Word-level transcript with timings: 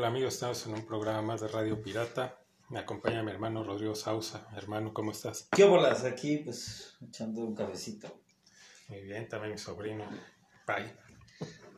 ¿Qué 0.00 0.04
tal 0.04 0.12
amigos? 0.14 0.32
Estamos 0.32 0.64
en 0.64 0.72
un 0.72 0.86
programa 0.86 1.20
más 1.20 1.42
de 1.42 1.48
Radio 1.48 1.82
Pirata. 1.82 2.40
Me 2.70 2.78
acompaña 2.78 3.22
mi 3.22 3.32
hermano 3.32 3.62
Rodrigo 3.62 3.94
Sausa. 3.94 4.48
Hermano, 4.56 4.94
¿cómo 4.94 5.12
estás? 5.12 5.46
¿Qué 5.54 5.66
bolas? 5.66 6.04
Aquí, 6.04 6.38
pues, 6.38 6.96
echando 7.06 7.42
un 7.42 7.54
cabecito. 7.54 8.22
Muy 8.88 9.02
bien, 9.02 9.28
también 9.28 9.52
mi 9.52 9.58
sobrino. 9.58 10.08
Bye. 10.66 10.94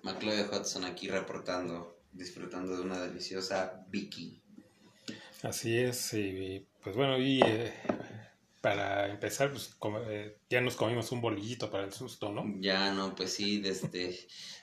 McLeod 0.04 0.54
Hudson 0.54 0.84
aquí 0.84 1.08
reportando, 1.08 1.98
disfrutando 2.12 2.76
de 2.76 2.82
una 2.82 3.00
deliciosa 3.00 3.84
Vicky. 3.88 4.40
Así 5.42 5.76
es, 5.76 6.14
y 6.14 6.64
pues 6.80 6.94
bueno, 6.94 7.18
y 7.18 7.40
eh, 7.44 7.74
para 8.62 9.10
empezar, 9.10 9.50
pues 9.50 9.74
como, 9.80 9.98
eh, 9.98 10.38
ya 10.48 10.60
nos 10.60 10.76
comimos 10.76 11.10
un 11.10 11.20
bolillito 11.20 11.68
para 11.68 11.84
el 11.84 11.92
susto, 11.92 12.30
¿no? 12.30 12.44
Ya 12.60 12.92
no, 12.92 13.14
pues 13.14 13.34
sí, 13.34 13.60
desde, 13.60 13.88
de 13.88 14.18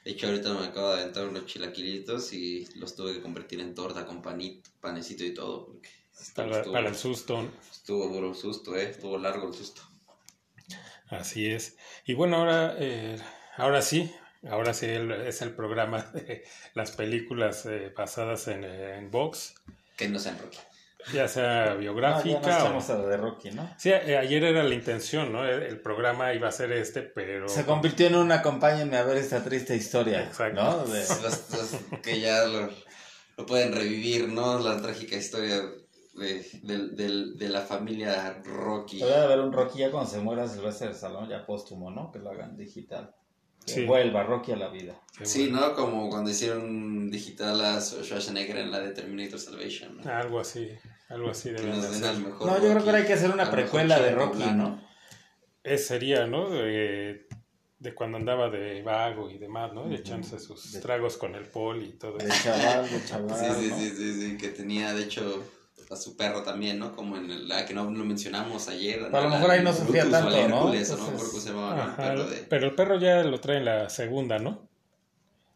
hecho 0.05 0.27
ahorita 0.27 0.53
me 0.53 0.65
acabo 0.67 0.95
de 0.95 1.01
aventar 1.01 1.27
unos 1.27 1.45
chilaquilitos 1.45 2.31
y 2.31 2.65
los 2.75 2.95
tuve 2.95 3.13
que 3.13 3.21
convertir 3.21 3.59
en 3.59 3.75
torta 3.75 4.05
con 4.05 4.21
panito, 4.21 4.69
panecito 4.79 5.25
y 5.25 5.33
todo. 5.33 5.65
Porque 5.65 5.89
para, 6.33 6.57
estuvo, 6.57 6.73
para 6.73 6.87
el 6.87 6.95
susto. 6.95 7.43
¿no? 7.43 7.51
Estuvo 7.69 8.07
duro 8.07 8.29
el 8.29 8.35
susto, 8.35 8.75
¿eh? 8.77 8.89
Estuvo 8.89 9.17
largo 9.17 9.49
el 9.49 9.53
susto. 9.53 9.81
Así 11.09 11.47
es. 11.47 11.75
Y 12.05 12.13
bueno, 12.13 12.37
ahora, 12.37 12.77
eh, 12.79 13.17
ahora 13.57 13.81
sí, 13.81 14.09
ahora 14.49 14.73
sí 14.73 14.85
es 14.85 15.41
el 15.41 15.53
programa 15.53 16.03
de 16.13 16.45
las 16.73 16.91
películas 16.91 17.65
eh, 17.65 17.91
basadas 17.95 18.47
en, 18.47 18.63
en 18.63 19.11
Vox, 19.11 19.55
Que 19.97 20.07
no 20.07 20.19
sean 20.19 20.39
Rocky. 20.39 20.59
Ya 21.13 21.27
sea 21.27 21.65
No, 21.65 21.71
ya 21.71 21.73
biográfica 21.75 22.39
nos 22.39 22.47
o... 22.47 22.59
echamos 22.59 22.89
a 22.89 22.97
la 22.97 23.05
de 23.07 23.17
Rocky, 23.17 23.51
¿no? 23.51 23.69
Sí, 23.77 23.89
eh, 23.89 24.17
ayer 24.17 24.43
era 24.43 24.63
la 24.63 24.73
intención, 24.75 25.31
¿no? 25.31 25.45
El, 25.47 25.79
programa 25.79 26.33
iba 26.33 26.47
a 26.47 26.51
ser 26.51 26.71
este, 26.71 27.01
pero... 27.01 27.47
Se 27.49 27.65
convirtió 27.65 28.07
en 28.07 28.15
un 28.15 28.31
acompáñenme 28.31 28.97
a 28.97 29.03
ver 29.03 29.17
esta 29.17 29.43
triste 29.43 29.75
historia, 29.75 30.23
Exacto. 30.23 30.61
¿no? 30.61 30.85
De- 30.85 30.99
Los- 30.99 31.21
los 31.21 31.99
que 32.01 32.19
ya 32.19 32.45
lo, 32.45 32.69
lo 33.37 33.45
pueden 33.45 33.73
revivir, 33.73 34.27
¿no? 34.29 34.59
La 34.59 34.81
trágica 34.81 35.15
historia 35.15 35.61
de, 36.15 36.45
del- 36.63 36.95
del- 36.95 37.37
de 37.37 37.49
la 37.49 37.61
familia 37.61 38.41
Rocky. 38.43 38.99
Debe 38.99 39.11
de 39.11 39.17
haber 39.23 39.39
un 39.39 39.53
Rocky 39.53 39.79
ya 39.79 39.91
cuando 39.91 40.09
se 40.09 40.19
muera 40.19 40.47
Silvestre 40.47 40.93
Salón, 40.93 41.29
ya 41.29 41.45
póstumo, 41.45 41.89
¿no? 41.91 42.11
Que 42.11 42.19
lo 42.19 42.29
hagan 42.31 42.57
digital. 42.57 43.15
Sí. 43.73 43.85
vuelva 43.85 44.23
Rocky 44.23 44.51
a 44.51 44.55
la 44.57 44.69
vida. 44.69 44.99
Qué 45.17 45.25
Sí, 45.25 45.49
bueno. 45.49 45.67
¿no? 45.67 45.75
Como 45.75 46.09
cuando 46.09 46.29
hicieron 46.29 47.09
digital 47.09 47.59
a 47.63 47.79
Schwarzenegger 47.81 48.57
en 48.57 48.71
la 48.71 48.79
de 48.79 48.91
Terminator 48.91 49.39
Salvation, 49.39 49.97
¿no? 49.97 50.11
Algo 50.11 50.39
así, 50.39 50.69
algo 51.09 51.29
así 51.31 51.49
Que 51.49 51.55
deben 51.55 51.69
nos 51.71 51.81
de 51.83 51.87
den 51.91 52.03
hacer. 52.03 52.09
al 52.15 52.21
mejor 52.23 52.47
No, 52.47 52.55
yo 52.63 52.71
creo 52.71 52.83
que 52.83 52.89
hay 52.91 53.05
que 53.05 53.13
hacer 53.13 53.31
una 53.31 53.49
precuela 53.51 53.99
de 53.99 54.11
Rocky. 54.11 54.43
¿no? 54.53 54.81
Ese 55.63 55.83
sería, 55.83 56.25
¿no? 56.27 56.49
De, 56.49 57.27
de 57.79 57.93
cuando 57.95 58.17
andaba 58.17 58.49
de 58.49 58.81
vago 58.81 59.29
y 59.29 59.37
demás, 59.37 59.73
¿no? 59.73 59.83
Ujú. 59.83 59.93
Echándose 59.93 60.39
sus 60.39 60.71
De- 60.73 60.79
tragos 60.81 61.17
con 61.17 61.35
el 61.35 61.45
pol 61.45 61.83
y 61.83 61.93
todo 61.93 62.17
De 62.17 62.25
eso. 62.27 62.43
chaval, 62.43 62.89
de 62.89 63.05
chaval. 63.05 63.35
Sí, 63.37 63.45
sí, 63.63 63.69
¿no? 63.69 63.77
sí, 63.77 63.89
sí, 63.91 64.21
sí, 64.21 64.37
que 64.37 64.49
tenía, 64.49 64.93
de 64.93 65.03
hecho, 65.03 65.43
a 65.89 65.95
su 65.95 66.15
perro 66.15 66.43
también, 66.43 66.79
¿no? 66.79 66.95
Como 66.95 67.17
en 67.17 67.47
la 67.47 67.65
que 67.65 67.73
no 67.73 67.83
lo 67.83 68.05
mencionamos 68.05 68.67
ayer. 68.67 69.03
A 69.11 69.21
lo 69.21 69.29
mejor 69.29 69.51
ahí 69.51 69.63
no 69.63 69.73
sufría 69.73 70.09
tanto, 70.09 70.29
¿no? 70.29 70.35
Hércules, 70.37 70.89
o 70.91 70.97
no 70.97 71.03
me 71.03 71.09
Entonces- 71.09 71.13
acuerdo 71.13 71.29
cómo 71.31 71.41
se 71.41 71.49
llamaba, 71.49 71.75
¿no? 71.75 71.81
El 71.83 71.89
Ajá, 71.89 72.03
perro 72.03 72.23
de... 72.29 72.37
pero 72.49 72.65
el 72.67 72.75
perro 72.75 72.99
ya 72.99 73.23
lo 73.23 73.39
trae 73.39 73.57
en 73.57 73.65
la 73.65 73.89
segunda, 73.89 74.39
¿no? 74.39 74.68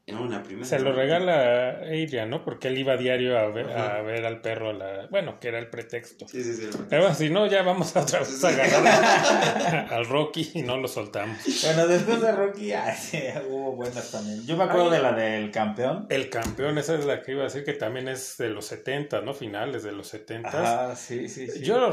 En 0.05 0.17
una 0.17 0.43
primera. 0.43 0.65
Se 0.67 0.79
lo 0.79 0.91
regala 0.91 1.33
a 1.33 1.69
Adrian, 1.83 2.29
¿no? 2.29 2.43
Porque 2.43 2.67
él 2.67 2.77
iba 2.77 2.97
diario 2.97 3.37
a 3.39 3.47
ver, 3.47 3.71
a 3.71 4.01
ver 4.01 4.25
al 4.25 4.41
perro, 4.41 4.71
a 4.71 4.73
la... 4.73 5.07
bueno, 5.09 5.39
que 5.39 5.47
era 5.47 5.59
el 5.59 5.69
pretexto. 5.69 6.27
Sí, 6.27 6.43
sí, 6.43 6.53
sí. 6.55 6.69
Pero 6.89 7.03
bueno, 7.03 7.15
si 7.15 7.29
no, 7.29 7.47
ya 7.47 7.63
vamos 7.63 7.95
a 7.95 8.01
otra 8.01 8.19
vez 8.19 8.43
a 8.43 8.49
agarrar 8.49 9.87
al 9.93 10.05
Rocky 10.05 10.51
y 10.55 10.61
no 10.61 10.75
lo 10.75 10.89
soltamos. 10.89 11.37
Bueno, 11.63 11.87
después 11.87 12.19
de 12.19 12.31
Rocky, 12.33 12.71
ah, 12.73 12.93
sí, 12.93 13.19
hubo 13.49 13.77
buenas 13.77 14.11
también. 14.11 14.45
Yo 14.45 14.57
me 14.57 14.65
acuerdo 14.65 14.91
Ay. 14.91 14.97
de 14.97 15.01
la 15.01 15.13
del 15.13 15.51
campeón. 15.51 16.05
El 16.09 16.29
campeón, 16.29 16.77
esa 16.77 16.95
es 16.95 17.05
la 17.05 17.21
que 17.21 17.31
iba 17.31 17.41
a 17.41 17.45
decir 17.45 17.63
que 17.63 17.73
también 17.73 18.09
es 18.09 18.37
de 18.37 18.49
los 18.49 18.65
70, 18.65 19.21
¿no? 19.21 19.33
Finales 19.33 19.83
de 19.83 19.93
los 19.93 20.07
70. 20.07 20.49
Ajá, 20.49 20.95
sí, 20.97 21.29
sí, 21.29 21.47
sí. 21.47 21.61
Yo, 21.63 21.91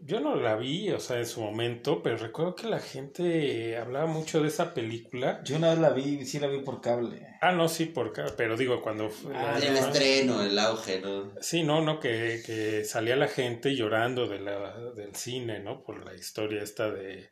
yo 0.00 0.20
no 0.20 0.36
la 0.36 0.56
vi, 0.56 0.90
o 0.90 1.00
sea, 1.00 1.18
en 1.18 1.26
su 1.26 1.42
momento, 1.42 2.02
pero 2.02 2.16
recuerdo 2.16 2.54
que 2.54 2.66
la 2.66 2.80
gente 2.80 3.76
hablaba 3.76 4.06
mucho 4.06 4.40
de 4.40 4.48
esa 4.48 4.72
película. 4.72 5.42
Yo 5.44 5.56
una 5.56 5.70
vez 5.70 5.78
la 5.80 5.90
vi, 5.90 6.24
sí 6.24 6.40
la 6.40 6.46
vi 6.46 6.60
por 6.60 6.80
cable. 6.80 7.31
Ah, 7.44 7.50
no, 7.50 7.68
sí, 7.68 7.86
por 7.86 8.12
pero 8.36 8.56
digo, 8.56 8.80
cuando... 8.80 9.10
Ah, 9.34 9.58
El 9.60 9.76
estreno, 9.76 10.42
el 10.44 10.56
auge, 10.58 11.00
¿no? 11.00 11.32
Sí, 11.40 11.64
no, 11.64 11.80
no, 11.82 11.98
que, 11.98 12.40
que 12.46 12.84
salía 12.84 13.16
la 13.16 13.26
gente 13.26 13.74
llorando 13.74 14.28
de 14.28 14.38
la, 14.38 14.78
del 14.94 15.14
cine, 15.16 15.58
¿no? 15.58 15.82
Por 15.82 16.04
la 16.04 16.14
historia 16.14 16.62
esta 16.62 16.88
de... 16.88 17.30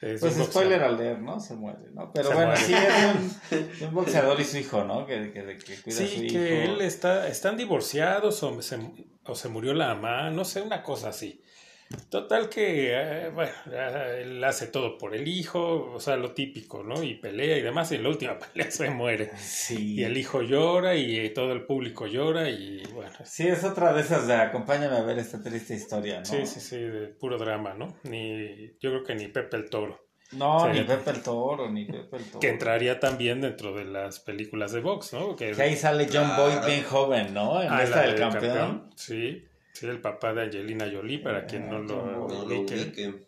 es 0.00 0.20
Pues 0.20 0.34
spoiler 0.36 0.80
al 0.84 0.96
leer, 0.96 1.18
¿no? 1.18 1.40
Se 1.40 1.54
muere, 1.56 1.90
¿no? 1.92 2.12
Pero 2.14 2.28
Se 2.28 2.34
bueno, 2.34 2.50
muere. 2.52 2.64
sí 2.64 2.72
es 2.72 3.04
un, 3.50 3.78
de 3.80 3.86
un 3.86 3.94
boxeador 3.94 4.40
y 4.40 4.44
su 4.44 4.58
hijo, 4.58 4.84
¿no? 4.84 5.04
Que, 5.04 5.32
que, 5.32 5.42
que 5.58 5.82
cuida 5.82 5.96
a 5.96 5.98
su 5.98 6.06
Sí, 6.06 6.26
hijo. 6.26 6.34
que 6.34 6.64
él 6.64 6.80
está, 6.80 7.26
están 7.26 7.56
divorciados 7.56 8.40
o 8.44 8.62
se, 8.62 8.78
o 9.24 9.34
se 9.34 9.48
murió 9.48 9.74
la 9.74 9.94
mamá, 9.96 10.30
no 10.30 10.44
sé, 10.44 10.62
una 10.62 10.84
cosa 10.84 11.08
así. 11.08 11.42
Total 12.10 12.48
que, 12.50 12.90
eh, 12.92 13.30
bueno, 13.30 13.50
eh, 13.72 14.20
él 14.22 14.44
hace 14.44 14.66
todo 14.66 14.98
por 14.98 15.14
el 15.14 15.26
hijo, 15.26 15.90
o 15.92 16.00
sea, 16.00 16.16
lo 16.16 16.32
típico, 16.32 16.82
¿no? 16.82 17.02
Y 17.02 17.14
pelea 17.14 17.56
y 17.56 17.62
demás, 17.62 17.90
y 17.92 17.94
en 17.96 18.02
la 18.02 18.08
última 18.10 18.38
pelea 18.52 18.70
se 18.70 18.90
muere. 18.90 19.30
Sí. 19.38 19.94
Y 19.94 20.04
el 20.04 20.16
hijo 20.18 20.42
llora 20.42 20.94
y 20.94 21.18
eh, 21.18 21.30
todo 21.30 21.52
el 21.52 21.64
público 21.64 22.06
llora 22.06 22.50
y 22.50 22.82
bueno, 22.94 23.12
Sí, 23.24 23.46
es 23.48 23.64
otra 23.64 23.92
de 23.94 24.02
esas 24.02 24.26
de 24.26 24.34
acompáñame 24.34 24.96
a 24.96 25.02
ver 25.02 25.18
esta 25.18 25.42
triste 25.42 25.74
historia, 25.74 26.18
¿no? 26.18 26.24
sí, 26.26 26.46
sí, 26.46 26.60
sí, 26.60 26.76
de 26.78 27.08
puro 27.08 27.38
drama, 27.38 27.74
¿no? 27.74 27.96
Ni, 28.04 28.68
yo 28.80 28.90
creo 28.90 29.04
que 29.04 29.14
ni 29.14 29.28
Pepe 29.28 29.56
el 29.56 29.70
Toro, 29.70 29.98
No, 30.32 30.68
ni 30.70 30.82
Pepe 30.82 31.10
el 31.10 31.22
Toro, 31.22 31.70
ni 31.70 31.86
Pepe 31.86 32.16
el 32.18 32.24
Toro. 32.24 32.40
que 32.40 32.48
entraría 32.50 33.00
también 33.00 33.40
dentro 33.40 33.74
de 33.74 33.86
las 33.86 34.20
películas 34.20 34.72
de 34.72 34.80
box, 34.80 35.14
¿no? 35.14 35.34
Que, 35.36 35.52
Que 35.52 35.62
ahí 35.62 35.74
sale 35.76 36.06
John. 36.12 36.30
Boyd 36.36 36.66
bien 36.66 36.84
joven, 36.84 37.32
¿no? 37.32 37.62
En 37.62 37.72
Ah, 37.72 37.82
esta 37.82 37.96
la 37.96 38.02
del 38.02 38.10
del 38.12 38.20
campeón. 38.20 38.90
Sí, 38.94 39.42
sí, 39.78 39.86
el 39.86 40.00
papá 40.00 40.34
de 40.34 40.42
Angelina 40.42 40.88
Jolie, 40.92 41.18
para 41.18 41.46
quien 41.46 41.68
no 41.68 41.76
Ah, 41.76 41.80
lo. 41.80 42.06
No 42.06 42.28
lo 42.28 42.60
ubique. 42.60 43.26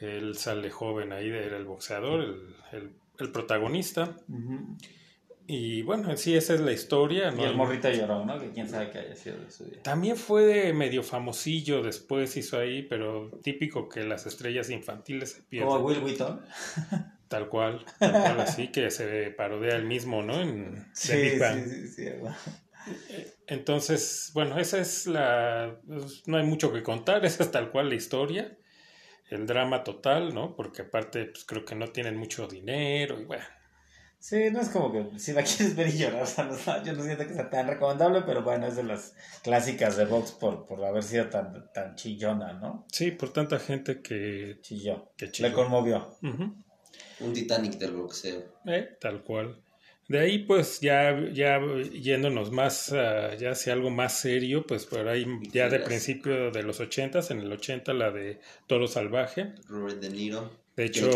Él 0.00 0.36
sale 0.36 0.70
joven 0.70 1.12
ahí, 1.12 1.28
era 1.28 1.56
el 1.56 1.64
boxeador, 1.64 2.20
el, 2.20 2.54
el, 2.72 2.90
el 3.18 3.32
protagonista. 3.32 4.16
Y 5.50 5.80
bueno, 5.82 6.14
sí, 6.16 6.36
esa 6.36 6.52
es 6.54 6.60
la 6.60 6.72
historia. 6.72 7.32
Y 7.36 7.42
el 7.42 7.56
morrito 7.56 7.90
lloró, 7.90 8.24
¿no? 8.24 8.38
Que 8.38 8.50
quién 8.50 8.68
sabe 8.68 8.90
qué 8.90 8.98
haya 8.98 9.16
sido 9.16 9.38
de 9.38 9.50
su 9.50 9.64
vida. 9.64 9.82
También 9.82 10.16
fue 10.16 10.72
medio 10.74 11.02
famosillo 11.02 11.82
después, 11.82 12.36
hizo 12.36 12.58
ahí, 12.58 12.82
pero 12.82 13.30
típico 13.42 13.88
que 13.88 14.04
las 14.04 14.26
estrellas 14.26 14.68
infantiles 14.68 15.32
se 15.32 15.42
pierden. 15.42 15.68
Como 15.70 15.84
Will 15.86 15.98
Wheaton. 16.00 16.40
Tal 17.28 17.50
cual, 17.50 17.84
tal 17.98 18.10
cual, 18.10 18.40
así 18.40 18.68
que 18.68 18.90
se 18.90 19.30
parodea 19.32 19.76
el 19.76 19.84
mismo, 19.84 20.22
¿no? 20.22 20.40
En 20.40 20.86
The 21.06 21.16
Big 21.22 21.38
Bang. 21.38 21.62
sí, 21.62 21.70
sí, 21.70 21.88
sí. 21.88 22.08
Entonces, 23.46 24.30
bueno, 24.34 24.58
esa 24.58 24.78
es 24.78 25.06
la... 25.06 25.78
pues, 25.86 26.22
no 26.26 26.36
hay 26.38 26.44
mucho 26.44 26.72
que 26.72 26.82
contar, 26.82 27.24
esa 27.24 27.42
es 27.42 27.50
tal 27.50 27.70
cual 27.70 27.88
la 27.88 27.94
historia. 27.94 28.56
El 29.30 29.46
drama 29.46 29.84
total, 29.84 30.34
¿no? 30.34 30.56
Porque 30.56 30.82
aparte, 30.82 31.26
pues 31.26 31.44
creo 31.44 31.64
que 31.64 31.74
no 31.74 31.88
tienen 31.88 32.16
mucho 32.16 32.46
dinero 32.48 33.20
y 33.20 33.24
bueno. 33.26 33.44
Sí, 34.20 34.50
no 34.50 34.60
es 34.60 34.70
como 34.70 34.90
que 34.90 35.18
si 35.18 35.32
la 35.32 35.42
quieres 35.44 35.76
ver 35.76 35.88
y 35.88 35.98
llorar, 35.98 36.22
o 36.22 36.26
sea, 36.26 36.44
no- 36.44 36.84
yo 36.84 36.92
no 36.94 37.02
siento 37.04 37.26
que 37.26 37.34
sea 37.34 37.50
tan 37.50 37.68
recomendable, 37.68 38.22
pero 38.22 38.42
bueno, 38.42 38.66
es 38.66 38.76
de 38.76 38.82
las 38.84 39.14
clásicas 39.44 39.96
de 39.96 40.06
Vox 40.06 40.32
por, 40.32 40.66
por 40.66 40.82
haber 40.84 41.02
sido 41.02 41.28
tan, 41.28 41.70
tan 41.72 41.94
chillona, 41.94 42.54
¿no? 42.54 42.86
Sí, 42.90 43.10
por 43.12 43.32
tanta 43.32 43.58
gente 43.58 44.00
que... 44.02 44.58
Chilló. 44.62 45.12
que 45.16 45.30
chilló. 45.30 45.48
Le 45.48 45.54
conmovió. 45.54 46.16
Un 46.22 47.32
Titanic 47.34 47.74
del 47.74 47.92
boxeo. 47.92 48.42
Eh, 48.64 48.96
tal 49.00 49.22
cual. 49.22 49.62
De 50.08 50.20
ahí, 50.20 50.38
pues, 50.38 50.80
ya, 50.80 51.30
ya 51.32 51.60
yéndonos 51.92 52.50
más, 52.50 52.92
ah, 52.94 53.34
ya 53.34 53.50
hacia 53.50 53.74
algo 53.74 53.90
más 53.90 54.18
serio, 54.18 54.66
pues 54.66 54.86
por 54.86 55.06
ahí, 55.06 55.26
ya 55.52 55.68
de 55.68 55.80
principio 55.80 56.50
de 56.50 56.62
los 56.62 56.80
ochentas, 56.80 57.30
en 57.30 57.40
el 57.40 57.52
80, 57.52 57.92
la 57.92 58.10
de 58.10 58.40
Toro 58.66 58.88
Salvaje. 58.88 59.52
Robert 59.68 60.00
De 60.00 60.08
Niro. 60.08 60.50
De 60.74 60.86
hecho, 60.86 61.10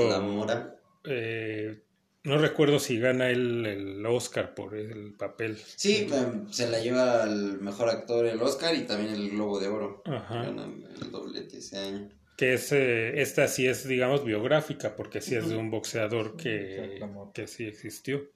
eh, 1.04 1.80
no 2.24 2.36
recuerdo 2.36 2.78
si 2.78 2.98
gana 2.98 3.30
él 3.30 3.64
el 3.64 4.06
Oscar 4.06 4.54
por 4.54 4.76
el 4.76 5.14
papel. 5.14 5.56
Sí, 5.56 6.06
em, 6.12 6.52
se 6.52 6.68
la 6.68 6.78
lleva 6.78 7.22
al 7.22 7.60
mejor 7.60 7.88
actor 7.88 8.26
el 8.26 8.42
Oscar 8.42 8.74
y 8.74 8.82
también 8.82 9.14
el 9.14 9.30
Globo 9.30 9.58
de 9.58 9.68
Oro. 9.68 10.02
Ajá. 10.04 10.42
Gana 10.42 10.68
el 11.00 11.10
doblete 11.10 11.58
ese 11.58 11.78
año. 11.78 12.08
Que 12.36 12.54
es, 12.54 12.72
eh, 12.72 13.20
esta 13.22 13.48
sí 13.48 13.66
es, 13.66 13.88
digamos, 13.88 14.24
biográfica, 14.24 14.94
porque 14.96 15.20
sí 15.20 15.34
es 15.34 15.48
de 15.48 15.56
un 15.56 15.70
boxeador 15.70 16.36
que, 16.36 17.00
que 17.32 17.46
sí 17.46 17.64
existió. 17.64 18.28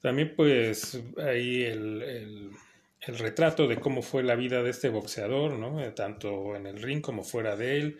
También, 0.00 0.34
pues, 0.36 1.00
ahí 1.18 1.62
el, 1.64 2.02
el, 2.02 2.50
el 3.00 3.18
retrato 3.18 3.66
de 3.66 3.80
cómo 3.80 4.02
fue 4.02 4.22
la 4.22 4.36
vida 4.36 4.62
de 4.62 4.70
este 4.70 4.88
boxeador, 4.88 5.52
¿no? 5.54 5.82
Eh, 5.82 5.90
Tanto 5.90 6.54
en 6.54 6.66
el 6.66 6.80
ring 6.82 7.00
como 7.00 7.24
fuera 7.24 7.56
de 7.56 7.76
él. 7.78 7.98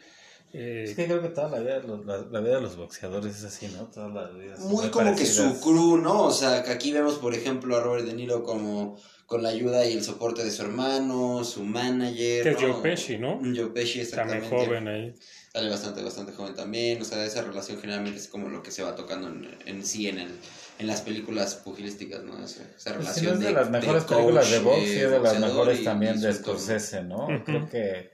Eh, 0.52 0.84
Es 0.88 0.94
que 0.94 1.06
creo 1.06 1.20
que 1.20 1.28
toda 1.30 1.50
la 1.50 1.58
vida, 1.58 1.80
de 1.80 1.88
los- 1.88 2.06
la, 2.06 2.18
la 2.18 2.40
vida 2.40 2.56
de 2.56 2.60
los 2.60 2.76
boxeadores 2.76 3.36
es 3.36 3.44
así, 3.44 3.66
¿no? 3.68 3.86
Toda 3.86 4.08
la 4.08 4.30
vida 4.30 4.56
Muy 4.58 4.88
como 4.90 5.16
que 5.16 5.26
su 5.26 5.60
crew, 5.60 5.98
¿no? 5.98 6.24
O 6.24 6.30
sea, 6.30 6.62
que 6.62 6.70
aquí 6.70 6.92
vemos, 6.92 7.14
por 7.16 7.34
ejemplo, 7.34 7.76
a 7.76 7.82
Robert 7.82 8.06
De 8.06 8.14
Niro 8.14 8.44
como 8.44 9.00
con 9.26 9.42
la 9.42 9.48
ayuda 9.48 9.84
y 9.84 9.92
el 9.94 10.04
soporte 10.04 10.44
de 10.44 10.52
su 10.52 10.62
hermano, 10.62 11.42
su 11.42 11.64
manager. 11.64 12.44
Que 12.44 12.50
es 12.50 12.60
¿no? 12.62 12.72
Joe 12.74 12.82
Pesci, 12.82 13.18
¿no? 13.18 13.36
Un 13.36 13.56
Joe 13.56 13.70
Pesci, 13.70 14.08
también 14.08 14.38
exactamente. 14.44 14.66
joven 14.66 14.86
ahí. 14.88 15.14
Sale 15.52 15.68
bastante, 15.68 16.02
bastante 16.04 16.32
joven 16.32 16.54
también. 16.54 17.02
O 17.02 17.04
sea, 17.04 17.24
esa 17.24 17.42
relación 17.42 17.80
generalmente 17.80 18.20
es 18.20 18.28
como 18.28 18.48
lo 18.48 18.62
que 18.62 18.70
se 18.70 18.84
va 18.84 18.94
tocando 18.94 19.26
en, 19.26 19.48
en 19.66 19.84
sí 19.84 20.08
en 20.08 20.20
el, 20.20 20.30
en 20.78 20.87
las 20.87 21.00
películas 21.02 21.55
pugilísticas, 21.56 22.23
¿no? 22.25 22.43
Esa, 22.44 22.62
esa 22.76 22.93
relación 22.93 23.14
sí, 23.14 23.25
no 23.26 23.32
es 23.32 23.40
de, 23.40 23.46
de, 23.46 23.52
las 23.52 23.70
mejores 23.70 24.05
coach, 24.05 24.17
películas 24.19 24.50
de 24.50 24.58
box 24.61 24.78
y 24.82 25.00
es 25.00 25.11
de 25.11 25.20
las 25.20 25.40
mejores 25.40 25.81
y- 25.81 25.84
también 25.84 26.17
y 26.17 26.20
de. 26.20 26.32
Scorsese, 26.34 27.02
¿no? 27.02 27.26
Ujú. 27.26 27.44
Creo 27.44 27.69
que 27.69 28.11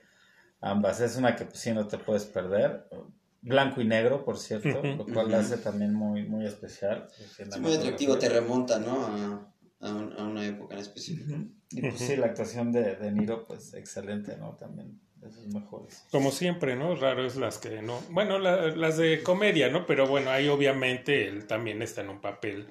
ambas. 0.61 1.01
Es 1.01 1.17
una 1.17 1.35
que 1.37 1.45
pues, 1.47 1.59
sí 1.59 1.73
no 1.73 1.87
te 1.87 1.99
puedes 1.99 2.25
perder. 2.25 2.89
Blanco 3.41 3.81
y 3.81 3.85
negro, 3.87 4.25
por 4.25 4.39
cierto, 4.39 4.69
Ujú. 4.79 4.87
lo 4.99 5.05
cual 5.07 5.31
la 5.31 5.39
Ujú. 5.39 5.47
hace 5.47 5.57
también 5.59 5.93
muy, 5.93 6.23
muy 6.25 6.47
especial. 6.47 7.09
Es 7.39 7.59
muy 7.59 7.75
atractivo, 7.75 8.17
te 8.17 8.29
remonta, 8.29 8.79
¿no? 8.79 9.05
A, 9.07 9.53
a, 9.81 9.93
un- 9.93 10.13
a 10.17 10.23
una 10.25 10.47
época 10.47 10.75
en 10.75 10.81
específico. 10.81 11.37
Y 11.71 11.81
pues 11.81 11.99
sí, 11.99 12.15
la 12.17 12.27
actuación 12.27 12.71
de, 12.71 12.95
de 12.95 13.11
Niro, 13.11 13.45
pues 13.47 13.75
excelente, 13.75 14.37
¿no? 14.37 14.57
También 14.57 15.01
mejores. 15.49 16.05
Como 16.11 16.31
siempre, 16.33 16.77
¿no? 16.77 16.95
Raro 16.97 17.25
es 17.27 17.37
las 17.37 17.59
que 17.59 17.83
no. 17.83 18.01
Bueno, 18.11 18.39
la- 18.39 18.69
las 18.69 18.97
de 18.97 19.23
comedia, 19.23 19.69
¿no? 19.69 19.87
Pero 19.87 20.07
bueno, 20.07 20.31
ahí 20.31 20.49
obviamente 20.49 21.29
él 21.29 21.47
también 21.47 21.83
está 21.83 22.01
en 22.01 22.11
un 22.11 22.21
papel 22.21 22.67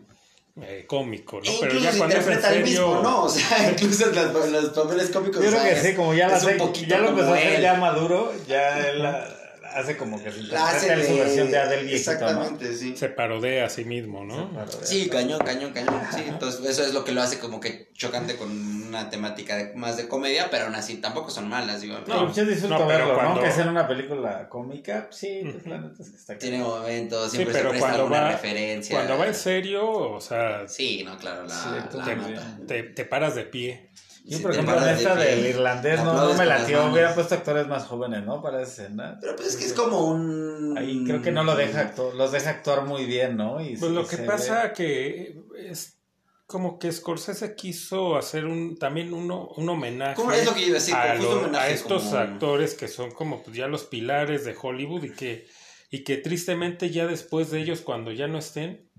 eh, 0.62 0.83
cómico, 0.86 1.39
¿no? 1.44 1.50
E 1.50 1.57
Pero 1.62 1.74
incluso 1.75 1.92
ya 1.92 1.98
cuando 1.98 2.15
es 2.18 2.27
en 2.27 2.33
interpreta 2.33 2.48
el 2.57 2.65
serio. 2.65 2.88
mismo, 2.88 3.01
¿no? 3.03 3.24
O 3.24 3.30
sea, 3.30 3.71
incluso 3.71 4.09
en 4.09 4.15
las- 4.15 4.45
en 4.45 4.51
los 4.51 4.69
papeles 4.71 5.09
cómicos. 5.09 5.42
Yo 5.42 5.48
o 5.48 5.51
creo 5.51 5.62
sea, 5.63 5.74
que 5.75 5.81
sí, 5.89 5.95
como 5.95 6.13
ya, 6.13 6.27
la 6.27 6.38
ya 6.39 6.98
lo 7.00 7.09
empezó 7.09 7.33
a 7.33 7.38
hacer 7.38 7.62
ya 7.62 7.74
maduro, 7.75 8.33
ya 8.48 8.89
él 8.89 9.01
la- 9.01 9.33
hace 9.76 9.98
como 9.98 10.22
que 10.22 10.32
se 10.32 10.44
La 10.44 10.70
hace 10.70 10.88
interpreta 10.88 11.02
en 11.02 11.08
su 11.08 11.14
de- 11.14 11.20
versión 11.24 11.50
ya 11.50 11.68
del 11.68 11.86
viejito, 11.86 12.12
¿no? 12.12 12.18
Exactamente, 12.18 12.76
sí. 12.76 12.96
Se 12.98 13.10
parodea 13.10 13.66
a 13.66 13.70
sí 13.70 13.86
mismo, 13.86 14.24
¿no? 14.26 14.50
Sí, 14.84 15.10
cañón, 15.10 15.40
cañón, 15.40 15.72
cañón. 15.74 16.02
Sí, 16.14 16.24
entonces 16.28 16.66
eso 16.70 16.84
es 16.84 16.94
lo 16.94 17.04
que 17.04 17.12
lo 17.12 17.22
hace 17.22 17.40
como 17.40 17.60
que 17.60 17.90
chocante 17.94 18.36
con 18.36 18.52
una 18.88 19.10
temática 19.10 19.56
de- 19.56 19.74
más 19.76 19.98
de 19.98 20.08
comedia, 20.08 20.50
pero 20.50 20.66
aún 20.66 20.76
así 20.76 20.98
tampoco 20.98 21.30
son 21.30 21.48
malas, 21.50 21.82
digo. 21.82 21.98
No, 22.08 22.26
pues 22.26 22.36
yo 22.36 22.46
disfruto 22.46 22.78
no, 22.80 22.88
pero 22.88 23.00
verlo, 23.06 23.16
cuando- 23.16 23.36
¿no? 23.36 23.42
Que 23.44 23.52
sea 23.52 23.64
en 23.64 23.70
una 23.70 23.88
película 23.88 24.50
cómica, 24.50 25.08
sí, 25.12 25.42
pues 25.52 25.66
la 25.68 25.78
neta 25.80 26.02
es 26.04 26.10
que 26.10 26.18
está 26.18 26.38
Tiene 26.38 26.60
momentos, 26.60 27.32
Sí, 27.32 27.38
siempre 27.38 27.54
se 27.54 27.60
pero 27.60 27.70
presta 27.72 27.88
cuando 27.88 28.04
alguna 28.04 28.22
va, 28.22 28.32
referencia. 28.32 28.96
cuando 28.96 29.18
va 29.18 29.28
en 29.28 29.36
serio, 29.36 29.90
o 29.90 30.20
sea, 30.22 30.68
Sí, 30.68 31.04
no, 31.06 31.18
claro, 31.18 31.44
la, 31.46 31.56
Sí, 31.56 31.70
la 31.98 32.66
te, 32.68 32.84
te 32.84 33.06
paras 33.06 33.36
de 33.36 33.44
pie. 33.44 33.90
Yo, 34.24 34.38
Sí, 34.38 34.44
por 34.44 34.52
ejemplo, 34.52 34.78
en 34.78 34.84
de 34.84 34.94
esta 34.94 35.16
del 35.16 35.46
irlandés 35.48 36.04
no, 36.04 36.14
no 36.14 36.34
me 36.36 36.46
latió. 36.46 36.86
Hubiera 36.92 37.14
puesto 37.16 37.34
actores 37.36 37.68
más 37.68 37.86
jóvenes, 37.86 38.24
¿no? 38.24 38.42
Para 38.42 38.62
esa 38.62 38.84
escena. 38.84 39.18
Pero 39.20 39.36
pues 39.36 39.48
es 39.50 39.58
que 39.58 39.66
es 39.66 39.74
como 39.74 40.06
un... 40.12 40.78
Ahí 40.78 41.04
creo 41.06 41.22
que 41.22 41.32
no 41.32 41.44
lo 41.44 41.56
deja 41.56 41.94
los 42.16 42.32
deja 42.32 42.52
actuar 42.52 42.86
muy 42.86 43.06
bien, 43.06 43.36
¿no? 43.38 43.60
Y, 43.60 43.78
Pues 43.78 43.92
lo 43.92 44.06
que 44.08 44.18
pasa 44.18 44.64
ve- 44.68 44.74
que 44.74 45.36
es 45.58 45.98
como 46.46 46.78
que 46.78 46.92
Scorsese 46.92 47.56
quiso 47.56 48.16
hacer 48.18 48.46
un 48.46 48.78
también 48.78 49.14
uno, 49.14 49.48
un 49.56 49.70
homenaje 49.70 50.16
¿Cómo 50.16 50.34
es 50.34 50.46
lo 50.46 50.54
que 50.54 50.62
yo 50.62 50.68
iba 50.68 50.78
a 51.12 51.16
lo- 51.16 51.40
homenaje 51.40 51.66
a 51.66 51.70
estos 51.70 52.04
como- 52.04 52.18
actores 52.18 52.74
que 52.76 52.88
son 52.90 53.10
como 53.12 53.42
pues, 53.42 53.56
ya 53.56 53.68
los 53.68 53.86
pilares 53.86 54.46
de 54.46 54.56
Hollywood 54.62 55.04
y 55.06 55.12
que 55.14 55.48
y 55.94 56.04
que 56.06 56.16
tristemente 56.18 56.90
ya 56.90 57.06
después 57.08 57.52
de 57.52 57.60
ellos 57.60 57.82
cuando 57.82 58.12
ya 58.14 58.28
no 58.28 58.38
estén 58.38 58.91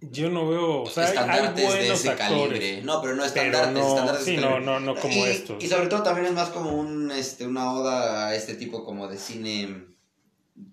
yo 0.00 0.30
no 0.30 0.48
veo 0.48 0.82
o 0.82 0.90
sea 0.90 1.04
hay, 1.04 1.08
hay 1.10 1.14
estandartes 1.18 1.72
de 1.72 1.92
ese 1.92 2.10
actores 2.10 2.28
calibre. 2.28 2.82
No, 2.82 3.02
pero 3.02 3.14
no 3.14 3.22
pero 3.22 3.26
estandartes, 3.26 3.72
no 3.74 3.88
estandartes 3.88 4.24
sí 4.24 4.36
no 4.36 4.42
calibre. 4.42 4.64
no 4.64 4.80
no 4.80 4.94
como 4.96 5.14
y, 5.14 5.20
estos 5.20 5.62
Y 5.62 5.68
sobre 5.68 5.86
todo 5.88 6.02
también 6.02 6.26
es 6.26 6.32
más 6.32 6.48
como 6.50 6.72
un, 6.72 7.10
este, 7.10 7.46
una 7.46 7.72
oda 7.72 8.28
a 8.28 8.34
este 8.34 8.54
tipo 8.54 8.84
como 8.84 9.08
de 9.08 9.18
cine 9.18 9.86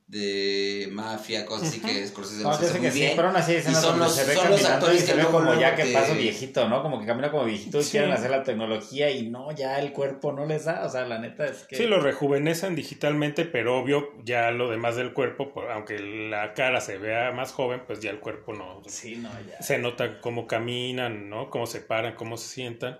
de 0.07 0.87
mafia, 0.91 1.45
cosas 1.45 1.67
así 1.67 1.81
que 1.81 2.07
Scorsese 2.07 2.41
No, 2.41 2.51
hace 2.51 2.79
muy 2.79 2.89
bien. 2.91 3.11
pero 3.17 3.27
aún 3.27 3.35
así 3.35 3.61
son 3.61 3.99
los- 3.99 4.15
se 4.15 4.23
ve 4.23 4.35
son 4.35 4.51
los 4.51 4.61
y 4.61 4.63
se 4.99 5.05
que 5.05 5.13
ve 5.13 5.21
luego, 5.23 5.39
como 5.39 5.53
ya 5.59 5.75
que 5.75 5.85
paso 5.87 6.13
viejito, 6.15 6.69
¿no? 6.69 6.81
Como 6.81 7.01
que 7.01 7.05
camina 7.05 7.29
como 7.29 7.43
viejito 7.43 7.79
y 7.79 7.83
Sí. 7.83 7.91
quieren 7.91 8.11
hacer 8.13 8.31
la 8.31 8.41
tecnología 8.43 9.11
y 9.11 9.27
no, 9.27 9.51
ya 9.51 9.79
el 9.79 9.91
cuerpo 9.91 10.31
no 10.31 10.45
les 10.45 10.63
da. 10.63 10.85
O 10.85 10.89
sea, 10.89 11.05
la 11.05 11.19
neta 11.19 11.45
es 11.45 11.65
que... 11.65 11.75
Sí, 11.75 11.87
lo 11.87 11.99
rejuvenecen 11.99 12.73
digitalmente, 12.73 13.43
pero 13.43 13.77
obvio, 13.77 14.13
ya 14.23 14.49
lo 14.51 14.69
demás 14.71 14.95
del 14.95 15.11
cuerpo, 15.11 15.51
por- 15.53 15.69
aunque 15.71 15.99
la 15.99 16.53
cara 16.53 16.79
se 16.79 16.97
vea 16.97 17.31
más 17.33 17.51
joven, 17.51 17.81
pues 17.85 17.99
ya 17.99 18.09
el 18.11 18.19
cuerpo 18.21 18.53
no. 18.53 18.81
Sí, 18.87 19.17
no, 19.17 19.29
ya. 19.49 19.61
Se 19.61 19.77
nota 19.77 20.21
cómo 20.21 20.47
caminan, 20.47 21.29
¿no? 21.29 21.49
Cómo 21.49 21.67
se 21.67 21.81
paran, 21.81 22.15
cómo 22.15 22.37
se 22.37 22.47
sientan. 22.47 22.97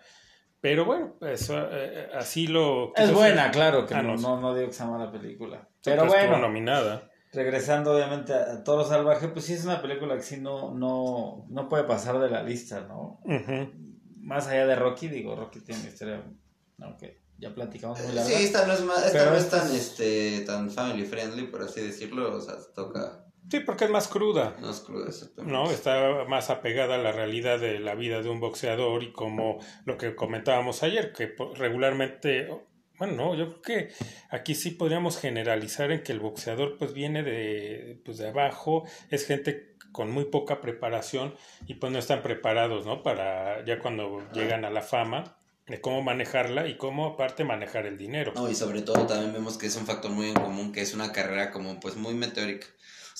Pero 0.60 0.86
bueno, 0.86 1.16
eso, 1.22 1.56
eh, 1.72 2.10
así 2.16 2.48
lo... 2.48 2.94
Es 2.96 3.14
buena, 3.14 3.52
claro, 3.52 3.86
que 3.86 3.94
Ah, 3.94 4.02
no, 4.02 4.16
no, 4.16 4.42
no, 4.42 4.56
digo 4.56 4.68
que 4.68 4.74
sea 4.74 4.88
mala 4.88 5.12
película. 5.12 5.70
Pero 5.84 6.08
pues, 6.08 6.14
bueno, 6.14 6.40
nominada. 6.40 7.10
regresando 7.32 7.94
obviamente 7.96 8.34
a, 8.34 8.64
Toro 8.64 8.84
Salvaje, 8.84 9.28
pues 9.28 9.46
sí 9.46 9.54
es 9.54 9.66
una 9.66 9.82
película 9.82 10.16
que 10.16 10.24
sí 10.24 10.38
no, 10.42 10.74
no, 10.74 11.46
no 11.50 11.70
puede 11.70 11.84
pasar 11.84 12.20
de 12.20 12.30
la 12.30 12.42
lista, 12.44 12.82
¿no? 12.82 13.22
Más 14.20 14.48
allá 14.48 14.66
de 14.66 14.76
Rocky, 14.76 15.08
digo, 15.08 15.36
Rocky 15.36 15.62
tiene 15.62 15.82
una 15.82 15.90
historia, 15.90 16.24
aunque 16.82 17.22
ya 17.38 17.54
platicamos 17.54 18.02
muy 18.02 18.14
larga. 18.14 18.30
Sí, 18.30 18.44
esta 18.44 18.66
no 18.66 18.74
es, 18.74 18.82
más, 18.82 19.06
esta 19.06 19.20
Pero 19.20 19.32
no 19.32 19.38
es 19.38 19.50
tan, 19.50 19.68
es- 19.68 19.74
este, 19.76 20.42
tan 20.42 20.72
family 20.72 21.06
friendly, 21.06 21.44
por 21.48 21.62
así 21.62 21.82
decirlo. 21.82 22.36
O 22.36 22.42
sea, 22.42 22.56
toca 22.76 23.27
Sí, 23.50 23.62
porque 23.62 23.86
es 23.86 23.90
más 23.90 24.08
cruda. 24.08 24.56
unos 24.60 24.82
crudos. 24.82 25.08
exactamente. 25.10 25.54
¿no? 25.54 25.72
Está 25.72 26.26
más 26.28 26.50
apegada 26.50 26.96
a 26.96 26.98
la 26.98 27.12
realidad 27.12 27.60
de 27.60 27.80
la 27.80 27.96
vida 27.96 28.22
de 28.22 28.30
un 28.30 28.40
boxeador 28.40 29.04
y 29.04 29.12
como 29.12 29.60
lo 29.86 29.98
que 29.98 30.16
comentábamos 30.16 30.84
ayer, 30.84 31.14
que 31.14 31.34
regularmente, 31.56 32.50
bueno, 32.98 33.14
no, 33.14 33.36
yo 33.36 33.62
creo 33.62 33.62
que 33.62 33.94
aquí 34.30 34.54
sí 34.54 34.72
podríamos 34.72 35.18
generalizar 35.18 35.92
en 35.92 36.04
que 36.04 36.12
el 36.12 36.20
boxeador 36.20 36.78
pues 36.78 36.94
viene 36.94 37.24
de, 37.24 38.02
pues, 38.04 38.18
de 38.18 38.30
abajo, 38.30 38.86
es 39.10 39.26
gente 39.26 39.76
con 39.92 40.12
muy 40.12 40.26
poca 40.26 40.62
preparación 40.62 41.34
y 41.66 41.76
pues 41.76 41.92
no 41.92 42.00
están 42.00 42.22
preparados, 42.22 42.86
¿no? 42.86 43.02
Para 43.02 43.66
ya 43.66 43.80
cuando 43.80 44.28
llegan 44.34 44.66
a 44.66 44.70
la 44.70 44.82
fama, 44.82 45.38
de 45.68 45.82
cómo 45.82 46.02
manejarla 46.02 46.68
y 46.68 46.78
cómo 46.78 47.06
aparte 47.06 47.44
manejar 47.44 47.86
el 47.86 47.98
dinero. 47.98 48.32
No, 48.36 48.50
y 48.50 48.56
sobre 48.56 48.82
todo 48.82 49.06
también 49.06 49.34
vemos 49.34 49.58
que 49.58 49.68
es 49.68 49.76
un 49.76 49.86
factor 49.86 50.12
muy 50.12 50.28
en 50.28 50.36
común, 50.36 50.72
que 50.72 50.82
es 50.82 50.94
una 50.94 51.12
carrera 51.12 51.52
como 51.52 51.80
pues 51.80 51.96
muy 51.96 52.14
meteórica. 52.14 52.68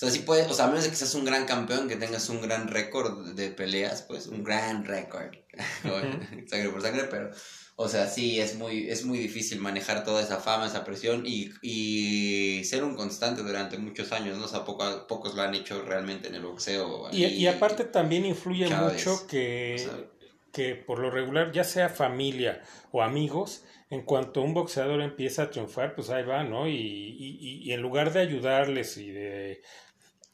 sea, 0.00 0.10
sí 0.10 0.20
puede, 0.20 0.46
o 0.46 0.54
sea, 0.54 0.66
a 0.66 0.68
menos 0.68 0.84
de 0.84 0.90
que 0.90 0.96
seas 0.96 1.14
un 1.16 1.24
gran 1.24 1.44
campeón, 1.44 1.88
que 1.88 1.96
tengas 1.96 2.28
un 2.28 2.40
gran 2.40 2.68
récord 2.68 3.34
de 3.34 3.50
peleas, 3.50 4.02
pues 4.02 4.28
un 4.28 4.44
gran 4.44 4.84
récord, 4.84 5.32
sangre 6.46 6.68
por 6.70 6.82
sangre, 6.82 7.04
pero, 7.10 7.30
o 7.74 7.88
sea, 7.88 8.06
sí, 8.06 8.38
es 8.40 8.54
muy, 8.56 8.88
es 8.88 9.04
muy 9.04 9.18
difícil 9.18 9.58
manejar 9.60 10.04
toda 10.04 10.22
esa 10.22 10.38
fama, 10.38 10.66
esa 10.68 10.84
presión 10.84 11.24
y, 11.26 11.50
y 11.62 12.64
ser 12.64 12.84
un 12.84 12.94
constante 12.94 13.42
durante 13.42 13.76
muchos 13.78 14.12
años, 14.12 14.38
¿no? 14.38 14.44
O 14.44 14.48
sea, 14.48 14.64
poco, 14.64 15.06
pocos 15.08 15.34
lo 15.34 15.42
han 15.42 15.54
hecho 15.56 15.82
realmente 15.82 16.28
en 16.28 16.36
el 16.36 16.42
boxeo. 16.42 17.08
Y, 17.12 17.24
y 17.24 17.46
aparte 17.48 17.84
también 17.84 18.24
influye 18.24 18.68
mucho 18.68 19.26
que, 19.26 19.74
o 19.74 19.78
sea. 19.78 19.98
que 20.52 20.74
por 20.76 20.98
lo 21.00 21.10
regular, 21.10 21.50
ya 21.52 21.64
sea 21.64 21.88
familia 21.88 22.62
o 22.92 23.02
amigos, 23.02 23.64
en 23.90 24.02
cuanto 24.02 24.42
un 24.42 24.54
boxeador 24.54 25.00
empieza 25.00 25.44
a 25.44 25.50
triunfar, 25.50 25.94
pues 25.94 26.10
ahí 26.10 26.22
va, 26.24 26.44
¿no? 26.44 26.68
Y, 26.68 26.74
y, 26.74 27.38
y- 27.40 27.62
y 27.64 27.72
en 27.72 27.80
lugar 27.80 28.12
de 28.12 28.20
ayudarles 28.20 28.96
y 28.98 29.10
de 29.10 29.62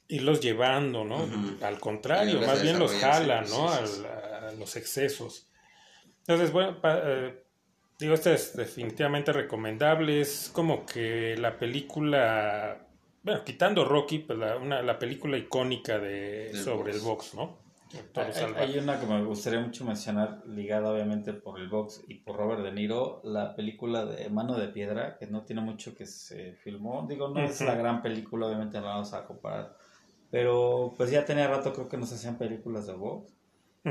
irlos 0.08 0.40
llevando, 0.40 1.04
¿no? 1.04 1.26
Al 1.62 1.80
contrario, 1.80 2.40
más 2.46 2.62
bien 2.62 2.78
los 2.78 2.92
desarrollarse, 2.92 3.26
jala, 3.26 3.40
pues, 3.40 3.50
¿no? 3.50 3.68
sí, 3.68 3.86
sí, 3.86 3.92
sí. 3.94 4.04
Al- 4.04 4.44
a 4.44 4.52
los 4.52 4.76
excesos. 4.76 5.48
Entonces, 6.20 6.52
bueno, 6.52 6.80
pa- 6.80 7.00
eh, 7.04 7.42
digo, 7.98 8.14
esta 8.14 8.32
es 8.32 8.56
definitivamente 8.56 9.32
recomendable. 9.32 10.20
Es 10.20 10.50
como 10.52 10.84
que 10.86 11.36
la 11.36 11.58
película, 11.58 12.86
bueno, 13.22 13.44
quitando 13.44 13.84
Rocky, 13.84 14.20
pues 14.20 14.38
la, 14.38 14.56
una, 14.56 14.82
la 14.82 14.98
película 14.98 15.36
icónica 15.36 15.98
de, 15.98 16.50
Del 16.52 16.56
sobre 16.56 16.92
box. 16.92 16.96
el 16.96 17.00
box, 17.02 17.34
¿no? 17.34 17.64
Hay, 18.56 18.78
una 18.78 18.98
que 18.98 19.06
me 19.06 19.22
gustaría 19.24 19.60
mucho 19.60 19.84
mencionar, 19.84 20.42
ligada 20.46 20.90
obviamente 20.90 21.32
por 21.32 21.60
el 21.60 21.68
box 21.68 22.02
y 22.08 22.14
por 22.14 22.36
Robert 22.36 22.62
De 22.62 22.72
Niro, 22.72 23.20
la 23.22 23.54
película 23.54 24.04
de 24.04 24.28
Mano 24.30 24.58
de 24.58 24.66
Piedra, 24.68 25.16
que 25.16 25.28
no 25.28 25.44
tiene 25.44 25.62
mucho 25.62 25.94
que 25.94 26.04
se 26.06 26.54
filmó. 26.54 27.06
Digo, 27.08 27.28
no 27.28 27.40
es 27.40 27.60
la 27.60 27.76
gran 27.76 28.02
película, 28.02 28.46
obviamente 28.46 28.78
no 28.78 28.86
la 28.86 28.90
vamos 28.94 29.12
a 29.14 29.24
comparar. 29.24 29.76
Pero 30.34 30.92
pues 30.96 31.12
ya 31.12 31.24
tenía 31.24 31.46
rato 31.46 31.72
creo 31.72 31.88
que 31.88 31.96
no 31.96 32.06
se 32.06 32.16
hacían 32.16 32.36
películas 32.38 32.88
de 32.88 32.94
box. 32.94 33.32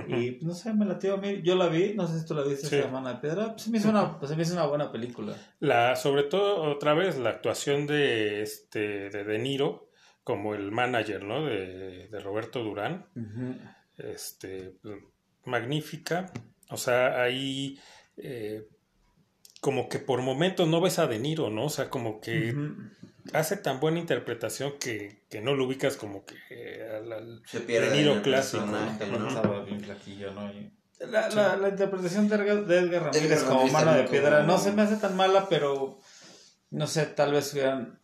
Y 0.10 0.40
no 0.42 0.54
sé, 0.54 0.74
me 0.74 0.84
latió 0.86 1.14
a 1.14 1.18
mí. 1.18 1.42
Yo 1.42 1.56
la 1.56 1.68
vi, 1.70 1.94
no 1.96 2.06
sé 2.06 2.20
si 2.20 2.26
tú 2.26 2.34
la 2.34 2.44
viste, 2.44 2.68
Sí. 2.68 2.76
esa 2.76 2.90
Mano 2.90 3.08
de 3.08 3.16
Piedra. 3.22 3.52
Pues, 3.52 3.62
se, 3.62 3.70
me 3.72 3.78
hizo 3.78 3.90
una, 3.90 4.20
pues, 4.20 4.30
se 4.30 4.36
me 4.36 4.44
hizo 4.44 4.52
una 4.52 4.66
buena 4.66 4.92
película. 4.92 5.38
La, 5.62 5.96
sobre 5.96 6.24
todo, 6.24 6.64
otra 6.64 6.94
vez, 6.96 7.18
la 7.18 7.30
actuación 7.30 7.88
de 7.88 8.42
este 8.42 9.10
de 9.10 9.24
De 9.24 9.40
Niro 9.40 9.88
como 10.26 10.54
el 10.54 10.70
manager, 10.74 11.24
¿no? 11.24 11.46
De, 11.46 12.10
de 12.10 12.20
Roberto 12.20 12.62
Durán. 12.62 13.06
este, 13.98 14.74
magnífica. 15.46 16.30
O 16.72 16.78
sea, 16.78 17.22
ahí 17.22 17.80
eh, 18.18 18.68
como 19.62 19.88
que 19.88 20.00
por 20.00 20.22
momentos 20.22 20.68
no 20.68 20.82
ves 20.82 21.00
a 21.00 21.08
De 21.08 21.20
Niro, 21.20 21.50
¿no? 21.50 21.68
O 21.68 21.70
sea, 21.70 21.90
como 21.90 22.20
que. 22.20 22.54
Hace 23.32 23.56
tan 23.58 23.80
buena 23.80 24.00
interpretación 24.00 24.74
que, 24.80 25.24
que 25.30 25.42
no 25.42 25.54
lo 25.56 25.66
ubicas 25.66 25.96
como 25.96 26.26
que 26.26 26.36
eh, 26.50 26.88
al- 26.98 27.12
al- 27.14 27.42
se 27.46 27.62
pierde 27.62 28.22
clásico, 28.22 28.66
¿no? 28.66 29.28
Estaba 29.30 29.64
bien 29.64 29.80
flaquillo, 29.82 30.34
¿no? 30.34 30.52
Y 30.52 30.72
la, 31.00 31.30
la, 31.30 31.56
la 31.58 31.70
interpretación 31.70 32.28
de 32.30 32.36
Edgar, 32.36 32.66
de 32.66 32.80
Edgar 32.80 33.04
Ramírez 33.04 33.24
Edgar 33.26 33.40
como 33.46 33.58
Ramírez 33.60 33.74
mano 33.74 33.94
de 33.94 34.04
piedra 34.06 34.38
como- 34.42 34.48
no 34.54 34.58
se 34.58 34.72
me 34.72 34.82
hace 34.84 34.96
tan 34.98 35.16
mala, 35.16 35.48
pero 35.50 36.00
no 36.70 36.88
sé, 36.88 37.06
tal 37.08 37.32
vez 37.34 37.54
hubieran. 37.54 38.00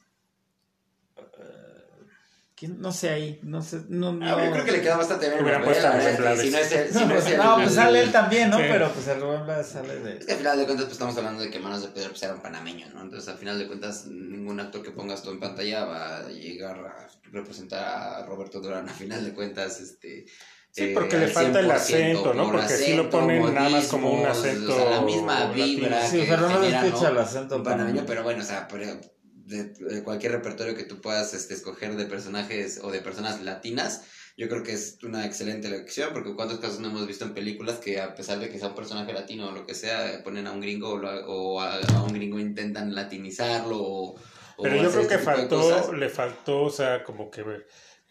No 2.68 2.92
sé 2.92 3.10
ahí, 3.10 3.40
no 3.44 3.62
sé. 3.62 3.82
No, 3.88 4.10
Ah, 4.22 4.36
yo 4.38 4.46
no- 4.46 4.52
creo 4.52 4.66
que 4.66 4.72
le 4.74 4.82
queda 4.82 4.98
bastante 4.98 5.30
bien. 5.30 5.40
papel, 5.44 5.62
puesto 5.64 5.88
a 5.88 5.92
Rubén 5.92 6.18
Blades. 6.18 6.42
Si 6.42 6.50
no 6.52 6.58
es 6.58 6.72
el, 6.74 6.94
si 6.94 7.06
no 7.06 7.16
es 7.16 7.26
el- 7.28 7.38
No, 7.38 7.56
pues 7.56 7.74
sale 7.74 8.02
él 8.04 8.12
también, 8.12 8.50
¿no? 8.50 8.58
Sí. 8.58 8.64
Pero 8.70 8.92
pues 8.92 9.08
el 9.08 9.22
Rubén 9.22 9.44
Blades 9.46 9.68
sale 9.68 10.00
de. 10.00 10.18
Es 10.18 10.26
que 10.26 10.32
al 10.34 10.38
final 10.40 10.58
de 10.58 10.66
cuentas 10.66 10.86
pues 10.86 10.94
estamos 10.94 11.18
hablando 11.18 11.44
de 11.44 11.50
que 11.50 11.60
Manos 11.60 11.82
de 11.82 11.88
Pedro 11.90 12.10
pues, 12.10 12.24
era 12.24 12.34
un 12.34 12.42
panameño, 12.42 12.88
¿no? 12.94 13.02
Entonces 13.02 13.30
al 13.30 13.38
final 13.38 13.58
de 13.60 13.68
cuentas 13.68 14.06
ningún 14.08 14.60
actor 14.60 14.82
que 14.84 14.92
pongas 14.92 15.24
tú 15.24 15.32
en 15.32 15.40
pantalla 15.40 15.86
va 15.86 16.18
a 16.18 16.28
llegar 16.30 16.78
a 16.80 17.08
representar 17.32 17.84
a 17.84 18.26
Roberto 18.26 18.60
Durán. 18.60 18.90
Al 18.90 18.96
final 18.96 19.24
de 19.24 19.34
cuentas, 19.34 19.80
este, 19.80 20.26
Sí, 20.72 20.84
eh, 20.84 20.92
porque 20.94 21.18
le 21.18 21.26
al 21.26 21.32
falta 21.32 21.60
el 21.62 21.66
100% 21.68 21.72
acento, 21.76 22.34
¿no? 22.36 22.44
por 22.46 22.56
Porque 22.60 22.74
sí 22.76 22.94
lo 22.94 23.02
acento, 23.04 23.10
ponen 23.10 23.54
nada 23.56 23.70
más 23.70 23.88
como 23.88 24.12
un 24.12 24.26
acento 24.28 24.72
o 24.72 24.78
sea, 24.78 24.90
la 24.92 25.02
misma 25.02 25.40
latino. 25.46 25.66
vibra 25.66 26.08
Sí, 26.08 26.20
que 26.22 26.26
pero 26.28 26.42
no 26.50 26.64
escucha 26.64 27.04
¿no? 27.06 27.10
el 27.10 27.18
acento 27.18 27.64
panameño. 27.64 28.04
pero 28.06 28.22
bueno, 28.24 28.44
o 28.44 28.46
sea, 28.46 28.68
pero 28.68 28.86
de, 29.50 29.66
de 29.66 30.04
cualquier 30.04 30.32
repertorio 30.34 30.76
que 30.76 30.84
tú 30.84 31.02
puedas 31.02 31.34
este, 31.34 31.54
escoger 31.54 31.96
de 31.96 32.06
personajes 32.06 32.80
o 32.84 32.92
de 32.92 33.02
personas 33.02 33.42
latinas, 33.42 34.04
yo 34.38 34.48
creo 34.48 34.64
que 34.64 34.72
es 34.74 34.98
una 35.04 35.26
excelente 35.26 35.68
elección, 35.68 36.12
porque 36.14 36.34
cuántos 36.34 36.60
casos 36.60 36.80
no 36.80 36.88
hemos 36.88 37.06
visto 37.06 37.26
en 37.26 37.34
películas 37.34 37.80
que 37.80 38.00
a 38.00 38.16
pesar 38.16 38.40
de 38.40 38.50
que 38.50 38.58
sea 38.58 38.70
un 38.70 38.76
personaje 38.76 39.12
latino 39.12 39.50
o 39.50 39.52
lo 39.52 39.66
que 39.66 39.76
sea, 39.76 40.22
ponen 40.24 40.48
a 40.48 40.52
un 40.54 40.62
gringo 40.62 40.92
o, 40.92 40.98
lo- 40.98 41.26
o 41.28 41.60
a, 41.62 41.76
a 41.80 42.04
un 42.04 42.14
gringo 42.14 42.40
intentan 42.40 42.96
latinizarlo 42.96 43.78
o... 43.78 44.16
o 44.58 44.64
Pero 44.64 44.76
yo 44.78 44.90
creo 44.92 45.08
que 45.08 45.16
este 45.16 45.18
de 45.18 45.24
faltó, 45.24 45.94
le 45.94 46.10
faltó, 46.10 46.62
o 46.64 46.70
sea, 46.70 47.04
como 47.04 47.30
que, 47.30 47.44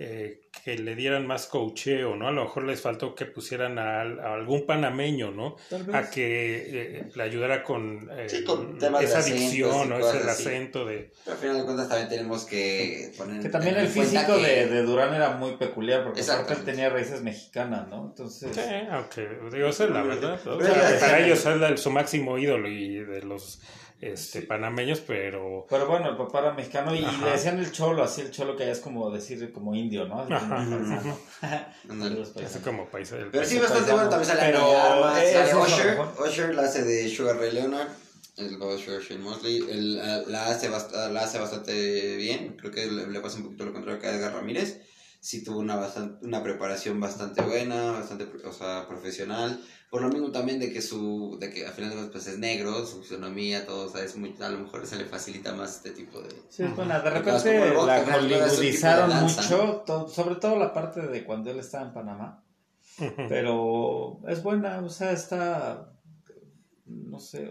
eh, 0.01 0.43
que 0.65 0.79
le 0.79 0.95
dieran 0.95 1.27
más 1.27 1.47
coacheo, 1.49 2.15
¿no? 2.15 2.29
A 2.29 2.31
lo 2.31 2.45
mejor 2.45 2.65
les 2.65 2.81
faltó 2.81 3.15
que 3.17 3.25
pusieran 3.27 3.79
a, 3.81 4.03
a 4.03 4.35
algún 4.35 4.65
panameño, 4.65 5.33
¿no? 5.33 5.57
Tal 5.69 5.83
vez. 5.83 5.97
A 5.97 6.09
que 6.09 6.99
eh, 7.01 7.09
le 7.15 7.23
ayudara 7.23 7.65
con, 7.65 8.09
eh, 8.17 8.29
Sí, 8.29 8.45
con 8.45 8.79
temas 8.79 9.01
de 9.01 9.07
esa 9.07 9.19
acentos 9.19 9.41
y 9.41 9.45
dicción, 9.45 9.89
¿no? 9.89 9.99
Ese 9.99 10.19
acento 10.31 10.85
de... 10.85 11.11
Pero 11.25 11.35
al 11.35 11.39
final 11.43 11.57
de 11.59 11.65
cuentas 11.65 11.89
también 11.89 12.09
tenemos 12.09 12.45
que 12.45 13.11
poner... 13.19 13.43
Que 13.43 13.49
también 13.49 13.77
el 13.77 13.89
físico 13.89 14.37
que- 14.37 14.47
de, 14.47 14.67
de 14.69 14.83
Durán 14.83 15.15
era 15.15 15.31
muy 15.31 15.57
peculiar, 15.57 16.05
porque 16.05 16.21
aparte 16.23 16.53
él 16.55 16.65
tenía 16.65 16.91
raíces 16.91 17.23
mexicanas, 17.23 17.89
¿no? 17.89 18.07
Entonces, 18.11 18.55
Sí, 18.55 18.61
aunque, 18.91 19.29
digo, 19.53 19.69
esa 19.69 19.85
es 19.85 19.91
la 19.91 20.03
verdad. 20.03 20.41
¿no? 20.45 20.55
O 20.55 20.59
Pero 20.59 20.75
sea, 20.75 20.93
ya- 20.95 21.01
para 21.01 21.19
ellos 21.27 21.45
es 21.45 21.81
su 21.81 21.91
máximo 21.91 22.39
ídolo 22.39 22.69
y 22.69 22.99
de 22.99 23.23
los 23.23 23.61
este, 24.01 24.43
panameños, 24.43 25.01
pero... 25.01 25.67
pero 25.69 25.87
bueno, 25.89 26.11
el 26.11 26.17
papá 26.17 26.39
era 26.41 26.53
mexicano 26.53 26.95
y 26.95 27.05
Ajá. 27.05 27.25
le 27.27 27.33
decían 27.33 27.59
el 27.59 27.73
cholo, 27.73 28.03
así 28.05 28.21
el 28.21 28.31
cholo 28.31 28.57
que 28.57 28.65
ya 28.67 28.73
es 28.73 28.79
como 28.81 29.11
decir 29.11 29.53
como 29.53 29.75
indio, 29.75 30.07
¿no? 30.07 30.21
Así 30.21 30.33
como 30.33 30.55
Ajá, 30.55 30.67
paisano. 30.71 31.19
Ándale. 31.89 32.11
Saludos, 32.11 32.29
Es 32.29 32.35
paisano. 32.35 32.65
como 32.65 32.87
país. 32.89 33.13
el 33.13 33.31
Pero 33.31 33.45
sí, 33.45 33.59
bastante 33.59 33.93
bueno. 33.93 34.09
También 34.09 34.29
sale 34.37 34.53
Pero, 34.53 34.77
Armas, 34.81 35.23
eh, 35.23 35.33
sale 35.33 35.49
eso 35.51 35.61
Usher. 35.63 35.99
Usher 36.29 36.55
la 36.55 36.63
hace 36.63 36.85
de 36.85 37.09
Sugar 37.09 37.37
Ray 37.39 37.53
Leonard. 37.53 37.89
El 38.37 38.55
Usher 38.63 39.03
Shane 39.03 39.21
Mosley. 39.21 39.57
Él, 39.69 40.01
eh, 40.01 40.23
la, 40.29 40.47
hace 40.47 40.69
la 40.71 41.21
hace 41.23 41.39
bastante 41.41 42.17
bien. 42.17 42.57
Creo 42.57 42.71
que 42.71 42.87
le, 42.87 43.09
le 43.09 43.21
pasa 43.21 43.39
un 43.39 43.45
poquito 43.45 43.65
lo 43.65 43.73
contrario 43.73 44.01
que 44.01 44.07
a 44.07 44.15
Edgar 44.15 44.33
Ramírez. 44.35 44.81
Sí 45.21 45.43
tuvo 45.43 45.59
una, 45.59 45.75
bastan- 45.77 46.19
una 46.23 46.45
preparación 46.45 47.01
bastante 47.01 47.43
buena, 47.43 47.91
bastante 47.91 48.29
o 48.47 48.53
sea, 48.53 48.87
profesional. 48.89 49.61
Por 49.91 50.03
lo 50.03 50.09
mismo 50.11 50.31
también 50.31 50.59
de 50.61 50.71
que 50.71 50.83
su, 50.83 51.39
de 51.41 51.51
que 51.51 51.67
al 51.67 51.73
final 51.73 51.91
de 51.91 51.97
cuentas, 51.97 52.13
pues 52.13 52.27
es 52.27 52.39
negro, 52.39 52.85
su 52.85 53.01
fisonomía, 53.03 53.65
todo, 53.65 53.87
o 53.87 53.89
sea, 53.91 54.03
es 54.05 54.17
muy, 54.17 54.35
a 54.41 54.49
lo 54.51 54.59
mejor 54.59 54.87
se 54.87 54.97
le 54.97 55.07
facilita 55.07 55.55
más 55.55 55.77
este 55.77 55.93
tipo 55.93 56.21
de... 56.21 56.29
Sí, 56.51 56.63
es 56.65 56.77
buena. 56.77 57.01
De 57.01 57.09
repente 57.11 57.31
como 57.75 57.83
el 57.83 57.87
la 57.87 57.97
hollywoodizaron 58.19 59.11
mucho, 59.23 59.83
to- 59.87 60.09
sobre 60.09 60.35
todo 60.37 60.57
la 60.57 60.75
parte 60.75 61.01
de 61.07 61.25
cuando 61.25 61.51
él 61.51 61.59
estaba 61.59 61.87
en 61.87 61.95
Panamá. 61.95 62.45
Pero 63.29 64.21
es 64.29 64.43
buena, 64.43 64.81
o 64.81 64.89
sea, 64.91 65.13
está. 65.13 65.93
No 66.89 67.21
sé, 67.21 67.51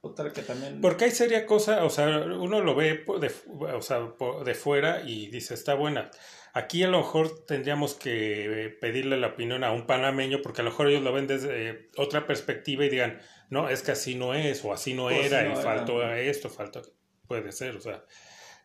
otra 0.00 0.32
que 0.32 0.42
también. 0.42 0.80
Porque 0.80 1.04
hay 1.06 1.10
seria 1.10 1.44
cosa, 1.44 1.84
o 1.84 1.90
sea, 1.90 2.20
uno 2.20 2.62
lo 2.62 2.74
ve 2.74 3.04
de, 3.20 3.30
o 3.74 3.82
sea, 3.82 4.14
de 4.44 4.54
fuera 4.54 5.02
y 5.02 5.26
dice, 5.28 5.54
está 5.54 5.74
buena. 5.74 6.10
Aquí 6.54 6.82
a 6.82 6.88
lo 6.88 6.98
mejor 6.98 7.44
tendríamos 7.44 7.94
que 7.94 8.64
eh, 8.64 8.68
pedirle 8.70 9.18
la 9.18 9.28
opinión 9.28 9.62
a 9.62 9.72
un 9.72 9.86
panameño, 9.86 10.40
porque 10.42 10.62
a 10.62 10.64
lo 10.64 10.70
mejor 10.70 10.88
ellos 10.88 11.02
lo 11.02 11.12
ven 11.12 11.26
desde 11.26 11.68
eh, 11.68 11.90
otra 11.98 12.26
perspectiva 12.26 12.84
y 12.84 12.88
digan, 12.88 13.20
no, 13.50 13.68
es 13.68 13.82
que 13.82 13.92
así 13.92 14.14
no 14.14 14.32
es, 14.34 14.64
o 14.64 14.72
así 14.72 14.94
no 14.94 15.06
O 15.06 15.10
era, 15.10 15.42
no 15.42 15.50
y 15.50 15.52
era. 15.52 15.62
faltó 15.62 16.02
esto, 16.14 16.48
faltó, 16.48 16.82
puede 17.26 17.52
ser, 17.52 17.76
o 17.76 17.80
sea. 17.80 18.04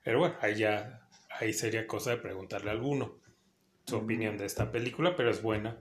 Pero 0.04 0.20
bueno, 0.20 0.36
ahí 0.40 0.56
ya, 0.56 1.08
ahí 1.30 1.52
sería 1.52 1.86
cosa 1.86 2.12
de 2.12 2.18
preguntarle 2.18 2.70
a 2.70 2.74
alguno 2.74 3.20
su 3.86 3.98
opinión 3.98 4.38
de 4.38 4.46
esta 4.46 4.72
película, 4.72 5.16
pero 5.16 5.30
es 5.30 5.42
buena. 5.42 5.78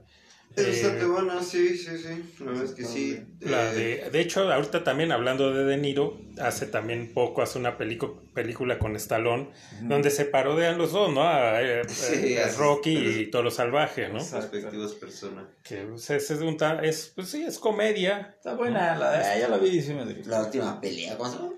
Es 0.55 0.63
Eh, 0.65 0.69
bastante 0.69 1.05
buena, 1.05 1.41
sí, 1.41 1.75
sí, 1.77 1.97
sí. 1.97 2.33
La 2.39 2.45
verdad 2.51 2.65
es 2.65 2.71
que 2.73 2.85
sí. 2.85 3.19
La 3.39 3.71
Eh, 3.71 3.73
de, 4.03 4.09
de 4.11 4.19
hecho, 4.19 4.51
ahorita 4.51 4.83
también 4.83 5.11
hablando 5.11 5.51
de 5.51 5.63
De 5.63 5.77
Niro, 5.77 6.19
hace 6.39 6.67
también 6.67 7.11
poco, 7.13 7.41
hace 7.41 7.57
una 7.57 7.77
película 7.77 8.77
con 8.77 8.95
Stallone, 8.95 9.49
donde 9.81 10.11
se 10.11 10.25
parodian 10.25 10.77
los 10.77 10.91
dos, 10.91 11.11
¿no? 11.11 11.23
A, 11.23 11.61
eh, 11.61 11.81
Sí, 11.89 12.37
así- 12.37 12.57
Rocky 12.57 12.95
y 12.97 13.31
Toro 13.31 13.49
Salvaje, 13.49 14.09
¿no? 14.09 14.17
Exacto. 14.19 14.51
respectivas 14.55 14.91
personas. 14.93 15.45
Que 15.63 15.77
pues, 15.77 16.09
es, 16.11 16.29
es, 16.29 16.41
un 16.41 16.57
es, 16.83 17.11
pues 17.15 17.29
sí, 17.29 17.43
es 17.43 17.57
comedia, 17.57 18.33
Está 18.37 18.53
buena, 18.53 18.95
la 18.95 19.11
de. 19.11 19.39
ya 19.39 19.47
la 19.47 19.57
vi 19.57 19.69
y 19.69 19.81
sí 19.81 19.93
me 19.93 20.05
divirtió. 20.05 20.31
La 20.31 20.43
última 20.43 20.79
pelea, 20.79 21.17
¿cómo 21.17 21.29
se 21.31 21.37
llama? 21.37 21.49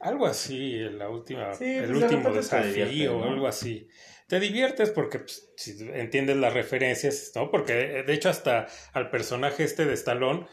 algo 0.00 0.26
así, 0.26 0.78
la 0.78 1.10
última, 1.10 1.54
Sí, 1.54 1.64
el 1.66 1.90
pues, 1.90 2.00
de 2.00 2.04
último 2.16 2.32
desafío, 2.32 2.84
divierte, 2.86 3.06
¿no? 3.06 3.24
algo 3.32 3.46
así. 3.46 3.86
Te 4.30 4.40
diviertes 4.40 4.90
porque 4.90 5.18
pues, 5.18 5.50
si 5.56 5.76
entiendes 5.92 6.36
las 6.36 6.54
referencias, 6.54 7.32
¿no? 7.34 7.50
Porque 7.50 7.98
eh, 7.98 8.02
de 8.04 8.14
hecho 8.14 8.28
hasta 8.30 8.68
al 8.92 9.10
personaje 9.10 9.64
este 9.64 9.84
de 9.84 9.94
Stallone, 9.94 10.46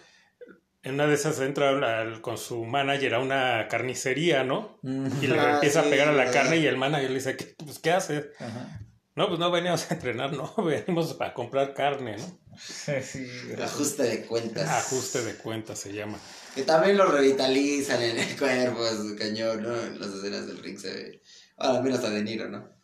en 0.84 0.96
una 0.96 1.06
de 1.08 1.14
esas 1.14 1.40
entra 1.40 1.70
al- 2.02 2.22
con 2.22 2.38
su 2.38 2.66
manager 2.66 3.14
a 3.14 3.20
una 3.20 3.68
carnicería, 3.70 4.44
¿no? 4.44 4.80
Y 4.84 5.28
le 5.28 5.36
Ah, 5.40 5.54
empieza 5.56 5.82
sí, 5.82 5.88
a 5.88 5.92
pegar 5.92 6.10
a 6.10 6.14
la 6.14 6.32
carne 6.32 6.58
y 6.58 6.66
el 6.66 6.76
manager 6.78 7.10
le 7.12 7.16
dice, 7.18 7.38
¿qué, 7.38 7.56
pues, 7.64 7.80
¿qué 7.80 7.92
haces? 7.92 8.26
Ajá. 8.40 8.82
No, 9.16 9.28
pues 9.28 9.40
no 9.40 9.50
veníamos 9.52 9.90
a 9.90 9.94
entrenar, 9.96 10.34
no, 10.34 10.54
venimos 10.66 11.16
a 11.20 11.34
comprar 11.34 11.74
carne, 11.74 12.18
¿no? 12.18 12.40
Sí, 12.60 13.28
Ajuste 13.62 14.04
de 14.04 14.26
cuentas. 14.26 14.68
Ajuste 14.68 15.24
de 15.24 15.36
cuentas 15.36 15.78
se 15.80 15.94
llama. 15.94 16.20
Que 16.56 16.64
también 16.64 16.98
lo 16.98 17.06
revitalizan 17.06 18.02
en 18.02 18.18
el 18.18 18.38
cuerpo, 18.38 18.86
es 18.88 18.98
cañón, 19.20 19.62
¿no? 19.62 19.76
En 19.80 20.00
las 20.00 20.10
escenas 20.10 20.48
del 20.48 20.58
ring 20.64 20.80
se 20.80 20.92
ve. 20.94 21.22
Ahora, 21.58 21.82
menos 21.82 22.04
a 22.04 22.10
De 22.10 22.24
Niro, 22.24 22.50
¿no? 22.50 22.77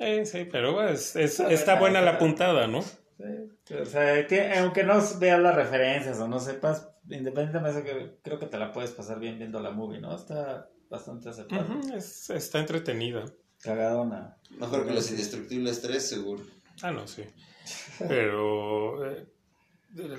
Eh, 0.00 0.24
sí, 0.26 0.46
pero 0.50 0.72
bueno, 0.74 0.90
es- 0.90 1.16
es- 1.16 1.40
Está 1.40 1.78
buena, 1.78 2.00
la 2.00 2.18
puntada, 2.18 2.66
¿no? 2.66 2.82
Sí, 2.82 3.74
o 3.74 3.84
sea, 3.84 4.14
aunque 4.60 4.84
no 4.84 5.00
veas 5.18 5.40
las 5.40 5.54
referencias 5.54 6.20
o 6.20 6.28
no 6.28 6.38
sepas, 6.38 6.88
independientemente 7.10 7.82
de 7.82 7.84
que 7.84 8.18
creo 8.22 8.38
que 8.38 8.46
te 8.46 8.58
la 8.58 8.72
puedes 8.72 8.92
pasar 8.92 9.18
bien 9.18 9.38
viendo 9.38 9.60
la 9.60 9.70
movie, 9.72 10.00
¿no? 10.00 10.14
Está 10.14 10.68
bastante 10.88 11.28
aceptable. 11.30 11.96
Es- 11.96 12.30
está 12.30 12.60
entretenida. 12.60 13.24
Cagadona. 13.60 14.36
Mejor 14.50 14.86
que 14.86 14.94
los 14.94 15.10
Indestructibles 15.10 15.82
3, 15.82 16.08
seguro. 16.08 16.44
Ah, 16.80 16.92
no, 16.92 17.08
sí. 17.08 17.24
Pero 18.06 19.04
eh, 19.10 19.26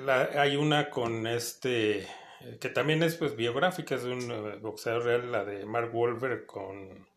la- 0.05 0.29
hay 0.35 0.55
una 0.57 0.89
con 0.89 1.25
este, 1.25 1.99
eh, 1.99 2.57
que 2.59 2.69
también 2.69 3.01
es 3.03 3.15
pues 3.15 3.35
biográfica, 3.35 3.95
es 3.95 4.03
de 4.03 4.11
un 4.11 4.29
eh, 4.31 4.57
boxeador 4.61 5.05
real, 5.05 5.31
la 5.31 5.45
de 5.45 5.65
Mark 5.65 5.91
Wahlberg 5.95 6.45
con... 6.45 7.07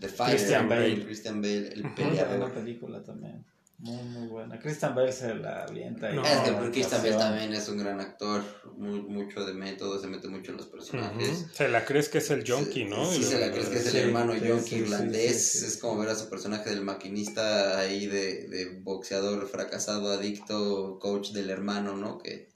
The 0.00 0.08
Fighter. 0.08 0.36
Christian 0.36 0.68
Bale. 0.68 1.04
Christian 1.04 1.40
Bale, 1.42 1.68
el 1.68 1.94
peleador. 1.94 2.52
película 2.52 3.02
también. 3.02 3.44
Muy, 3.78 4.02
muy 4.04 4.26
buena. 4.28 4.58
Christian 4.58 4.94
Bale 4.94 5.12
se 5.12 5.34
la 5.34 5.64
avienta. 5.64 6.10
No, 6.10 6.24
es 6.24 6.38
que 6.40 6.70
Christian 6.70 7.02
Bale 7.02 7.16
también 7.16 7.52
es 7.52 7.68
un 7.68 7.76
gran 7.76 8.00
actor, 8.00 8.42
muy, 8.76 9.02
mucho 9.02 9.44
de 9.44 9.52
método, 9.52 10.00
se 10.00 10.06
mete 10.06 10.28
mucho 10.28 10.50
en 10.52 10.56
los 10.56 10.66
personajes. 10.66 11.28
Ujú. 11.28 11.48
Se 11.54 11.68
la 11.68 11.84
crees 11.84 12.08
que 12.08 12.18
es 12.18 12.30
el 12.30 12.42
junkie, 12.50 12.84
¿no? 12.86 13.04
Sí, 13.12 13.22
se 13.22 13.38
la 13.38 13.50
crees 13.52 13.68
que 13.68 13.76
es 13.78 13.86
el 13.86 13.92
Sí, 13.92 13.98
hermano 13.98 14.32
sí, 14.32 14.40
yonki 14.46 14.62
sí, 14.64 14.76
sí, 14.76 14.82
irlandés. 14.82 15.50
sí, 15.52 15.58
sí. 15.58 15.66
Es 15.66 15.76
como 15.76 15.98
ver 16.00 16.08
a 16.08 16.14
su 16.14 16.30
personaje 16.30 16.70
del 16.70 16.80
maquinista 16.82 17.78
ahí 17.78 18.06
de, 18.06 18.48
de 18.48 18.78
boxeador 18.80 19.46
fracasado, 19.46 20.10
adicto, 20.10 20.98
coach 20.98 21.32
del 21.32 21.50
hermano, 21.50 21.96
¿no? 21.96 22.16
Que, 22.18 22.48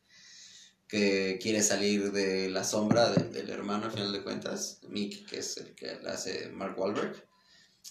que 0.88 1.38
quiere 1.40 1.62
salir 1.62 2.12
de 2.12 2.48
la 2.48 2.64
sombra 2.64 3.10
de- 3.10 3.28
del 3.28 3.50
hermano, 3.50 3.84
al 3.84 3.92
final 3.92 4.10
de 4.12 4.22
cuentas. 4.22 4.80
Mick, 4.88 5.28
que 5.28 5.38
es 5.40 5.56
el 5.58 5.74
que 5.74 5.98
la 6.02 6.12
hace 6.12 6.48
Mark 6.50 6.78
Wahlberg. 6.78 7.28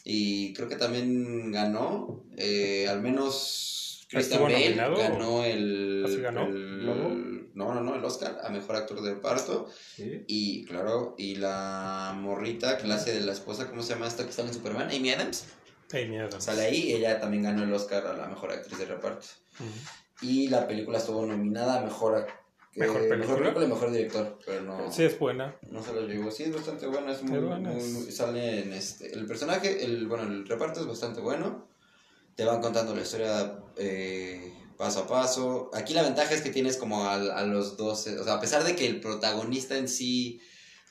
Y 0.03 0.53
creo 0.53 0.67
que 0.69 0.75
también 0.75 1.51
ganó, 1.51 2.23
eh, 2.37 2.87
al 2.89 3.01
menos 3.01 4.05
Christian 4.09 4.41
¿Estuvo 4.41 4.59
Bale 4.59 4.75
ganó 5.09 5.43
el, 5.43 6.03
¿Así 6.05 6.21
ganó? 6.21 6.47
el- 6.47 6.79
¿Globo? 6.81 7.09
no, 7.53 7.73
no, 7.75 7.81
no, 7.81 7.95
el 7.95 8.03
Oscar 8.05 8.39
a 8.43 8.49
mejor 8.49 8.75
actor 8.77 9.01
de 9.01 9.13
reparto. 9.15 9.67
Sí. 9.95 10.23
Y 10.27 10.65
claro, 10.65 11.15
y 11.17 11.35
la 11.35 12.13
morrita 12.17 12.77
que 12.77 12.87
la 12.87 12.95
hace 12.95 13.13
de 13.13 13.21
la 13.21 13.33
esposa, 13.33 13.69
¿cómo 13.69 13.83
se 13.83 13.93
llama 13.93 14.07
esta 14.07 14.25
que 14.25 14.31
sale 14.31 14.47
en 14.47 14.53
Superman? 14.53 14.89
Amy 14.89 15.11
Adams. 15.11 15.45
Amy 15.91 16.17
Adams. 16.17 16.43
Sale 16.43 16.61
ahí 16.61 16.89
y 16.89 16.93
ella 16.93 17.19
también 17.19 17.43
ganó 17.43 17.63
el 17.63 17.73
Oscar 17.73 18.07
a 18.07 18.13
la 18.13 18.27
mejor 18.27 18.51
actriz 18.51 18.79
de 18.79 18.85
reparto. 18.85 19.27
Y 20.21 20.47
la 20.47 20.67
película 20.67 20.97
estuvo 20.97 21.25
nominada 21.25 21.79
a 21.79 21.83
mejor, 21.83 22.25
¿Mejor 22.75 23.07
película? 23.09 23.37
película 23.37 23.65
y 23.65 23.67
mejor 23.69 23.91
director, 23.91 24.39
pero 24.45 24.61
no, 24.61 24.91
Sí, 24.91 25.03
es 25.03 25.17
buena. 25.19 25.55
no 25.69 25.83
se 25.83 25.93
lo 25.93 26.01
llevó. 26.07 26.29
Sí, 26.31 26.43
es 26.43 26.53
bastante 26.53 26.85
buena, 26.87 27.11
es 27.11 27.23
muy, 27.23 27.39
buena, 27.39 27.71
muy- 27.71 28.11
sale 28.11 28.61
en 28.63 28.73
este, 28.73 29.11
el 29.13 29.25
personaje, 29.25 29.83
el, 29.83 30.07
bueno, 30.07 30.23
el 30.23 30.47
reparto 30.47 30.79
es 30.81 30.85
bastante 30.87 31.19
bueno. 31.19 31.67
Te 32.35 32.45
van 32.45 32.61
contando 32.61 32.95
la 32.95 33.01
historia 33.01 33.59
eh, 33.75 34.53
paso 34.77 34.99
a 35.01 35.07
paso. 35.07 35.69
Aquí 35.73 35.93
la 35.93 36.03
ventaja 36.03 36.33
es 36.33 36.41
que 36.41 36.51
tienes 36.51 36.77
como 36.77 37.03
a, 37.03 37.15
a 37.15 37.43
los 37.45 37.75
dos, 37.75 38.07
o 38.07 38.23
sea, 38.23 38.35
a 38.35 38.39
pesar 38.39 38.63
de 38.63 38.75
que 38.75 38.87
el 38.87 39.01
protagonista 39.01 39.75
en 39.77 39.89
sí, 39.89 40.39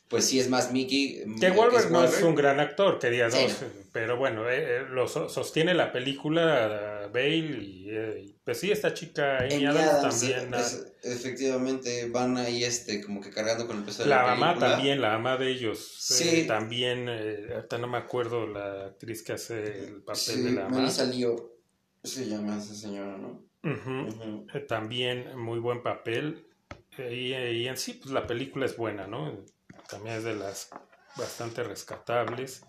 pues 0.09 0.25
sí 0.27 0.41
es 0.41 0.49
más 0.49 0.73
Mickey. 0.73 1.23
mm, 1.27 1.39
Que 1.41 1.51
Wahlberg 1.51 1.91
no 1.91 2.03
es 2.05 2.23
un 2.23 2.35
gran 2.35 2.61
actor, 2.61 2.99
que 2.99 3.11
digas, 3.11 3.35
Sí, 3.35 3.47
no, 3.49 3.69
pero 3.93 4.17
bueno, 4.17 4.49
eh, 4.49 4.79
eh, 4.79 4.85
lo 4.89 5.07
so- 5.09 5.29
sostiene 5.29 5.75
la 5.75 5.93
película 5.93 7.05
eh, 7.05 7.09
Bale 7.13 7.63
y 7.63 7.87
eh, 7.91 8.35
pues 8.45 8.59
sí, 8.61 8.71
esta 8.71 8.95
chica 8.95 9.39
Amy 9.39 9.67
Adams 9.67 10.21
también. 10.21 10.41
eh, 10.55 10.57
ah, 10.57 10.61
es- 10.61 10.93
efectivamente 11.03 12.09
van 12.11 12.37
ahí 12.39 12.65
este 12.65 13.03
como 13.03 13.21
que 13.21 13.31
cargando 13.31 13.67
con 13.67 13.79
el 13.79 13.85
peso 13.85 14.03
de 14.05 14.09
la 14.09 14.23
la, 14.23 14.23
mamá 14.35 14.49
película. 14.55 14.71
también, 14.73 15.01
la 15.01 15.11
mamá 15.11 15.37
de 15.37 15.51
ellos. 15.51 15.79
Sí. 15.99 16.47
también, 16.47 17.07
eh, 17.09 17.49
ahorita 17.55 17.79
no 17.79 17.87
me 17.89 17.99
acuerdo 17.99 18.47
la 18.47 18.87
actriz 18.87 19.23
que 19.23 19.33
hace 19.33 19.85
el 19.85 20.03
papel 20.03 20.17
Sí, 20.21 20.43
de 20.43 20.53
la 20.53 20.65
mamá. 20.65 20.79
Melissa 20.81 21.05
Leo 21.05 21.53
se 22.03 22.27
llama 22.27 22.59
esa 22.59 22.75
señora, 22.75 23.17
¿no? 23.19 23.45
Eh, 24.55 24.61
También 24.61 25.37
muy 25.37 25.59
buen 25.59 25.83
papel. 25.83 26.47
Y, 26.99 27.35
y 27.35 27.69
en 27.69 27.77
sí, 27.77 27.95
pues 27.95 28.11
la 28.13 28.27
película 28.27 28.67
es 28.67 28.77
buena, 28.77 29.07
¿no? 29.07 29.45
También 29.89 30.17
es 30.17 30.25
de 30.25 30.35
las 30.35 30.69
bastante 31.17 31.63
rescatables. 31.63 32.63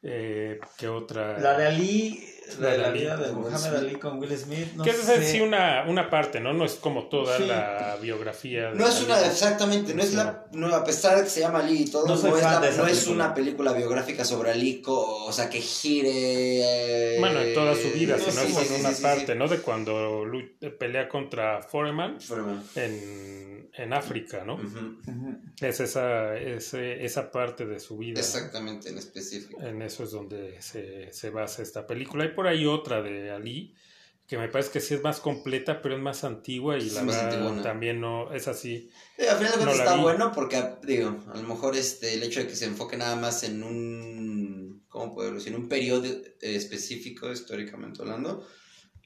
Eh, 0.00 0.60
¿Qué 0.76 0.86
otra? 0.88 1.40
La 1.40 1.58
de 1.58 1.66
Ali, 1.66 2.24
la 2.60 2.60
La 2.60 2.66
de 2.70 2.72
de 2.76 2.78
la 2.82 2.88
Ali, 2.88 3.00
vida 3.00 3.16
de 3.16 3.24
con 3.32 3.36
Will 3.38 3.44
Muhammad 3.52 3.58
Smith. 3.58 3.74
Ali 3.78 3.94
con 3.96 4.18
Will 4.20 4.38
Smith. 4.38 4.72
No 4.76 4.84
que 4.84 4.90
es 4.90 4.96
sé. 4.98 5.14
en 5.16 5.24
sí 5.24 5.40
una, 5.40 5.84
una 5.88 6.08
parte, 6.08 6.38
¿no? 6.38 6.52
No 6.52 6.64
es 6.64 6.74
como 6.74 7.08
toda 7.08 7.36
Sí. 7.36 7.46
la 7.46 7.96
biografía. 8.00 8.70
de 8.70 8.76
No 8.76 8.86
es 8.86 9.02
una, 9.02 9.26
exactamente, 9.26 9.94
no 9.94 10.02
es 10.04 10.14
la, 10.14 10.46
no, 10.52 10.72
a 10.72 10.84
pesar 10.84 11.16
de 11.16 11.24
que 11.24 11.30
se 11.30 11.40
llama 11.40 11.58
Ali 11.58 11.82
y 11.82 11.90
todo, 11.90 12.06
No 12.06 12.14
no, 12.14 12.36
es, 12.36 12.42
la- 12.44 12.60
no 12.76 12.86
una 13.08 13.34
película 13.34 13.72
biográfica 13.72 14.24
sobre 14.24 14.52
Ali, 14.52 14.80
o 14.86 15.32
sea, 15.32 15.50
que 15.50 15.60
gire... 15.60 17.16
eh, 17.16 17.16
Bueno, 17.18 17.40
en 17.40 17.52
toda 17.54 17.74
su 17.74 17.90
vida, 17.90 18.16
no, 18.16 18.22
sino 18.22 18.40
sí, 18.42 18.52
es 18.52 18.56
sí, 18.58 18.64
sí, 18.66 18.80
una 18.80 18.90
sí, 18.90 18.94
sí. 18.94 19.02
parte, 19.02 19.34
¿no? 19.34 19.48
De 19.48 19.58
cuando 19.58 20.24
pelea 20.78 21.08
contra 21.08 21.60
Foreman 21.60 22.20
Foreman. 22.20 22.62
en, 22.76 23.57
en 23.74 23.92
África, 23.92 24.44
¿no? 24.44 24.58
Es 25.60 25.80
esa, 25.80 26.36
ese- 26.36 27.04
esa 27.04 27.30
parte 27.30 27.66
de 27.66 27.80
su 27.80 27.96
vida. 27.98 28.14
¿no? 28.14 28.20
Exactamente, 28.20 28.88
en 28.90 28.98
específico. 28.98 29.60
En 29.60 29.82
eso 29.82 30.04
es 30.04 30.10
donde 30.12 30.60
se, 30.62 31.12
se 31.12 31.30
basa 31.30 31.62
esta 31.62 31.86
película. 31.86 32.24
Hay 32.24 32.30
por 32.30 32.46
ahí 32.46 32.66
otra 32.66 33.02
de 33.02 33.30
Ali, 33.30 33.74
que 34.26 34.36
me 34.36 34.48
parece 34.48 34.70
que 34.70 34.80
sí 34.80 34.94
es 34.94 35.02
más 35.02 35.20
completa, 35.20 35.80
pero 35.80 35.96
es 35.96 36.02
más 36.02 36.22
antigua 36.22 36.76
y 36.76 36.86
Es 36.86 36.92
la 36.94 37.02
verdad 37.02 37.62
también 37.62 38.00
no 38.00 38.32
es 38.32 38.46
así. 38.46 38.90
Eh, 39.16 39.28
al 39.28 39.38
final 39.38 39.52
de 39.52 39.58
No 39.58 39.64
cuentas 39.64 39.78
está 39.80 39.96
vi. 39.96 40.02
bueno 40.02 40.32
porque, 40.34 40.62
digo, 40.82 41.24
a 41.32 41.36
lo 41.40 41.48
mejor 41.48 41.74
este, 41.76 42.12
el 42.14 42.22
hecho 42.22 42.40
de 42.40 42.46
que 42.46 42.54
se 42.56 42.66
enfoque 42.66 42.96
nada 42.98 43.16
más 43.16 43.42
en 43.44 43.62
un, 43.62 44.84
¿cómo 44.88 45.14
puedo 45.14 45.32
decir? 45.32 45.54
En 45.54 45.60
un 45.62 45.68
periodo 45.68 46.04
específico, 46.42 47.32
históricamente 47.32 48.02
hablando, 48.02 48.46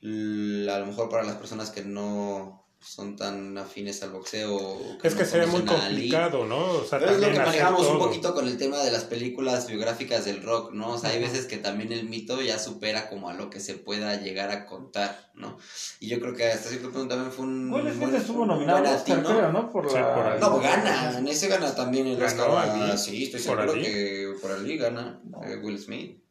a 0.03 0.79
lo 0.79 0.87
mejor 0.87 1.09
para 1.09 1.23
las 1.23 1.37
personas 1.37 1.71
que 1.71 1.83
no 1.85 2.62
son 2.83 3.17
tan 3.17 3.57
afines 3.59 4.03
al 4.03 4.11
boxeo 4.11 4.57
o 4.57 4.99
Es 5.03 5.15
no 5.15 5.19
que 5.21 5.25
muy 5.47 5.61
conocen 5.63 5.69
a 5.69 5.87
Ali, 5.87 5.95
complicado, 6.11 6.45
¿no? 6.47 6.59
O 6.73 6.85
sea, 6.85 6.99
es 6.99 7.05
lo 7.05 7.11
también 7.13 7.33
que 7.33 7.39
manejamos 7.39 7.81
un 7.83 7.87
todo. 7.87 7.99
poquito 8.07 8.35
con 8.35 8.49
el 8.49 8.57
tema 8.59 8.79
de 8.79 8.91
las 8.91 9.05
películas 9.05 9.67
biográficas 9.69 10.25
del 10.25 10.43
rock, 10.43 10.73
¿no? 10.73 10.95
O 10.95 10.99
sea, 10.99 11.11
hay 11.11 11.21
veces 11.21 11.47
que 11.47 11.59
también 11.59 11.93
el 11.93 12.09
mito 12.09 12.41
ya 12.43 12.59
supera 12.59 13.09
como 13.09 13.29
a 13.31 13.35
lo 13.35 13.51
que 13.51 13.61
se 13.61 13.75
pueda 13.75 14.17
llegar 14.21 14.51
a 14.51 14.67
contar, 14.67 15.31
¿no? 15.35 15.57
Y 16.01 16.09
yo 16.09 16.19
creo 16.21 16.35
que 16.35 16.51
hasta 16.51 16.69
cierto 16.71 16.91
punto 16.91 17.09
también 17.15 17.31
fue 17.33 17.45
un 17.45 17.69
Smith 17.71 17.99
buen- 17.99 18.15
estuvo 18.17 18.43
un 18.43 18.49
nominado 18.49 18.83
Oscar, 18.95 19.23
creo, 19.23 19.53
¿no? 19.53 19.71
Por 19.71 19.89
Sí, 19.89 19.95
la... 19.97 20.37
No, 20.41 20.59
gana, 20.59 21.19
en 21.19 21.29
ese 21.29 21.49
gana 21.49 21.75
también 21.75 22.07
el 22.09 22.17
¿Ganó 22.17 22.55
Oscar. 22.55 22.99
Sí, 22.99 23.25
estoy 23.25 23.41
¿Por 23.43 23.59
seguro 23.59 23.75
que 23.75 24.35
por 24.43 24.51
Ali 24.51 24.77
gana 24.77 25.21
No. 25.25 25.43
eh, 25.45 25.57
Will 25.63 25.79
Smith. 25.79 26.22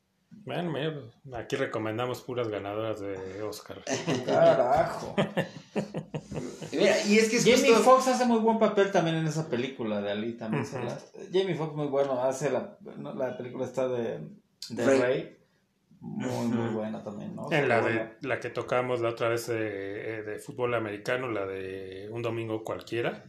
Bueno, 0.43 0.71
mira, 0.71 1.39
aquí 1.39 1.55
recomendamos 1.55 2.21
puras 2.21 2.48
ganadoras 2.48 3.00
de 3.00 3.41
Oscar. 3.43 3.81
Carajo. 4.25 5.15
Y 6.71 6.77
mira, 6.77 6.95
y 7.05 7.17
es 7.19 7.29
que 7.29 7.38
es 7.38 7.43
Jamie 7.45 7.75
justo... 7.75 7.83
Foxx 7.83 8.07
hace 8.07 8.25
muy 8.25 8.39
buen 8.39 8.57
papel 8.57 8.91
también 8.91 9.17
en 9.17 9.27
esa 9.27 9.48
película 9.50 10.01
de 10.01 10.12
Ali 10.12 10.33
también. 10.33 10.63
la- 10.86 11.00
Jamie 11.31 11.55
Foxx 11.55 11.75
muy 11.75 11.88
bueno, 11.88 12.21
hace 12.24 12.50
la, 12.50 12.77
no, 12.98 13.13
la 13.13 13.37
película 13.37 13.65
está 13.65 13.87
de, 13.87 14.20
de 14.70 14.85
Rey. 14.85 15.00
Rey. 15.00 15.37
Muy, 16.00 16.48
muy 16.48 16.70
buena 16.74 17.03
también, 17.03 17.35
¿no? 17.35 17.51
En 17.51 17.70
la 17.70 17.79
Buena. 17.79 18.11
de 18.20 18.27
la 18.27 18.39
que 18.39 18.50
tocamos 18.50 19.01
la 19.01 19.09
otra 19.09 19.29
vez 19.29 19.46
de, 19.46 20.24
de 20.24 20.39
fútbol 20.39 20.74
americano, 20.74 21.29
la 21.29 21.46
de 21.46 22.09
Un 22.11 22.24
Domingo 22.24 22.63
Cualquiera, 22.63 23.24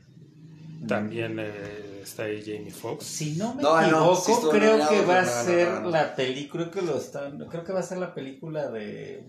también 0.88 1.36
eh, 1.38 1.91
está 2.02 2.24
ahí 2.24 2.42
Jamie 2.44 2.70
Foxx. 2.70 3.04
Si 3.04 3.36
no 3.36 3.54
me 3.54 3.62
No, 3.62 3.80
no, 3.80 4.12
equivoco, 4.14 4.50
creo 4.50 4.88
que 4.88 5.04
va 5.04 5.20
a 5.20 5.24
ser 5.24 5.82
la 5.84 6.14
película, 6.14 6.70
creo 6.70 6.70
que 6.70 6.82
lo 6.82 6.98
están, 6.98 7.38
creo 7.48 7.64
que 7.64 7.72
va 7.72 7.80
a 7.80 7.84
ser 7.84 7.98
la 7.98 8.14
película 8.14 8.70
de 8.70 9.26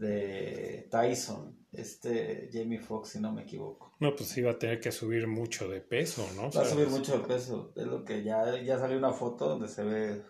de 0.00 0.88
Tyson, 0.90 1.56
este 1.72 2.48
Jamie 2.52 2.78
Foxx, 2.78 3.10
si 3.10 3.20
no 3.20 3.32
me 3.32 3.42
equivoco. 3.42 3.94
No, 4.00 4.16
pues 4.16 4.30
sí 4.30 4.40
va 4.40 4.52
a 4.52 4.58
tener 4.58 4.80
que 4.80 4.92
subir 4.92 5.26
mucho 5.26 5.68
de 5.68 5.80
peso, 5.80 6.26
¿no? 6.34 6.48
O 6.48 6.50
Va 6.50 6.62
a 6.62 6.64
subir 6.64 6.86
pues, 6.86 6.98
mucho 6.98 7.18
de 7.18 7.24
peso, 7.24 7.72
es 7.76 7.86
lo 7.86 8.04
que 8.04 8.22
ya, 8.22 8.60
ya 8.62 8.78
salió 8.78 8.96
una 8.96 9.12
foto 9.12 9.48
donde 9.48 9.68
se 9.68 9.84
ve 9.84 10.22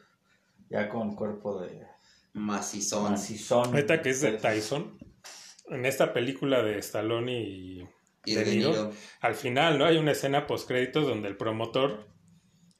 ya 0.68 0.88
con 0.88 1.14
cuerpo 1.14 1.60
de 1.60 1.86
Macizón. 2.32 3.12
macizón. 3.12 3.66
Ahorita 3.66 4.02
que 4.02 4.10
es 4.10 4.20
de 4.20 4.32
Tyson, 4.32 4.98
en 5.68 5.86
esta 5.86 6.12
película 6.12 6.62
de 6.62 6.78
Stallone 6.78 7.40
y 7.40 7.88
Y 8.24 8.34
De 8.34 8.44
De 8.44 8.56
Niro. 8.56 8.70
Niro. 8.70 8.92
al 9.20 9.34
final, 9.34 9.78
¿no? 9.78 9.84
Hay 9.86 9.96
una 9.96 10.12
escena 10.12 10.46
post 10.46 10.68
créditos 10.68 11.06
donde 11.06 11.28
el 11.28 11.36
promotor 11.36 12.08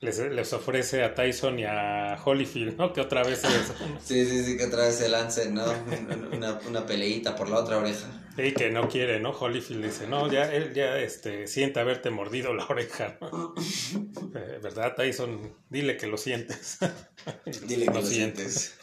les, 0.00 0.18
les 0.18 0.52
ofrece 0.52 1.02
a 1.04 1.14
Tyson 1.14 1.58
y 1.58 1.64
a 1.64 2.18
Holyfield, 2.24 2.76
¿no? 2.78 2.92
Que 2.92 3.00
otra 3.02 3.22
vez 3.22 3.44
es, 3.44 3.72
Sí, 4.02 4.24
sí, 4.26 4.44
sí, 4.44 4.56
que 4.56 4.64
otra 4.64 4.84
vez 4.84 4.96
se 4.96 5.08
lance, 5.08 5.50
¿no? 5.50 5.64
Una, 6.32 6.58
una 6.66 6.86
peleita 6.86 7.36
por 7.36 7.48
la 7.50 7.58
otra 7.58 7.78
oreja. 7.78 8.06
y 8.38 8.52
que 8.52 8.70
no 8.70 8.88
quiere, 8.88 9.20
¿no? 9.20 9.30
Holyfield 9.30 9.84
dice, 9.84 10.06
no, 10.06 10.30
ya 10.30 10.50
él 10.52 10.72
ya 10.74 10.96
este 10.98 11.46
siente 11.46 11.80
haberte 11.80 12.08
mordido 12.10 12.54
la 12.54 12.64
oreja, 12.66 13.18
¿no? 13.20 13.54
Eh, 14.32 14.60
¿Verdad, 14.62 14.94
Tyson? 14.96 15.56
Dile 15.68 15.96
que 15.96 16.06
lo 16.06 16.16
sientes. 16.16 16.78
Dile 17.66 17.86
que 17.86 17.94
lo 17.94 18.02
sientes. 18.02 18.78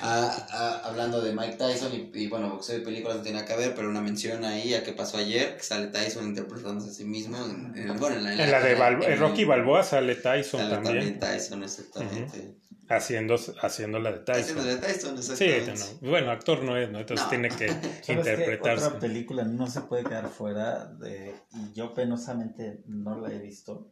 Ah, 0.00 0.46
ah, 0.50 0.80
hablando 0.84 1.20
de 1.20 1.32
Mike 1.34 1.56
Tyson 1.56 1.92
y, 1.92 2.10
y, 2.14 2.28
bueno, 2.28 2.50
boxeo 2.50 2.78
y 2.78 2.80
películas 2.84 3.18
no 3.18 3.22
tiene 3.22 3.40
nada 3.40 3.46
que 3.48 3.56
ver, 3.60 3.74
pero 3.74 3.88
una 3.88 4.00
mención 4.00 4.44
ahí 4.44 4.74
a 4.74 4.82
qué 4.82 4.92
pasó 4.92 5.18
ayer, 5.18 5.56
que 5.56 5.62
sale 5.62 5.88
Tyson 5.88 6.24
interpretándose 6.26 6.90
a 6.90 6.92
sí 6.94 7.04
mismo. 7.04 7.36
En, 7.44 7.72
en- 7.76 7.98
bueno, 7.98 8.16
en 8.16 8.24
la, 8.24 8.32
En 8.44 8.50
la 8.50 8.60
de 8.60 8.76
Balbo- 8.76 9.04
en- 9.06 9.18
Rocky 9.18 9.44
Balboa 9.44 9.82
sale 9.82 10.14
Tyson 10.14 10.60
sale 10.60 10.74
también, 10.74 11.18
Tyson, 11.20 11.62
exactamente. 11.62 12.54
haciendo, 12.88 13.36
haciendo 13.62 13.98
la 14.00 14.12
de 14.12 14.18
Tyson. 14.20 14.42
Haciendo 14.58 14.64
de 14.64 14.76
Tyson, 14.76 15.22
Sí, 15.22 15.44
exactamente. 15.44 15.98
no. 16.02 16.10
bueno, 16.10 16.30
actor 16.30 16.62
no 16.62 16.76
es, 16.76 16.90
¿no? 16.90 16.98
Entonces 17.00 17.24
No. 17.24 17.30
tiene 17.30 17.48
que 18.06 18.12
interpretarse. 18.12 18.86
Otra 18.86 18.98
película 19.00 19.44
no 19.44 19.66
se 19.68 19.80
puede 19.82 20.04
quedar 20.04 20.28
fuera 20.28 20.84
de, 20.86 21.34
y 21.52 21.72
yo 21.74 21.94
penosamente 21.94 22.82
no 22.86 23.18
la 23.20 23.32
he 23.32 23.38
visto, 23.38 23.88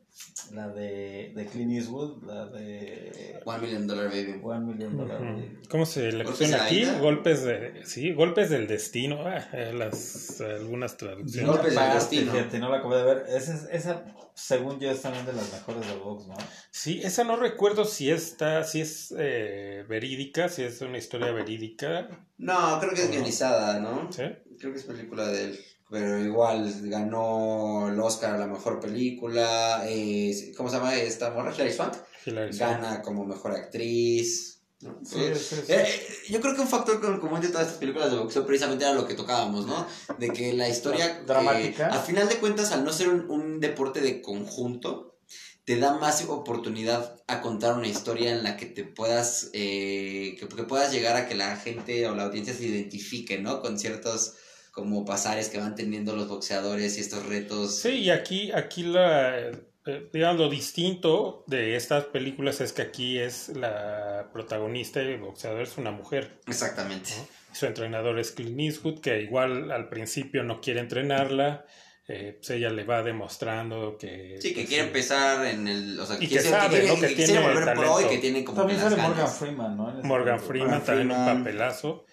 la 0.53 0.69
de, 0.69 1.33
de 1.35 1.47
Clint 1.47 1.73
Eastwood, 1.73 2.25
la 2.25 2.47
de 2.47 3.41
One 3.45 3.59
Million 3.61 3.87
Dollar 3.87 4.09
Baby. 4.09 4.41
One 4.43 4.67
Million 4.67 4.97
Dollar 4.97 5.21
Ujú. 5.23 5.33
Baby. 5.33 5.59
¿Cómo 5.69 5.87
se 5.87 6.13
le 6.13 6.25
¿Golpes 6.25 6.31
pusieron 6.49 6.67
de 6.67 6.67
aquí? 6.67 7.01
Golpes 7.01 7.45
de, 7.45 7.83
sí, 7.87 8.13
golpes 8.13 8.51
del 8.51 8.67
destino. 8.67 9.19
Ah, 9.27 9.47
eh, 9.53 9.73
las 9.73 10.41
algunas 10.41 10.97
traducciones. 10.97 11.49
Golpes 11.49 11.75
del 11.75 11.93
destino. 11.95 12.33
Fíjate, 12.33 12.59
no 12.59 12.69
la 12.71 12.79
acabé 12.79 12.97
de 12.97 13.05
ver. 13.05 13.25
Esa, 13.29 13.55
es- 13.55 13.69
esa, 13.71 14.05
según 14.35 14.81
yo, 14.81 14.91
es 14.91 15.03
también 15.03 15.27
de 15.27 15.33
las 15.33 15.53
mejores 15.53 15.87
del 15.87 15.99
box, 16.01 16.27
¿no? 16.27 16.35
Sí, 16.71 17.01
esa 17.03 17.25
no 17.25 17.37
recuerdo 17.37 17.85
si 17.85 18.11
está, 18.11 18.65
si 18.65 18.81
es 18.81 19.15
eh, 19.19 19.85
verídica, 19.89 20.49
si 20.49 20.63
es 20.63 20.81
una 20.81 20.99
historia 20.99 21.31
verídica. 21.33 22.09
No, 22.39 22.79
creo 22.81 22.93
que 22.95 23.03
es 23.03 23.11
guionizada, 23.11 23.79
¿no? 23.81 24.11
¿Sí? 24.13 24.23
Creo 24.59 24.73
que 24.73 24.79
es 24.79 24.85
película 24.85 25.27
de 25.29 25.45
él. 25.45 25.61
Pero 25.91 26.21
igual 26.25 26.73
ganó 26.85 27.89
el 27.89 27.99
Oscar 28.01 28.35
a 28.35 28.39
la 28.39 28.47
mejor 28.47 28.79
película. 28.81 29.83
eh, 29.87 30.53
¿Cómo 30.57 30.69
se 30.71 30.77
llama 30.77 30.95
esta 30.95 31.31
morra? 31.31 31.53
Hilary 31.55 31.73
Swank. 31.73 31.95
Hilary 32.27 32.53
Swank. 32.53 32.71
Gana 32.81 33.03
como 33.03 33.25
mejor 33.27 33.53
actriz. 33.53 34.61
¿no? 34.83 34.99
Sí, 35.05 35.19
sí, 35.35 35.57
sí. 35.67 35.73
Eh, 35.73 36.07
yo 36.31 36.41
creo 36.41 36.55
que 36.55 36.61
un 36.63 36.69
factor 36.69 37.01
con- 37.01 37.21
común 37.21 37.41
de 37.41 37.49
todas 37.49 37.65
estas 37.67 37.79
películas 37.81 38.11
de 38.11 38.19
boxeo 38.19 38.47
precisamente 38.47 38.85
era 38.85 38.95
lo 38.95 39.07
que 39.07 39.15
tocábamos, 39.15 39.67
¿no? 39.67 39.87
De 40.19 40.31
que 40.31 40.53
la 40.55 40.69
historia... 40.69 41.23
Dramática. 41.27 41.89
eh, 41.89 41.91
al 41.93 42.01
final 42.01 42.29
de 42.29 42.37
cuentas, 42.37 42.73
al 42.73 42.85
no 42.85 42.93
ser 42.93 43.09
un, 43.11 43.29
un 43.29 43.61
deporte 43.61 44.01
de 44.01 44.23
conjunto, 44.23 45.19
te 45.65 45.77
da 45.79 45.99
más 45.99 46.25
oportunidad 46.29 47.17
a 47.27 47.43
contar 47.43 47.75
una 47.77 47.89
historia 47.89 48.31
en 48.31 48.43
la 48.43 48.57
que 48.57 48.67
te 48.67 48.85
puedas... 48.85 49.51
eh, 49.53 50.37
que, 50.39 50.49
que 50.49 50.63
puedas 50.65 50.93
llegar 50.93 51.17
a 51.17 51.29
que 51.29 51.35
la 51.35 51.57
gente 51.57 52.07
o 52.09 52.15
la 52.15 52.25
audiencia 52.25 52.55
se 52.55 52.65
identifique, 52.65 53.39
¿no? 53.39 53.61
Con 53.61 53.79
ciertos 53.79 54.35
como 54.81 55.05
pasares 55.05 55.49
que 55.49 55.59
van 55.59 55.75
teniendo 55.77 56.17
los 56.17 56.29
boxeadores 56.29 56.99
y 56.99 57.01
estos 57.01 57.25
retos. 57.27 57.77
Sí, 57.79 57.91
y 58.01 58.11
aquí, 58.11 58.51
aquí 58.53 58.83
la, 58.83 59.39
eh, 59.87 60.11
digamos, 60.13 60.41
lo 60.41 60.49
distinto 60.51 61.45
de 61.47 61.77
estas 61.77 62.05
películas 62.07 62.61
es 62.61 62.73
que 62.73 62.83
aquí 62.83 63.19
es 63.19 63.51
la 63.51 64.29
protagonista 64.33 65.03
y 65.03 65.07
el 65.13 65.21
boxeador 65.21 65.63
es 65.63 65.79
una 65.79 65.91
mujer. 65.93 66.41
Exactamente. 66.47 67.11
Su 67.53 67.67
entrenador 67.67 68.19
es 68.19 68.31
Clint 68.33 68.61
Eastwood, 68.61 69.01
que 69.01 69.23
igual 69.23 69.71
al 69.73 69.89
principio 69.89 70.43
no 70.43 70.61
quiere 70.61 70.81
entrenarla. 70.81 71.65
eh, 72.13 72.39
pues 72.39 72.51
ella 72.51 72.71
le 72.71 72.83
va 72.83 73.05
demostrando 73.05 73.97
que... 73.97 74.37
Sí, 74.41 74.49
que 74.49 74.55
pues, 74.63 74.69
quiere 74.69 74.83
sí. 74.83 74.87
empezar 74.89 75.47
en 75.47 75.69
el... 75.69 76.01
O 76.01 76.05
sea, 76.05 76.17
Y 76.19 76.27
que 76.27 76.41
ser- 76.41 76.51
sabe, 76.51 76.81
quiere, 76.81 76.89
¿no? 76.89 76.95
Que 76.97 77.01
que 77.07 77.15
quiere 77.15 77.33
tiene 77.33 77.47
volver 77.49 77.75
pro 77.77 78.01
y 78.01 78.05
que 78.09 78.19
tiene 78.19 78.45
como 78.45 78.59
También 78.59 78.79
que 78.81 78.85
sale 78.85 79.01
Morgan. 79.01 79.29
Freeman, 79.29 79.77
¿no? 79.77 79.85
Morgan. 80.03 80.41
Freeman 80.41 80.69
Morgan 80.71 80.85
también 80.85 81.11
un 81.13 81.17
Freeman. 81.17 81.45
papelazo. 81.45 82.07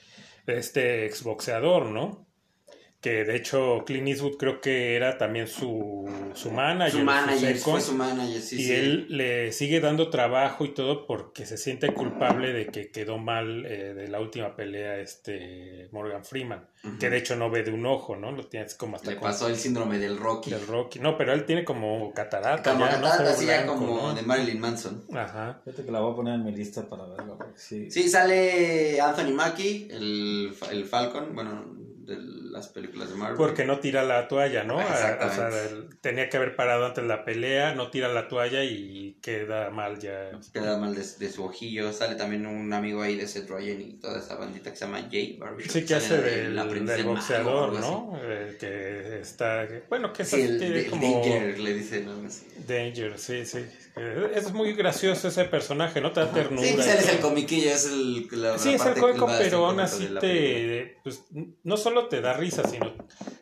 Este 0.45 1.05
exboxeador, 1.07 1.87
¿no? 1.87 2.26
Que 3.07 3.23
de 3.23 3.35
hecho 3.37 3.83
Clint 3.85 4.07
Eastwood 4.09 4.35
creo 4.37 4.59
que 4.59 4.95
era 4.97 5.17
también 5.17 5.47
su, 5.47 6.05
su 6.33 6.51
manager. 6.51 6.91
Su 6.91 6.97
su 6.99 7.03
manager, 7.05 7.55
fue 7.55 7.79
su 7.79 7.93
manager, 7.93 8.41
sí, 8.41 8.55
y 8.57 8.63
sí. 8.65 8.73
él 8.73 9.05
le 9.09 9.53
sigue 9.53 9.79
dando 9.79 10.09
trabajo 10.09 10.65
y 10.65 10.73
todo 10.73 11.07
porque 11.07 11.45
se 11.45 11.57
siente 11.57 11.93
culpable 11.93 12.51
de 12.51 12.67
que 12.67 12.91
quedó 12.91 13.17
mal 13.17 13.65
eh, 13.65 13.93
de 13.93 14.09
la 14.09 14.19
última 14.19 14.57
pelea 14.57 14.99
este 14.99 15.87
Morgan 15.93 16.25
Freeman. 16.25 16.67
Que 16.99 17.09
de 17.09 17.17
hecho 17.17 17.35
no 17.35 17.49
ve 17.49 17.63
de 17.63 17.71
un 17.71 17.85
ojo, 17.85 18.15
¿no? 18.15 18.31
Lo 18.31 18.45
tienes 18.47 18.75
como 18.75 18.95
hasta 18.97 19.09
Le 19.11 19.17
con- 19.17 19.23
pasó 19.29 19.47
el 19.47 19.55
síndrome 19.55 19.99
del 19.99 20.17
Rocky. 20.17 20.51
del 20.51 20.65
Rocky. 20.67 20.99
No, 20.99 21.17
pero 21.17 21.33
él 21.33 21.45
tiene 21.45 21.63
como 21.65 22.13
catarata. 22.13 22.71
Como 22.71 22.85
ya, 22.85 22.91
catarata, 22.91 23.43
ya 23.43 23.65
como 23.65 23.87
¿no? 24.09 24.13
de 24.15 24.21
Marilyn 24.21 24.59
Manson. 24.59 25.03
Ajá. 25.13 25.61
Fíjate 25.65 25.83
que 25.85 25.91
la 25.91 25.99
voy 26.01 26.11
a 26.13 26.15
poner 26.15 26.35
en 26.35 26.43
mi 26.45 26.51
lista 26.51 26.87
para 26.87 27.05
verla. 27.07 27.37
Sí. 27.55 27.89
Sí, 27.89 28.07
sale 28.09 28.99
Anthony 29.01 29.33
Mackie, 29.33 29.87
el, 29.91 30.53
el 30.71 30.85
Falcon, 30.85 31.33
bueno, 31.33 31.65
de 32.07 32.17
las 32.19 32.69
películas 32.69 33.09
de 33.09 33.15
Marvel. 33.15 33.37
Porque 33.37 33.65
no 33.65 33.79
tira 33.79 34.01
la 34.03 34.27
toalla, 34.27 34.63
¿no? 34.63 34.79
A- 34.79 34.83
o 34.83 34.87
sea, 34.87 35.11
exactamente. 35.13 35.69
el- 35.75 35.99
tenía 35.99 36.29
que 36.29 36.37
haber 36.37 36.55
parado 36.55 36.85
antes 36.85 37.03
la 37.03 37.23
pelea, 37.25 37.75
no 37.75 37.89
tira 37.91 38.07
la 38.07 38.27
toalla 38.27 38.63
y 38.63 39.17
queda 39.21 39.69
mal 39.69 39.99
ya. 39.99 40.31
Queda 40.53 40.77
mal 40.77 40.95
de, 40.95 41.01
de 41.01 41.29
su 41.31 41.43
ojillo. 41.43 41.91
Sale 41.93 42.15
también 42.15 42.45
un 42.47 42.71
amigo 42.73 43.01
ahí 43.01 43.15
de 43.15 43.27
Seth 43.27 43.49
Rogen 43.49 43.81
y 43.81 43.93
toda 43.99 44.19
esa 44.19 44.35
bandita 44.35 44.71
que 44.71 44.77
se 44.77 44.85
llama 44.85 45.07
Jay 45.11 45.37
Barbie. 45.37 45.65
Sí, 45.69 45.85
que 45.85 45.95
hace 45.95 46.17
del, 46.17 46.57
boxeador. 47.03 47.73
¿no? 47.79 48.17
Eh, 48.23 48.57
que 48.59 49.19
está. 49.19 49.67
Bueno, 49.89 50.13
que 50.13 50.23
es 50.23 50.29
Sí, 50.29 50.41
el, 50.41 50.59
de- 50.59 50.87
como. 50.87 51.19
Danger 51.21 51.59
le 51.59 51.73
dicen 51.73 52.07
algo 52.07 52.25
así. 52.27 52.45
Danger, 52.67 53.17
sí, 53.19 53.45
sí. 53.45 53.59
Eh, 53.99 54.31
Es 54.35 54.51
muy 54.53 54.73
gracioso 54.73 55.27
ese 55.27 55.45
personaje, 55.45 55.99
¿no? 56.01 56.11
Te 56.11 56.19
da 56.19 56.31
ternura. 56.31 56.61
Sí, 56.67 56.73
él 56.73 56.79
es 56.81 57.09
el 57.09 57.19
comiquillo, 57.19 57.71
es 57.71 57.85
el. 57.87 58.27
La, 58.31 58.57
Sí, 58.57 58.69
la 58.69 58.75
es 58.75 58.85
el 58.85 58.93
cómico, 58.95 59.27
pero 59.37 59.57
aún 59.65 59.75
cómico 59.77 59.81
así 59.83 60.07
te. 60.21 60.97
Pues, 61.03 61.23
no 61.63 61.77
solo 61.77 61.96
te 62.07 62.21
da 62.21 62.33
risa, 62.33 62.63
sino. 62.67 62.93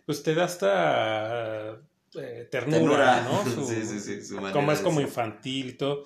Pues 0.06 0.24
te 0.24 0.34
da 0.34 0.46
hasta. 0.46 1.80
eh, 2.15 2.48
ternura, 2.50 2.78
Ternura. 2.80 3.22
¿no? 3.24 3.44
Su- 3.52 3.65
sí, 3.65 3.86
sí, 3.86 4.00
sí. 4.00 4.24
Su 4.24 4.38
como 4.54 4.72
es 4.72 4.80
como 4.80 5.02
infantil 5.02 5.68
y 5.70 5.74
todo. 5.74 6.06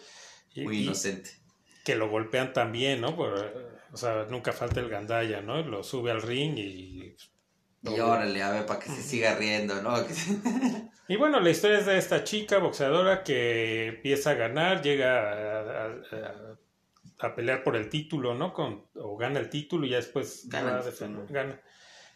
Y, 0.56 0.64
Muy 0.64 0.78
y 0.80 0.84
inocente. 0.86 1.30
que 1.86 1.96
lo 1.96 2.10
golpean 2.10 2.52
también, 2.54 3.02
¿no? 3.02 3.16
Por, 3.16 3.80
o 3.92 3.98
sea, 3.98 4.26
nunca 4.30 4.52
falta 4.52 4.80
el 4.80 4.90
gandalla, 4.90 5.42
¿no? 5.42 5.62
Lo 5.62 5.84
sube 5.84 6.10
al 6.12 6.22
ring 6.22 6.58
y. 6.58 7.16
Y 7.82 8.00
órale, 8.02 8.44
a 8.44 8.52
ver, 8.52 8.66
para 8.66 8.80
que 8.80 8.90
se 8.90 9.02
siga 9.02 9.36
riendo, 9.36 9.82
¿no? 9.82 9.94
Y 11.08 11.16
bueno, 11.16 11.40
la 11.40 11.50
historia 11.50 11.80
es 11.80 11.88
de 11.88 11.98
esta 11.98 12.24
chica 12.24 12.60
boxeadora 12.60 13.24
que 13.24 13.88
empieza 13.88 14.30
a 14.32 14.34
ganar, 14.36 14.84
llega 14.84 15.18
a, 15.18 15.86
a- 15.86 15.88
a- 15.88 16.58
a 17.28 17.36
pelear 17.36 17.64
por 17.64 17.76
el 17.76 17.90
título, 17.90 18.36
¿no? 18.36 18.54
Con, 18.54 18.86
o 18.96 19.18
gana 19.18 19.40
el 19.40 19.50
título 19.50 19.88
y 19.88 19.90
ya 19.90 19.96
después 19.98 20.48
Gana 20.50 20.66
va 20.74 20.78
el 20.82 20.84
a 20.84 20.86
defender- 20.92 21.22
título. 21.22 21.26
gana. 21.30 21.62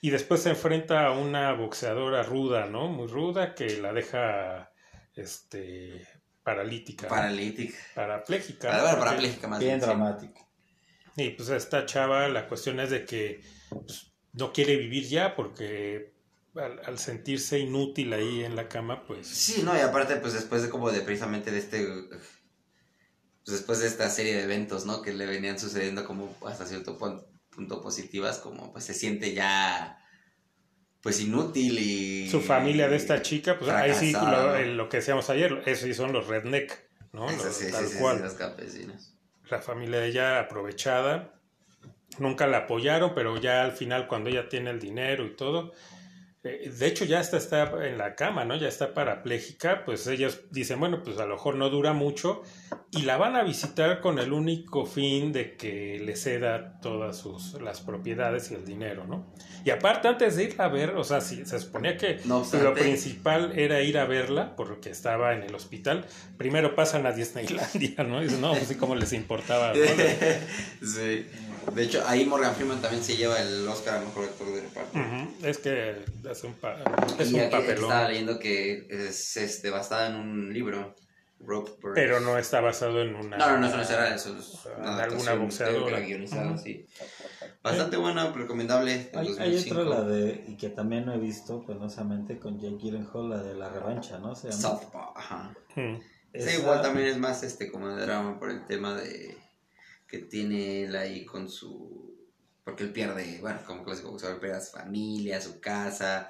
Y 0.04 0.10
después 0.10 0.42
se 0.44 0.50
enfrenta 0.50 1.06
a 1.08 1.12
una 1.12 1.54
boxeadora 1.54 2.24
ruda, 2.24 2.66
¿no? 2.66 2.90
Muy 2.90 3.08
ruda 3.08 3.56
que 3.56 3.78
la 3.78 3.94
deja 3.94 4.70
este 5.16 6.06
paralítica, 6.44 7.04
¿no? 7.04 7.10
Paralítica. 7.10 7.78
parapléjica. 7.96 8.68
Bueno, 8.70 8.84
Porque- 8.90 9.00
parapléjica 9.00 9.48
más 9.48 9.60
Bien 9.60 9.70
bien. 9.72 9.80
sí. 9.80 9.86
dramático. 9.86 10.50
Y 11.16 11.30
pues 11.30 11.48
esta 11.50 11.86
chava, 11.86 12.28
la 12.28 12.50
cuestión 12.50 12.82
es 12.82 12.90
de 12.90 13.06
que 13.06 13.42
pues, 13.70 14.12
no 14.34 14.52
quiere 14.52 14.76
vivir 14.76 15.08
ya 15.08 15.36
porque 15.38 16.12
al, 16.56 16.82
al 16.86 17.00
sentirse 17.00 17.60
inútil 17.60 18.12
ahí 18.12 18.44
en 18.44 18.58
la 18.58 18.68
cama, 18.68 19.06
pues... 19.08 19.26
Sí, 19.26 19.62
no, 19.64 19.74
y 19.74 19.80
aparte, 19.80 20.18
pues 20.18 20.34
después 20.34 20.64
de 20.64 20.70
como 20.70 20.92
de 20.92 21.00
precisamente 21.00 21.50
de 21.50 21.60
este. 21.60 21.88
Pues 23.46 23.58
después 23.58 23.80
de 23.80 23.88
esta 23.88 24.10
serie 24.10 24.36
de 24.36 24.44
eventos, 24.44 24.86
¿no? 24.86 25.02
Que 25.02 25.14
le 25.14 25.26
venían 25.28 25.58
sucediendo 25.60 26.04
como 26.06 26.36
hasta 26.46 26.66
cierto 26.66 26.98
pun- 27.00 27.24
punto 27.54 27.82
positivas, 27.82 28.40
como 28.40 28.72
pues 28.72 28.84
se 28.86 28.94
siente 28.94 29.34
ya. 29.34 30.00
Pues 31.02 31.20
inútil 31.20 31.80
y. 31.80 32.30
Su 32.30 32.40
familia 32.40 32.88
de 32.88 32.96
esta 32.96 33.22
chica, 33.22 33.60
pues 33.60 33.70
ahí 33.70 33.94
sí, 33.94 34.14
lo, 34.14 34.58
lo 34.62 34.88
que 34.90 34.98
decíamos 34.98 35.30
ayer, 35.30 35.62
eso 35.66 35.86
sí 35.86 35.94
son 35.94 36.14
los 36.14 36.28
redneck, 36.28 36.80
¿no? 37.12 37.30
Eso 37.30 37.44
Los- 37.46 37.56
sí, 37.56 37.72
tal 37.72 37.86
sí, 37.88 37.98
cual. 38.00 38.22
los 38.22 38.34
campesinos. 38.36 39.14
La 39.50 39.60
familia 39.60 40.00
de 40.00 40.08
ella 40.08 40.40
aprovechada, 40.40 41.34
nunca 42.20 42.48
la 42.48 42.60
apoyaron, 42.60 43.14
pero 43.14 43.36
ya 43.38 43.64
al 43.64 43.74
final 43.74 44.08
cuando 44.08 44.30
ella 44.30 44.48
tiene 44.48 44.70
el 44.70 44.80
dinero 44.80 45.26
y 45.26 45.36
todo, 45.36 45.74
de 46.44 46.88
hecho 46.88 47.06
ya 47.06 47.22
hasta 47.22 47.38
está 47.38 47.88
en 47.88 47.98
la 47.98 48.16
cama, 48.16 48.44
¿no? 48.44 48.58
Ya 48.58 48.68
está 48.68 48.94
parapléjica, 48.94 49.86
pues 49.86 50.06
ellos 50.08 50.42
dicen, 50.52 50.78
bueno, 50.78 51.02
pues 51.02 51.18
a 51.20 51.26
lo 51.26 51.36
mejor 51.36 51.56
no 51.56 51.70
dura 51.70 51.94
mucho 51.94 52.44
y 52.92 53.04
la 53.04 53.16
van 53.16 53.38
a 53.38 53.44
visitar 53.44 54.02
con 54.02 54.20
el 54.20 54.34
único 54.34 54.86
fin 54.86 55.32
de 55.32 55.56
que 55.56 56.02
le 56.04 56.18
ceda 56.18 56.82
todas 56.82 57.18
sus 57.18 57.54
las 57.62 57.80
propiedades 57.80 58.52
y 58.52 58.56
el 58.56 58.66
dinero, 58.66 59.06
¿no? 59.08 59.34
Y 59.64 59.70
aparte 59.70 60.10
antes 60.10 60.36
de 60.36 60.44
irla 60.44 60.66
a 60.66 60.68
ver, 60.68 60.90
o 60.98 61.06
sea, 61.06 61.22
sí, 61.22 61.46
se 61.46 61.58
suponía 61.60 61.96
que 61.96 62.20
No 62.26 62.46
lo 62.62 62.74
principal 62.74 63.58
era 63.58 63.82
ir 63.82 63.98
a 63.98 64.04
verla 64.04 64.58
porque 64.58 64.90
estaba 64.90 65.34
en 65.34 65.44
el 65.44 65.56
hospital. 65.56 66.06
Primero 66.38 66.76
pasan 66.76 67.06
a 67.06 67.14
Disneylandia, 67.14 68.04
¿no? 68.06 68.22
Y 68.22 68.26
dicen, 68.26 68.42
no, 68.42 68.52
pues 68.52 68.68
sí, 68.68 68.78
les 68.98 69.14
importaba, 69.14 69.74
¿no? 69.74 69.80
sí. 70.86 71.26
De 71.74 71.84
hecho, 71.84 72.04
ahí 72.08 72.26
Morgan 72.26 72.54
Freeman 72.56 72.82
también 72.82 73.04
se 73.04 73.16
lleva 73.16 73.40
el 73.40 73.68
Oscar 73.68 73.96
a 73.98 74.00
mejor 74.02 74.26
actor 74.26 74.48
de 74.54 74.62
reparto. 74.62 74.98
Ujú, 75.00 75.46
Es 75.48 75.58
que 75.58 76.04
hace 76.30 76.48
un, 76.48 76.54
pa- 76.54 76.78
es 77.20 77.32
y 77.32 77.36
un 77.36 77.42
aquí 77.42 77.52
papelón. 77.52 77.84
estaba 77.84 78.08
leyendo 78.10 78.40
que 78.40 78.88
es 78.90 79.38
este, 79.38 79.70
basada 79.70 80.08
en 80.08 80.16
un 80.16 80.54
libro. 80.54 80.96
Pero 81.94 82.22
no 82.22 82.38
está 82.38 82.62
basado 82.62 83.02
en 83.02 83.16
una. 83.16 83.36
No, 83.38 83.52
no, 83.52 83.58
no, 83.58 83.68
eso 83.68 83.76
no 83.76 83.82
es 83.84 83.90
real, 83.90 84.14
eso 84.14 84.38
es 84.38 84.60
en 84.78 84.82
una 84.82 85.04
alguna 85.04 85.34
boxeadora. 85.34 86.00
guionizada, 86.00 86.52
Ujú. 86.52 86.58
sí. 86.58 86.88
Bastante 87.62 87.98
buena, 87.98 88.32
recomendable. 88.32 89.10
Hay, 89.14 89.28
hay 89.40 89.52
2005. 89.56 89.82
otra, 89.82 89.84
la 90.00 90.02
de, 90.08 90.46
y 90.48 90.56
que 90.56 90.70
también 90.70 91.06
no 91.06 91.14
he 91.14 91.18
visto 91.18 91.66
penosamente 91.66 92.40
con 92.40 92.62
Jake 92.62 92.78
Gyllenhaal, 92.78 93.30
la 93.30 93.44
de 93.44 93.56
la 93.56 93.68
revancha, 93.70 94.20
¿no? 94.20 94.36
Se 94.36 94.50
llama. 94.52 94.62
Southpaw, 94.62 95.14
ajá. 95.18 95.54
Mm. 95.76 95.96
Sí, 95.98 96.04
Esa- 96.32 96.54
igual 96.56 96.82
también 96.82 97.08
es 97.10 97.18
más 97.18 97.44
este 97.44 97.70
como 97.70 97.90
de 97.90 98.02
drama 98.06 98.40
por 98.40 98.50
el 98.50 98.66
tema 98.66 98.96
de 98.96 99.38
que 100.14 100.20
tiene 100.20 100.84
él 100.84 100.96
ahí 100.96 101.26
con 101.26 101.50
su 101.50 102.14
porque 102.64 102.84
él 102.84 102.92
pierde, 102.94 103.40
bueno, 103.42 103.60
como 103.66 103.84
clásico 103.84 104.12
boxeador, 104.12 104.40
pierde 104.40 104.58
a 104.58 104.62
su 104.62 104.72
familia, 104.78 105.42
su 105.42 105.60
casa, 105.60 106.30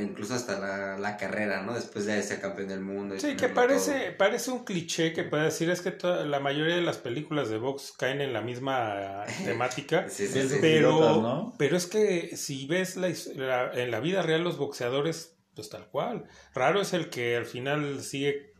incluso 0.00 0.32
hasta 0.34 0.58
la, 0.60 0.98
la 0.98 1.16
carrera, 1.16 1.62
¿no? 1.62 1.74
Después 1.74 2.06
de 2.06 2.22
ser 2.22 2.40
campeón 2.40 2.68
del 2.68 2.80
mundo. 2.80 3.18
Sí, 3.18 3.34
que 3.36 3.48
parece, 3.50 4.12
parece 4.12 4.50
un 4.52 4.64
cliché 4.64 5.12
que 5.12 5.24
puede 5.24 5.42
decir 5.46 5.68
es 5.68 5.80
que 5.82 5.90
toda- 5.90 6.24
la 6.24 6.38
mayoría 6.40 6.76
de 6.76 6.80
las 6.82 6.96
películas 6.98 7.50
de 7.50 7.58
box 7.58 7.92
caen 7.98 8.20
en 8.22 8.32
la 8.32 8.40
misma 8.40 9.24
temática. 9.44 10.08
Sí, 10.08 10.26
sí, 10.28 10.48
sí. 10.48 10.56
Pero, 10.60 11.20
¿no? 11.20 11.54
pero 11.58 11.76
es 11.76 11.86
que 11.86 12.36
si 12.36 12.66
ves 12.66 12.96
la, 12.96 13.12
la- 13.34 13.72
en 13.74 13.90
la 13.90 13.98
vida 14.00 14.22
real 14.22 14.42
los 14.44 14.56
boxeadores, 14.56 15.36
pues 15.54 15.68
tal 15.68 15.88
cual. 15.90 16.24
Raro 16.54 16.80
es 16.80 16.94
el 16.94 17.10
que 17.10 17.36
al 17.36 17.46
final 17.46 18.00
sigue 18.02 18.53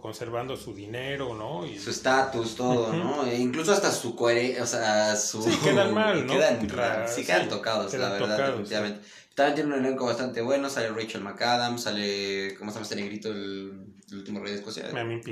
conservando 0.00 0.56
su 0.56 0.74
dinero, 0.74 1.34
¿no? 1.34 1.66
Y, 1.66 1.78
Su 1.78 1.90
estatus, 1.90 2.54
todo, 2.54 2.92
¿no? 2.92 3.26
E 3.26 3.36
incluso 3.38 3.72
hasta 3.72 3.90
su 3.90 4.14
coherencia, 4.14 4.62
o 4.62 4.66
sea, 4.66 5.16
su... 5.16 5.42
Sí, 5.42 5.56
quedan 5.62 5.92
mal, 5.92 6.26
¿no? 6.26 6.32
Quedan, 6.32 6.66
La- 6.76 7.08
sí, 7.08 7.24
quedan 7.24 7.42
sí, 7.44 7.48
tocados, 7.48 7.90
quedan 7.90 8.10
la 8.10 8.18
verdad, 8.18 8.36
tocados, 8.36 8.50
definitivamente. 8.58 9.08
También 9.34 9.54
tiene 9.54 9.74
un 9.74 9.84
elenco 9.84 10.06
bastante 10.06 10.40
bueno, 10.40 10.70
sale 10.70 10.88
Rachel 10.88 11.20
McAdams, 11.20 11.82
sale, 11.82 12.54
¿cómo 12.58 12.70
se 12.70 12.76
llama 12.76 12.82
este 12.84 12.96
negrito? 12.96 13.30
El, 13.30 13.84
el 14.10 14.16
último 14.18 14.40
rey 14.40 14.52
de 14.52 14.58
Escocia. 14.60 14.86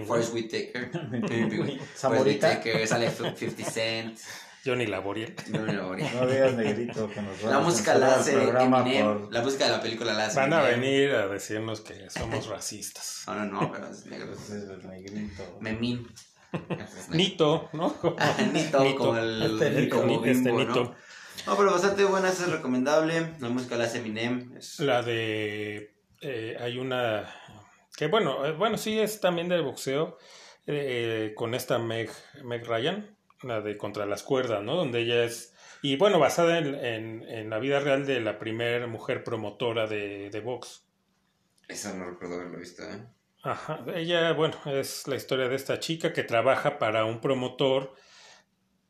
Forrest 0.07 0.35
Whitaker. 0.35 0.91
Forrest 1.95 2.27
Whitaker, 2.27 2.87
sale 2.87 3.11
50 3.11 3.71
Cent. 3.71 4.19
Johnny 4.65 4.87
Laboriel. 4.87 5.35
Lo 5.53 5.83
morí. 5.89 6.03
No 6.15 6.27
digas 6.27 6.55
negrito 6.55 7.09
que 7.11 7.21
nos 7.23 7.45
va 7.45 7.51
La 7.51 7.57
a 7.57 7.61
música 7.61 7.95
la 7.99 8.15
hace 8.15 8.33
Eminem. 8.49 9.05
por- 9.21 9.33
La 9.33 9.43
música 9.43 9.67
de 9.67 9.71
la 9.73 9.81
película 9.83 10.13
la 10.15 10.27
hace 10.27 10.41
Van 10.41 10.53
a 10.53 10.71
Eminem. 10.71 10.81
venir 10.81 11.15
a 11.15 11.29
decirnos 11.29 11.81
que 11.83 12.09
somos 12.11 12.47
racistas. 12.49 13.25
No, 13.27 13.35
no, 13.35 13.45
no, 13.61 13.73
pero 13.73 13.89
es 13.91 14.07
negro. 14.07 14.29
Pues 14.29 14.51
es 14.51 14.69
el 14.71 14.87
negrito. 14.89 15.59
Memín. 15.61 16.09
Es. 16.71 17.09
Nito, 17.11 17.69
¿no? 17.73 17.95
Nito, 18.53 18.97
como 18.97 19.17
el, 19.19 19.43
Este 19.43 19.67
el 19.67 19.77
Nito, 19.85 20.01
como 20.01 20.25
este 20.25 20.53
Nito. 20.53 20.75
¿no? 20.85 20.95
No, 21.47 21.57
pero 21.59 21.73
bastante 21.73 22.05
buena, 22.05 22.29
es 22.31 22.49
recomendable. 22.49 23.35
La 23.41 23.49
música 23.49 23.77
la 23.77 23.85
hace 23.85 23.99
Eminem. 23.99 24.57
Es- 24.57 24.79
La 24.81 25.03
de. 25.03 25.93
eh, 26.21 26.57
hay 26.61 26.79
una. 26.79 27.29
Que 27.97 28.07
bueno, 28.07 28.47
eh, 28.47 28.53
bueno, 28.53 28.79
sí 28.79 28.99
es 28.99 29.21
también 29.21 29.49
de 29.49 29.61
boxeo. 29.61 30.17
eh, 30.67 31.33
con 31.37 31.55
esta 31.55 31.79
Meg, 31.79 32.11
Meg 32.43 32.65
Ryan. 32.67 33.14
La 33.45 33.61
de 33.61 33.77
Contra 33.77 34.07
las 34.07 34.23
Cuerdas, 34.23 34.63
¿no? 34.63 34.77
Donde 34.77 35.01
ella 35.01 35.25
es. 35.25 35.55
Y 35.83 35.97
bueno, 35.97 36.19
basada 36.19 36.59
en, 36.59 36.75
en, 36.75 37.23
en 37.29 37.51
la 37.51 37.59
vida 37.59 37.81
real 37.81 38.07
de 38.07 38.21
la 38.21 38.39
primera 38.39 38.87
mujer 38.87 39.23
promotora 39.23 39.87
de, 39.87 40.31
de 40.31 40.41
box. 40.41 40.87
Eso 41.69 41.95
no 41.95 42.11
recuerdo 42.11 42.37
haberlo 42.37 42.59
visto, 42.59 42.83
¿eh? 42.83 43.05
Ajá, 43.43 43.85
ella, 43.95 44.33
bueno, 44.33 44.57
es 44.65 45.07
la 45.07 45.17
historia 45.17 45.49
de 45.49 45.57
esta 45.57 45.79
chica 45.79 46.15
que 46.15 46.23
trabaja 46.23 46.79
para 46.79 47.05
un 47.05 47.21
promotor 47.21 47.95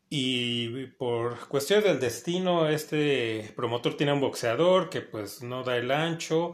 y 0.09 0.87
por 0.99 1.49
cuestiones 1.49 1.85
del 1.85 1.99
destino 1.99 2.69
este 2.69 3.53
promotor 3.57 3.97
tiene 3.97 4.13
un 4.13 4.21
boxeador 4.21 4.91
que 4.91 5.01
pues 5.01 5.43
no 5.43 5.65
da 5.65 5.77
el 5.77 5.91
ancho 5.91 6.53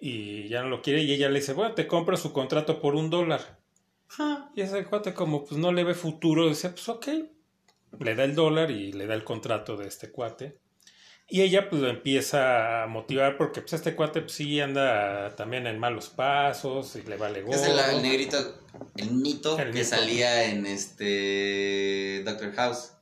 y 0.00 0.48
ya 0.48 0.62
no 0.62 0.68
lo 0.68 0.80
quiere 0.80 1.02
y 1.02 1.12
ella 1.12 1.28
le 1.28 1.40
dice, 1.40 1.52
bueno, 1.52 1.74
te 1.74 1.88
compro 1.88 2.16
su 2.16 2.32
contrato 2.32 2.80
por 2.80 2.94
un 2.94 3.10
dólar. 3.10 3.58
Y 4.54 4.60
ese 4.60 4.84
cuate 4.84 5.12
como 5.12 5.44
pues 5.44 5.58
no 5.58 5.72
le 5.72 5.82
ve 5.82 5.94
futuro, 5.94 6.48
dice, 6.48 6.70
pues 6.70 6.88
ok, 6.88 7.08
le 7.98 8.14
da 8.14 8.24
el 8.24 8.34
dólar 8.34 8.70
y 8.70 8.92
le 8.92 9.06
da 9.06 9.14
el 9.14 9.24
contrato 9.24 9.76
de 9.76 9.88
este 9.88 10.10
cuate. 10.10 10.58
Y 11.28 11.42
ella 11.42 11.70
pues 11.70 11.80
lo 11.80 11.88
empieza 11.88 12.82
a 12.82 12.86
motivar 12.88 13.36
porque 13.36 13.60
pues 13.60 13.74
este 13.74 13.94
cuate 13.94 14.22
pues 14.22 14.32
sí 14.32 14.60
anda 14.60 15.36
también 15.36 15.66
en 15.68 15.78
malos 15.78 16.08
pasos 16.08 16.96
y 16.96 17.02
le 17.02 17.16
vale 17.16 17.44
Es 17.48 17.62
el, 17.62 17.76
gorro. 17.76 17.90
el 17.90 18.02
negrito, 18.02 18.60
el 18.96 19.22
Nito 19.22 19.56
El 19.56 19.72
que 19.72 19.84
salía 19.84 20.44
en 20.50 20.66
este 20.66 22.22
Doctor 22.24 22.52
House. 22.54 22.92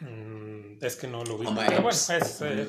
Mm, 0.00 0.84
es 0.84 0.96
que 0.96 1.06
no 1.06 1.24
lo 1.24 1.38
vi. 1.38 1.46
Homer 1.46 1.66
Pero 1.68 1.82
bueno, 1.82 1.96
es, 1.96 2.42
eh, 2.42 2.68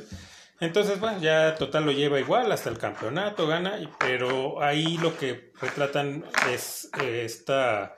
entonces, 0.60 1.00
bueno, 1.00 1.20
ya 1.22 1.56
total 1.56 1.86
lo 1.86 1.91
lleva 1.91 2.20
igual 2.20 2.52
hasta 2.52 2.70
el 2.70 2.80
campeonato, 2.80 3.48
gana, 3.48 3.80
pero 4.00 4.62
ahí 4.63 4.98
lo 4.98 5.15
que 5.17 5.52
retratan 5.62 6.26
es 6.52 6.89
eh, 7.02 7.24
esta, 7.26 7.96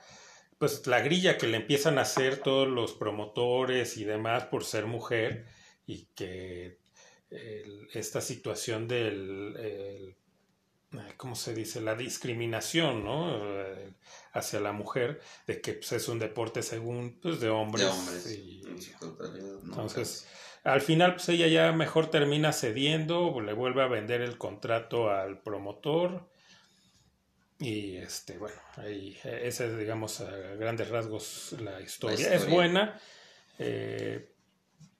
pues 0.60 0.86
la 0.86 1.00
grilla 1.00 1.38
que 1.38 1.46
le 1.46 1.56
empiezan 1.56 1.96
a 1.98 2.02
hacer 2.02 2.36
todos 2.36 2.68
los 2.68 2.92
promotores 2.92 3.96
y 3.96 4.04
demás 4.04 4.44
por 4.44 4.62
ser 4.62 4.84
mujer 4.84 5.46
y 5.86 6.04
que 6.14 6.76
el- 7.30 7.88
esta 7.94 8.20
situación 8.20 8.86
del, 8.86 9.56
el- 9.56 10.16
¿cómo 11.16 11.34
se 11.34 11.54
dice? 11.54 11.80
La 11.80 11.94
discriminación, 11.94 13.02
¿no? 13.04 13.62
Eh, 13.64 13.94
Hacia 14.32 14.60
la 14.60 14.72
mujer, 14.72 15.20
de 15.46 15.60
que 15.62 15.72
pues, 15.72 15.92
es 15.92 16.08
un 16.08 16.18
deporte 16.18 16.62
según, 16.62 17.18
pues, 17.22 17.40
de 17.40 17.48
hombres. 17.48 17.86
De 17.86 17.90
hombres. 17.90 18.30
y- 18.30 18.60
en 18.68 18.82
su 18.82 18.92
totalidad, 18.98 19.54
¿no? 19.62 19.72
entonces, 19.72 20.28
al 20.62 20.82
final, 20.82 21.14
pues 21.14 21.30
ella 21.30 21.46
ya 21.48 21.72
mejor 21.72 22.10
termina 22.10 22.52
cediendo, 22.52 23.40
le 23.40 23.54
vuelve 23.54 23.82
a 23.82 23.86
vender 23.88 24.20
el 24.20 24.36
contrato 24.36 25.08
al 25.10 25.40
promotor. 25.42 26.28
Y 27.60 27.96
este, 27.96 28.38
bueno, 28.38 28.56
ahí, 28.76 29.16
eh, 29.22 29.42
esa 29.44 29.66
es, 29.66 29.78
digamos, 29.78 30.22
a 30.22 30.30
grandes 30.54 30.88
rasgos 30.88 31.54
la 31.60 31.80
historia. 31.80 32.14
historia. 32.14 32.34
Es 32.34 32.48
buena, 32.48 32.98
eh, 33.58 34.32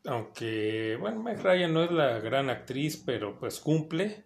aunque, 0.04 0.96
bueno, 1.00 1.22
Meg 1.22 1.42
Ryan 1.42 1.72
no 1.72 1.84
es 1.84 1.90
la 1.90 2.20
gran 2.20 2.50
actriz, 2.50 3.02
pero 3.04 3.38
pues 3.38 3.60
cumple. 3.60 4.24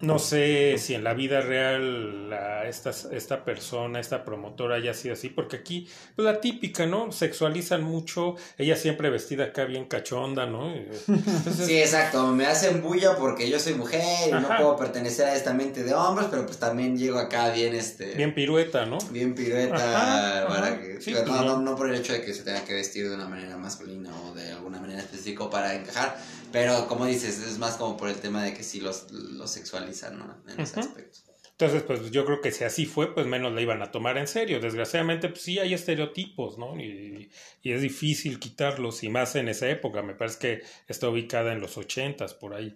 No 0.00 0.18
sé 0.18 0.76
si 0.78 0.94
en 0.94 1.04
la 1.04 1.12
vida 1.12 1.42
real 1.42 2.30
la, 2.30 2.66
esta, 2.66 2.90
esta 3.12 3.44
persona, 3.44 4.00
esta 4.00 4.24
promotora 4.24 4.76
haya 4.76 4.94
sido 4.94 5.12
así, 5.14 5.28
porque 5.28 5.56
aquí, 5.56 5.88
pues 6.16 6.24
la 6.24 6.40
típica, 6.40 6.86
¿no? 6.86 7.12
Sexualizan 7.12 7.82
mucho, 7.82 8.36
ella 8.56 8.76
siempre 8.76 9.10
vestida 9.10 9.44
acá 9.44 9.64
bien 9.66 9.84
cachonda, 9.84 10.46
¿no? 10.46 10.74
Entonces, 10.74 11.66
Sí, 11.66 11.78
exacto, 11.78 12.26
me 12.28 12.46
hacen 12.46 12.80
bulla 12.80 13.16
porque 13.16 13.50
yo 13.50 13.58
soy 13.58 13.74
mujer 13.74 14.28
y 14.28 14.32
no 14.32 14.48
puedo 14.48 14.76
pertenecer 14.76 15.26
a 15.26 15.34
esta 15.34 15.52
mente 15.52 15.82
de 15.82 15.92
hombres, 15.92 16.28
pero 16.30 16.46
pues 16.46 16.58
también 16.58 16.96
llego 16.96 17.18
acá 17.18 17.50
bien 17.50 17.74
este 17.74 18.14
bien 18.14 18.34
pirueta, 18.34 18.86
¿no? 18.86 18.98
bien 19.10 19.34
pirueta 19.34 19.76
Ajá, 19.76 20.48
para 20.48 20.80
que 20.80 21.00
Sí, 21.00 21.12
pues 21.12 21.26
no, 21.26 21.36
no. 21.36 21.44
no, 21.44 21.62
no 21.62 21.76
por 21.76 21.88
el 21.88 21.96
hecho 21.96 22.12
de 22.12 22.22
que 22.22 22.32
se 22.34 22.42
tenga 22.42 22.64
que 22.64 22.74
vestir 22.74 23.08
de 23.08 23.14
una 23.14 23.26
manera 23.26 23.56
masculina 23.56 24.10
o 24.24 24.34
de 24.34 24.52
alguna 24.52 24.80
manera 24.80 25.00
específica 25.00 25.48
para 25.48 25.74
encajar, 25.74 26.16
pero 26.52 26.86
como 26.88 27.06
dices, 27.06 27.38
es 27.40 27.58
más 27.58 27.76
como 27.76 27.96
por 27.96 28.08
el 28.08 28.16
tema 28.16 28.42
de 28.44 28.54
que 28.54 28.62
sí 28.62 28.80
los, 28.80 29.10
los 29.10 29.50
sexualizan, 29.50 30.18
¿no? 30.18 30.42
En 30.48 30.60
ese 30.60 30.78
Ujú. 30.78 30.88
aspecto. 30.88 31.18
Entonces, 31.52 31.82
pues 31.82 32.10
yo 32.10 32.24
creo 32.24 32.40
que 32.40 32.52
si 32.52 32.64
así 32.64 32.86
fue, 32.86 33.14
pues 33.14 33.26
menos 33.26 33.52
la 33.52 33.60
iban 33.60 33.82
a 33.82 33.90
tomar 33.90 34.16
en 34.16 34.26
serio. 34.26 34.60
Desgraciadamente, 34.60 35.28
pues 35.28 35.42
sí 35.42 35.58
hay 35.58 35.74
estereotipos, 35.74 36.56
¿no? 36.56 36.80
Y, 36.80 37.30
y 37.62 37.72
es 37.72 37.82
difícil 37.82 38.38
quitarlos, 38.38 39.04
y 39.04 39.10
más 39.10 39.36
en 39.36 39.48
esa 39.48 39.68
época. 39.68 40.00
Me 40.00 40.14
parece 40.14 40.38
que 40.38 40.62
está 40.88 41.10
ubicada 41.10 41.52
en 41.52 41.60
los 41.60 41.76
ochentas, 41.76 42.32
por 42.32 42.54
ahí. 42.54 42.74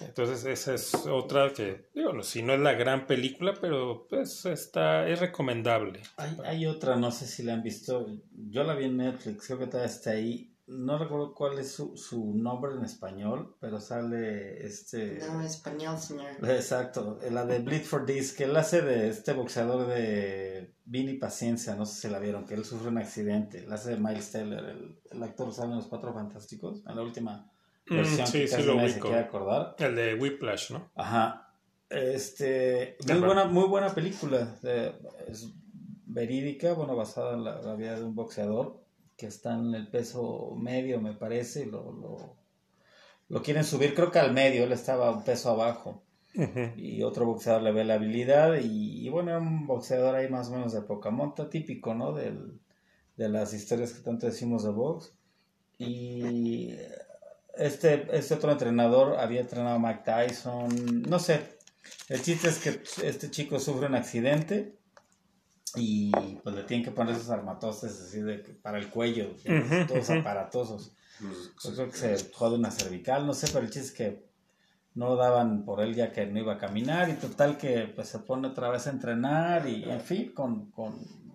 Entonces, 0.00 0.44
esa 0.44 0.74
es 0.74 0.94
otra 1.06 1.52
que, 1.52 1.88
digo, 1.92 2.12
no, 2.12 2.22
si 2.22 2.42
no 2.42 2.54
es 2.54 2.60
la 2.60 2.74
gran 2.74 3.06
película, 3.06 3.54
pero 3.60 4.06
pues 4.08 4.44
está, 4.46 5.08
es 5.08 5.18
recomendable. 5.18 6.02
Hay, 6.18 6.36
hay 6.44 6.66
otra, 6.66 6.94
no 6.94 7.10
sé 7.10 7.26
si 7.26 7.42
la 7.42 7.54
han 7.54 7.62
visto. 7.62 8.06
Yo 8.30 8.62
la 8.62 8.74
vi 8.74 8.84
en 8.84 8.98
Netflix, 8.98 9.46
creo 9.46 9.58
que 9.58 9.66
todavía 9.66 9.92
está 9.92 10.10
ahí. 10.10 10.54
No 10.68 10.98
recuerdo 10.98 11.34
cuál 11.34 11.58
es 11.58 11.72
su, 11.72 11.96
su 11.96 12.34
nombre 12.34 12.72
en 12.74 12.84
español, 12.84 13.56
pero 13.58 13.80
sale 13.80 14.66
este. 14.66 15.18
español, 15.44 15.98
señor. 15.98 16.26
Exacto, 16.42 17.18
la 17.30 17.46
de 17.46 17.58
Bleed 17.60 17.82
for 17.84 18.04
This, 18.04 18.32
que 18.34 18.44
él 18.44 18.56
hace 18.56 18.82
de 18.82 19.08
este 19.08 19.32
boxeador 19.32 19.86
de 19.86 20.74
Vini 20.84 21.14
Paciencia, 21.14 21.74
no 21.74 21.86
sé 21.86 22.00
si 22.02 22.08
la 22.12 22.18
vieron, 22.18 22.44
que 22.44 22.54
él 22.54 22.64
sufre 22.64 22.88
un 22.88 22.98
accidente. 22.98 23.66
La 23.66 23.76
hace 23.76 23.90
de 23.92 23.96
Miles 23.96 24.30
Teller, 24.30 24.64
el, 24.64 24.98
el 25.10 25.22
actor 25.22 25.52
sale 25.52 25.70
en 25.70 25.76
Los 25.78 25.86
Cuatro 25.86 26.12
Fantásticos, 26.12 26.82
en 26.86 26.96
la 26.96 27.02
última 27.02 27.50
Mm, 27.90 27.96
versión 27.96 28.26
sí, 28.26 28.40
que 28.40 28.48
sí 28.48 28.54
casi 28.56 28.66
lo 28.66 28.74
nadie 28.74 28.88
se 28.90 28.94
ubico. 28.96 29.08
quiere 29.08 29.22
acordar. 29.24 29.74
El 29.78 29.96
de 29.96 30.14
Whiplash, 30.16 30.72
¿no? 30.72 30.90
Ajá. 30.94 31.50
Este, 31.88 32.96
muy 33.08 33.20
buena, 33.20 33.44
muy 33.46 33.64
buena 33.66 33.94
película. 33.94 34.54
eh, 34.62 34.92
es 35.26 35.48
verídica, 36.04 36.74
bueno, 36.74 36.94
basada 36.96 37.34
en 37.34 37.44
la, 37.44 37.62
la 37.62 37.74
vida 37.76 37.96
de 37.96 38.04
un 38.04 38.14
boxeador 38.14 38.80
que 39.18 39.26
está 39.26 39.54
en 39.54 39.74
el 39.74 39.88
peso 39.88 40.54
medio, 40.56 41.00
me 41.00 41.12
parece, 41.12 41.64
y 41.64 41.66
lo, 41.66 41.92
lo, 41.92 42.36
lo 43.28 43.42
quieren 43.42 43.64
subir, 43.64 43.94
creo 43.94 44.10
que 44.10 44.20
al 44.20 44.32
medio, 44.32 44.64
él 44.64 44.72
estaba 44.72 45.10
un 45.10 45.24
peso 45.24 45.50
abajo. 45.50 46.04
Y 46.76 47.02
otro 47.02 47.26
boxeador 47.26 47.62
le 47.62 47.72
ve 47.72 47.84
la 47.84 47.94
habilidad, 47.94 48.60
y, 48.60 49.04
y 49.04 49.08
bueno, 49.08 49.30
era 49.30 49.40
un 49.40 49.66
boxeador 49.66 50.14
ahí 50.14 50.28
más 50.28 50.48
o 50.48 50.52
menos 50.52 50.72
de 50.72 50.82
poca 50.82 51.10
monta, 51.10 51.50
típico, 51.50 51.94
¿no? 51.94 52.12
Del, 52.12 52.60
de 53.16 53.28
las 53.28 53.52
historias 53.52 53.92
que 53.92 54.02
tanto 54.02 54.26
decimos 54.26 54.62
de 54.62 54.70
box. 54.70 55.12
Y 55.78 56.74
este, 57.56 58.06
este 58.16 58.34
otro 58.34 58.52
entrenador 58.52 59.18
había 59.18 59.40
entrenado 59.40 59.76
a 59.76 59.78
Mike 59.80 60.02
Tyson, 60.04 61.02
no 61.02 61.18
sé. 61.18 61.58
El 62.08 62.22
chiste 62.22 62.48
es 62.48 62.58
que 62.58 62.80
este 63.04 63.30
chico 63.30 63.58
sufre 63.58 63.88
un 63.88 63.96
accidente 63.96 64.76
y 65.78 66.12
pues 66.42 66.54
le 66.54 66.62
tienen 66.64 66.84
que 66.84 66.90
poner 66.90 67.14
esos 67.14 67.30
armatostes 67.30 68.00
así 68.00 68.20
de 68.20 68.42
que- 68.42 68.52
para 68.52 68.78
el 68.78 68.88
cuello, 68.88 69.30
Ujú, 69.44 69.86
todos 69.86 70.08
ujú. 70.10 70.18
aparatosos. 70.20 70.92
Yo 71.20 71.74
creo 71.74 71.90
que 71.90 71.96
se 71.96 72.30
jode 72.32 72.56
una 72.56 72.70
cervical, 72.70 73.26
no 73.26 73.34
sé, 73.34 73.48
pero 73.48 73.60
el 73.64 73.70
chiste 73.70 73.88
es 73.88 73.92
que 73.92 74.28
no 74.94 75.16
daban 75.16 75.64
por 75.64 75.80
él 75.80 75.94
ya 75.94 76.12
que 76.12 76.26
no 76.26 76.38
iba 76.40 76.54
a 76.54 76.58
caminar 76.58 77.08
y 77.08 77.14
total 77.14 77.56
que 77.56 77.90
pues 77.94 78.08
se 78.08 78.18
pone 78.20 78.48
otra 78.48 78.68
vez 78.68 78.86
a 78.86 78.90
entrenar 78.90 79.68
y 79.68 79.84
en 79.84 80.00
fin, 80.00 80.32
con, 80.32 80.70
con 80.70 80.94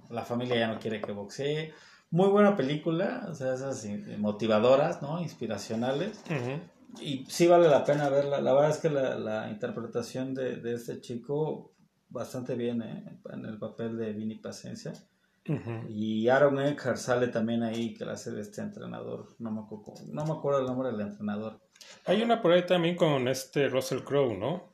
la 0.10 0.24
familia 0.24 0.56
ya 0.58 0.68
no 0.68 0.80
quiere 0.80 1.02
que 1.02 1.12
boxee. 1.12 1.74
Muy 2.12 2.30
buena 2.30 2.56
película, 2.56 3.26
o 3.30 3.34
sea, 3.34 3.54
esas 3.56 3.86
motivadoras, 4.20 5.02
¿no? 5.02 5.20
Inspiracionales. 5.22 6.22
Ujú. 6.28 7.02
Y 7.02 7.26
sí 7.28 7.48
vale 7.48 7.68
la 7.68 7.84
pena 7.84 8.08
verla. 8.10 8.40
La 8.40 8.54
verdad 8.54 8.70
es 8.70 8.78
que 8.78 8.90
la, 8.90 9.18
la 9.18 9.50
interpretación 9.50 10.34
de, 10.36 10.58
de 10.58 10.76
este 10.76 11.02
chico 11.02 11.73
bastante 12.14 12.56
bien, 12.56 12.82
¿eh? 12.82 13.20
En 13.32 13.46
el 13.46 13.58
papel 13.58 13.98
de 13.98 14.14
Vini 14.14 14.36
Paciencia. 14.36 14.94
Ujú. 15.50 15.88
Y 15.90 16.30
Aaron 16.30 16.60
Eckhart 16.62 16.96
sale 16.98 17.28
también 17.28 17.64
ahí, 17.64 17.94
que 17.94 18.06
la 18.06 18.14
hace 18.14 18.32
de 18.32 18.42
este 18.42 18.62
entrenador. 18.62 19.36
No 19.40 19.52
me 19.52 19.60
acuerdo, 19.62 19.94
no 20.14 20.26
me 20.26 20.32
acuerdo 20.32 20.60
el 20.62 20.66
nombre 20.68 20.90
del 20.92 21.02
entrenador. 21.02 21.60
Hay 22.06 22.22
una 22.22 22.42
por 22.42 22.54
ahí 22.54 22.66
también 22.66 22.96
con 22.96 23.28
este 23.28 23.68
Russell 23.68 24.00
Crowe, 24.04 24.38
¿no? 24.38 24.72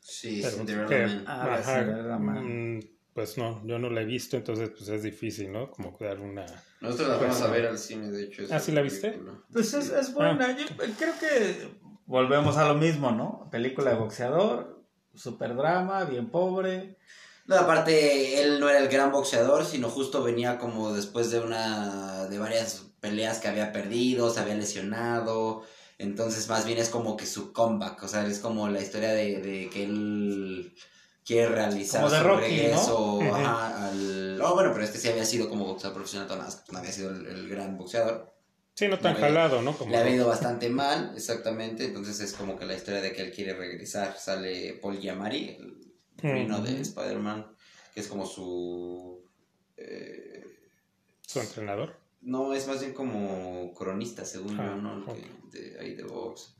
Sí, 0.00 0.40
Pero 0.42 0.56
Cinderella 0.56 0.86
que- 0.88 1.06
Man. 1.06 1.24
Ah, 1.26 1.54
Ajá, 1.54 1.78
Cinderella 1.84 2.18
Man. 2.18 2.76
mm, 2.76 2.80
pues 3.14 3.38
no, 3.38 3.64
yo 3.66 3.78
no 3.78 3.88
la 3.88 4.02
he 4.02 4.04
visto, 4.04 4.36
entonces 4.36 4.70
pues 4.70 4.88
es 4.88 5.02
difícil, 5.02 5.50
¿no? 5.52 5.70
Como 5.70 5.96
dar 6.00 6.18
una... 6.20 6.44
Nosotros 6.80 7.08
la 7.08 7.16
vamos 7.16 7.40
a 7.40 7.50
ver 7.50 7.66
al 7.66 7.78
cine, 7.78 8.10
de 8.10 8.24
hecho. 8.24 8.42
¿Ah, 8.50 8.58
sí 8.58 8.72
la 8.72 8.82
viste? 8.82 9.18
Pues 9.52 9.72
es, 9.72 9.90
es 9.90 10.12
buena. 10.12 10.54
Yo 10.58 10.66
creo 10.98 11.14
que 11.20 11.68
volvemos 12.06 12.56
a 12.58 12.66
lo 12.68 12.74
mismo, 12.74 13.12
¿no? 13.12 13.48
Película 13.50 13.92
de 13.92 13.96
boxeador, 13.96 14.81
super 15.14 15.54
drama, 15.56 16.04
bien 16.04 16.30
pobre. 16.30 16.96
No, 17.46 17.56
aparte, 17.56 18.40
él 18.40 18.60
no 18.60 18.68
era 18.68 18.78
el 18.78 18.88
gran 18.88 19.10
boxeador, 19.10 19.64
sino 19.64 19.88
justo 19.88 20.22
venía 20.22 20.58
como 20.58 20.92
después 20.92 21.30
de 21.30 21.40
una. 21.40 22.26
de 22.26 22.38
varias 22.38 22.86
peleas 23.00 23.38
que 23.40 23.48
había 23.48 23.72
perdido, 23.72 24.30
se 24.30 24.40
había 24.40 24.54
lesionado. 24.54 25.62
Entonces, 25.98 26.48
más 26.48 26.64
bien 26.64 26.78
es 26.78 26.88
como 26.88 27.16
que 27.16 27.26
su 27.26 27.52
comeback. 27.52 28.02
O 28.02 28.08
sea, 28.08 28.26
es 28.26 28.38
como 28.38 28.68
la 28.68 28.80
historia 28.80 29.12
de, 29.12 29.40
de 29.40 29.70
que 29.70 29.84
él 29.84 30.74
quiere 31.24 31.48
realizar 31.48 32.02
Como 32.02 32.12
de 32.12 32.20
su 32.20 32.24
Rocky, 32.24 32.42
regreso 32.42 33.18
¿no? 33.22 33.34
ajá, 33.34 33.88
al. 33.88 34.40
Oh, 34.40 34.54
bueno, 34.54 34.70
pero 34.72 34.84
este 34.84 34.98
sí 34.98 35.08
había 35.08 35.24
sido 35.24 35.48
como 35.48 35.66
boxeador 35.66 35.94
profesional, 35.96 36.28
no 36.70 36.78
había 36.78 36.92
sido 36.92 37.10
el, 37.10 37.26
el 37.26 37.48
gran 37.48 37.76
boxeador. 37.76 38.32
Sí, 38.74 38.88
no 38.88 38.98
tan 38.98 39.14
jalado, 39.16 39.60
¿no? 39.62 39.76
Como... 39.76 39.90
Le 39.90 39.98
ha 39.98 40.08
ido 40.10 40.26
bastante 40.28 40.70
mal, 40.70 41.12
exactamente. 41.14 41.84
Entonces 41.84 42.20
es 42.20 42.32
como 42.32 42.58
que 42.58 42.64
la 42.64 42.74
historia 42.74 43.00
de 43.02 43.12
que 43.12 43.22
él 43.22 43.32
quiere 43.32 43.54
regresar. 43.54 44.16
Sale 44.18 44.78
Paul 44.80 44.98
Giamatti, 44.98 45.56
el 45.58 45.92
vino 46.22 46.60
de 46.62 46.72
Ujú. 46.72 46.82
Spider-Man, 46.82 47.54
que 47.94 48.00
es 48.00 48.08
como 48.08 48.24
su. 48.26 49.24
eh, 49.76 50.44
Su 51.26 51.40
entrenador. 51.40 51.96
no, 52.22 52.54
es 52.54 52.66
más 52.66 52.80
bien 52.80 52.94
como 52.94 53.72
cronista, 53.74 54.24
según 54.24 54.58
Ah, 54.58 54.66
yo, 54.66 54.76
¿no? 54.76 55.04
ok. 55.04 55.16
De, 55.50 55.60
de- 55.60 55.80
ahí 55.80 55.94
de 55.94 56.04
box. 56.04 56.54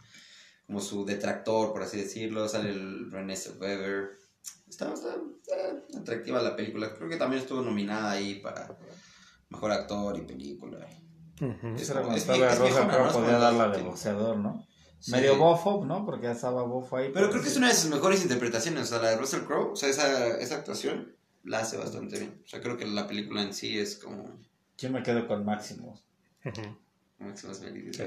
Como 0.67 0.81
su 0.81 1.05
detractor, 1.05 1.73
por 1.73 1.83
así 1.83 1.97
decirlo. 1.99 2.49
Sale 2.49 2.71
el 2.71 3.11
René 3.11 3.37
Weber. 3.59 4.11
Está 4.69 4.89
bastante 4.91 5.39
está 5.41 5.99
atractiva 5.99 6.43
la 6.43 6.57
película. 6.57 6.95
Creo 6.95 7.09
que 7.09 7.17
también 7.17 7.43
estuvo 7.43 7.61
nominada 7.63 8.11
ahí 8.11 8.37
para 8.37 8.77
mejor 9.51 9.73
actor 9.73 10.17
y 10.17 10.23
película. 10.23 10.87
Ujú. 11.41 11.69
Es 11.75 11.83
Esa 11.83 11.93
era 11.95 12.03
cuando 12.03 12.17
es 12.17 12.23
estaba 12.29 12.53
es 12.53 12.59
Rosa, 12.59 12.87
pero 12.89 13.01
¿no? 13.05 13.07
Es 13.09 13.13
podía 13.17 13.39
dar 13.39 13.53
la 13.55 13.69
de 13.69 13.83
boxeador, 13.83 14.37
¿no? 14.37 14.67
Sí. 14.99 15.11
Medio 15.13 15.37
bofo, 15.37 15.85
¿no? 15.85 16.05
Porque 16.05 16.25
ya 16.27 16.33
estaba 16.33 16.63
bofo 16.63 16.97
ahí. 16.97 17.11
Pero 17.13 17.29
creo 17.31 17.41
que 17.43 17.47
sí. 17.49 17.53
es 17.55 17.59
una 17.59 17.69
de 17.69 17.75
sus 17.75 17.91
mejores 17.91 18.23
interpretaciones. 18.23 18.83
O 18.85 18.87
sea, 18.87 18.99
la 19.03 19.11
de 19.11 19.17
Russell 19.17 19.41
Crowe, 19.43 19.73
o 19.73 19.77
sea, 19.77 19.89
esa, 19.89 20.39
esa 20.39 20.57
actuación 20.57 21.17
la 21.43 21.59
hace 21.61 21.77
bastante 21.77 22.19
bien. 22.21 22.41
O 22.45 22.49
sea, 22.49 22.61
creo 22.61 22.77
que 22.77 22.87
la 22.87 23.07
película 23.09 23.43
en 23.43 23.53
sí 23.53 23.79
es 23.79 23.97
como. 23.97 24.39
Yo 24.79 24.91
me 24.91 25.03
quedo 25.03 25.27
con 25.27 25.45
Máximo. 25.45 26.01
Ujú. 26.45 26.63
Máximas 27.19 27.61
Melody, 27.61 27.93
Sí. 27.93 28.03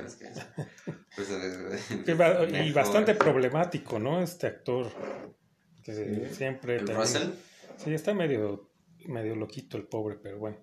Pues, 1.16 1.30
eh, 1.32 2.04
Que 2.06 2.66
y 2.66 2.72
bastante 2.74 3.16
problemático, 3.16 3.98
¿no? 4.00 4.22
Este 4.22 4.48
actor. 4.48 4.88
Que 5.84 5.94
Sí. 6.30 6.36
siempre... 6.36 6.76
¿El 6.78 6.86
también- 6.86 6.98
Russell? 7.02 7.30
Sí, 7.78 7.94
está 7.94 8.14
medio, 8.14 8.70
medio 9.06 9.36
loquito 9.36 9.78
el 9.78 9.84
pobre, 9.84 10.18
pero 10.22 10.40
bueno. 10.40 10.58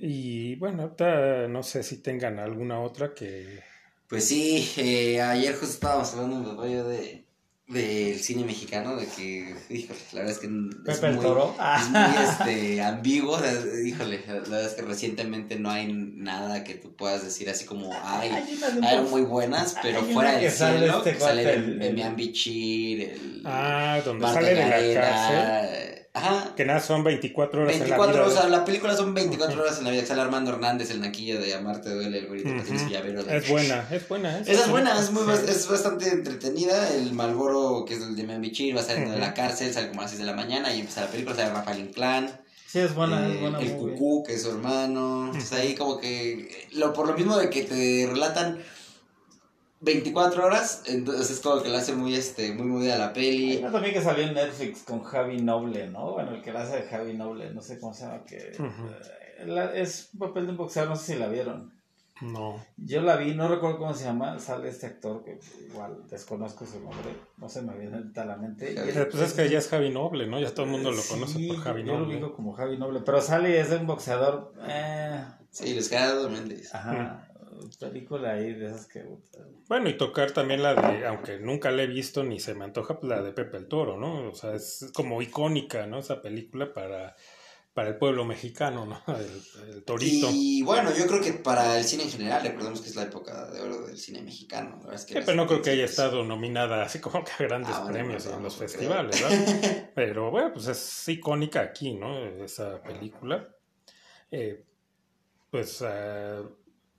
Y 0.00 0.56
bueno, 0.56 0.82
ahorita 0.84 1.46
no 1.48 1.62
sé 1.62 1.82
si 1.82 1.98
tengan 1.98 2.38
alguna 2.38 2.80
otra 2.80 3.12
que... 3.14 3.60
Pues 4.08 4.26
sí, 4.26 4.72
eh, 4.78 5.20
ayer 5.20 5.52
justo 5.54 5.74
estábamos 5.74 6.12
hablando 6.14 6.50
el 6.50 6.56
rollo 6.56 6.84
de, 6.88 7.24
del 7.68 8.18
cine 8.18 8.44
mexicano, 8.44 8.96
de 8.96 9.06
que, 9.06 9.54
híjole, 9.68 10.00
la 10.12 10.20
verdad 10.22 10.32
es 10.32 10.38
que 10.40 10.46
es 10.46 10.96
Pepe 10.98 11.06
el 11.10 11.14
muy, 11.14 11.24
Toro. 11.24 11.54
es 11.78 11.88
muy 11.90 12.24
este, 12.24 12.82
ambiguo, 12.82 13.34
o 13.34 13.38
sea, 13.38 13.52
híjole, 13.86 14.20
la 14.26 14.32
verdad 14.34 14.64
es 14.64 14.72
que 14.72 14.82
recientemente 14.82 15.60
no 15.60 15.70
hay 15.70 15.92
nada 15.92 16.64
que 16.64 16.74
tú 16.74 16.96
puedas 16.96 17.22
decir 17.22 17.48
así 17.50 17.66
como, 17.66 17.92
ay, 18.02 18.30
Hay 18.82 18.96
de 18.96 19.02
muy 19.02 19.22
buenas, 19.22 19.76
pero 19.80 20.02
fuera 20.02 20.38
del 20.38 20.50
sale 20.50 20.78
cielo, 20.78 20.98
este 20.98 21.20
sale 21.20 21.42
cuate, 21.44 21.54
el, 21.58 21.64
el- 21.74 21.82
el 21.82 21.94
Mian 21.94 22.16
Bichir, 22.16 23.00
el 23.10 23.42
Ah, 23.44 24.00
donde 24.04 24.22
Marta 24.22 24.40
sale 24.40 24.54
de 24.54 24.94
la 24.94 25.00
cárcel. 25.00 26.06
Ajá, 26.12 26.54
Que 26.56 26.64
nada, 26.64 26.80
son 26.80 27.04
24 27.04 27.62
horas 27.62 27.74
en 27.74 27.80
la 27.82 27.96
24 27.96 28.24
vida. 28.24 28.26
o 28.26 28.30
sea, 28.40 28.48
la 28.50 28.64
película 28.64 28.96
son 28.96 29.14
24 29.14 29.62
horas 29.62 29.78
en 29.78 29.84
la 29.84 29.90
vida, 29.90 30.04
sale 30.04 30.20
Armando 30.22 30.50
Hernández, 30.50 30.90
el 30.90 31.00
naquillo 31.00 31.40
de 31.40 31.54
Amarte 31.54 31.88
duele, 31.94 32.18
el 32.18 32.26
Ujú. 32.26 32.88
llavero. 32.88 33.22
de- 33.22 33.36
Es 33.36 33.48
buena, 33.48 33.86
es 33.92 34.08
buena. 34.08 34.40
Esa 34.40 34.52
es 34.64 34.68
buena, 34.68 34.98
es, 34.98 35.12
muy, 35.12 35.22
Sí. 35.36 35.44
es 35.48 35.68
bastante 35.68 36.08
entretenida. 36.08 36.92
El 36.94 37.12
Malboro, 37.12 37.84
que 37.86 37.94
es 37.94 38.02
el 38.02 38.16
de 38.16 38.24
Membichir, 38.24 38.76
va 38.76 38.82
saliendo 38.82 39.12
de 39.12 39.18
la 39.18 39.34
cárcel, 39.34 39.72
sale 39.72 39.88
como 39.88 40.00
a 40.00 40.04
las 40.04 40.10
6 40.10 40.18
de 40.20 40.26
la 40.26 40.34
mañana 40.34 40.74
y 40.74 40.80
empieza 40.80 41.02
la 41.02 41.06
película, 41.12 41.36
sale 41.36 41.50
Rafael 41.50 41.78
Inclán. 41.78 42.40
Sí, 42.66 42.80
es 42.80 42.92
buena, 42.94 43.28
eh, 43.28 43.34
es 43.34 43.40
buena. 43.40 43.60
el. 43.60 43.72
Cucú, 43.76 44.24
que 44.24 44.34
es 44.34 44.42
su 44.42 44.50
hermano. 44.50 45.26
Entonces 45.26 45.52
ahí 45.52 45.74
como 45.76 45.98
que, 45.98 46.68
lo, 46.72 46.92
por 46.92 47.06
lo 47.06 47.14
mismo 47.14 47.36
de 47.38 47.50
que 47.50 47.62
te 47.62 48.08
relatan 48.10 48.58
24 49.80 50.44
horas, 50.44 50.82
entonces 50.86 51.30
es 51.30 51.40
como 51.40 51.62
que 51.62 51.70
lo 51.70 51.76
hace 51.78 51.94
muy, 51.94 52.14
este, 52.14 52.52
muy 52.52 52.66
movida 52.66 52.98
la 52.98 53.08
Hay 53.08 53.12
peli. 53.14 53.56
una 53.58 53.72
también 53.72 53.94
que 53.94 54.02
salió 54.02 54.24
en 54.24 54.34
Netflix 54.34 54.82
con 54.82 55.02
Javi 55.02 55.40
Noble, 55.40 55.88
¿no? 55.88 56.12
Bueno, 56.12 56.34
el 56.34 56.42
que 56.42 56.52
la 56.52 56.62
hace 56.62 56.76
de 56.76 56.82
Javi 56.82 57.14
Noble, 57.14 57.50
no 57.54 57.62
sé 57.62 57.78
cómo 57.78 57.94
se 57.94 58.04
llama, 58.04 58.24
que 58.24 58.52
Ujú. 58.58 58.88
eh, 58.88 59.46
la- 59.46 59.74
es 59.74 60.10
un 60.12 60.20
papel 60.20 60.44
de 60.46 60.50
un 60.52 60.58
boxeador, 60.58 60.90
no 60.90 60.96
sé 60.96 61.14
si 61.14 61.18
la 61.18 61.28
vieron. 61.28 61.72
No. 62.20 62.62
Yo 62.76 63.00
la 63.00 63.16
vi, 63.16 63.34
no 63.34 63.48
recuerdo 63.48 63.78
cómo 63.78 63.94
se 63.94 64.04
llama, 64.04 64.38
sale 64.38 64.68
este 64.68 64.84
actor 64.84 65.24
que 65.24 65.38
igual 65.66 66.02
desconozco 66.10 66.66
su 66.66 66.78
nombre, 66.80 67.16
no 67.38 67.48
se 67.48 67.62
me 67.62 67.74
viene 67.78 67.96
ahorita 67.96 68.20
a 68.20 68.26
la 68.26 68.36
mente. 68.36 68.74
Pero, 68.76 69.08
Pues 69.08 69.22
es 69.22 69.32
que 69.32 69.48
ya 69.48 69.58
es 69.58 69.68
Javi 69.68 69.88
Noble, 69.88 70.26
¿no? 70.26 70.38
Ya 70.38 70.52
todo 70.52 70.66
el 70.66 70.72
mundo 70.72 70.90
lo 70.90 71.00
conoce 71.02 71.38
Sí, 71.38 71.48
por 71.48 71.56
Javi 71.60 71.80
Yo 71.84 71.94
lo 71.94 72.00
Noble. 72.00 72.16
ubico 72.16 72.34
como 72.34 72.52
Javi 72.52 72.76
Noble, 72.76 73.00
pero 73.00 73.22
sale 73.22 73.52
y 73.52 73.54
es 73.56 73.70
de 73.70 73.76
un 73.78 73.86
boxeador. 73.86 74.52
Eh, 74.68 75.24
Sí, 75.48 75.72
Luis 75.72 75.88
Gerardo 75.88 76.28
Méndez. 76.28 76.74
ajá, 76.74 77.26
película 77.78 78.32
ahí 78.32 78.52
de 78.54 78.66
esas 78.66 78.86
que. 78.86 79.04
Bueno, 79.68 79.88
y 79.88 79.96
tocar 79.96 80.30
también 80.32 80.62
la 80.62 80.74
de, 80.74 81.06
aunque 81.06 81.38
nunca 81.38 81.70
la 81.70 81.82
he 81.82 81.86
visto 81.86 82.22
ni 82.24 82.40
se 82.40 82.54
me 82.54 82.64
antoja, 82.64 82.98
pues, 82.98 83.08
la 83.10 83.22
de 83.22 83.32
Pepe 83.32 83.56
el 83.58 83.68
Toro, 83.68 83.96
¿no? 83.96 84.30
O 84.30 84.34
sea, 84.34 84.54
es 84.54 84.90
como 84.94 85.20
icónica, 85.22 85.86
¿no? 85.86 85.98
Esa 85.98 86.20
película 86.22 86.72
para, 86.74 87.14
para 87.72 87.88
el 87.90 87.96
pueblo 87.98 88.24
mexicano, 88.24 88.84
¿no? 88.86 89.00
El, 89.16 89.74
el 89.74 89.84
torito. 89.84 90.28
Y 90.32 90.62
bueno, 90.62 90.90
yo 90.96 91.06
creo 91.06 91.20
que 91.20 91.32
para 91.34 91.78
el 91.78 91.84
cine 91.84 92.02
en 92.04 92.10
general, 92.10 92.42
recordemos 92.42 92.80
que 92.80 92.88
es 92.88 92.96
la 92.96 93.04
época 93.04 93.50
de 93.50 93.60
oro 93.60 93.86
del 93.86 93.96
cine 93.96 94.22
mexicano. 94.22 94.70
La 94.70 94.76
verdad 94.78 94.94
es 94.94 95.04
que 95.06 95.14
Sí, 95.14 95.20
pero 95.24 95.36
no 95.36 95.46
creo 95.46 95.62
que 95.62 95.70
haya 95.70 95.84
estado 95.84 96.24
nominada 96.24 96.82
así 96.82 97.00
como 97.00 97.22
que 97.24 97.30
a 97.38 97.46
grandes 97.46 97.70
Ah, 97.74 97.82
bueno, 97.82 97.92
premios 97.94 98.26
no, 98.26 98.36
en 98.36 98.42
los 98.42 98.52
no 98.54 98.58
creo. 98.58 98.68
festivales, 98.68 99.22
¿verdad? 99.22 99.90
Pero 99.94 100.30
bueno, 100.30 100.52
pues 100.52 100.66
es 100.66 101.08
icónica 101.08 101.60
aquí, 101.60 101.94
¿no? 101.94 102.18
Esa 102.42 102.82
película. 102.82 103.48
Eh, 104.32 104.64
pues 105.50 105.82
eh, 105.84 106.42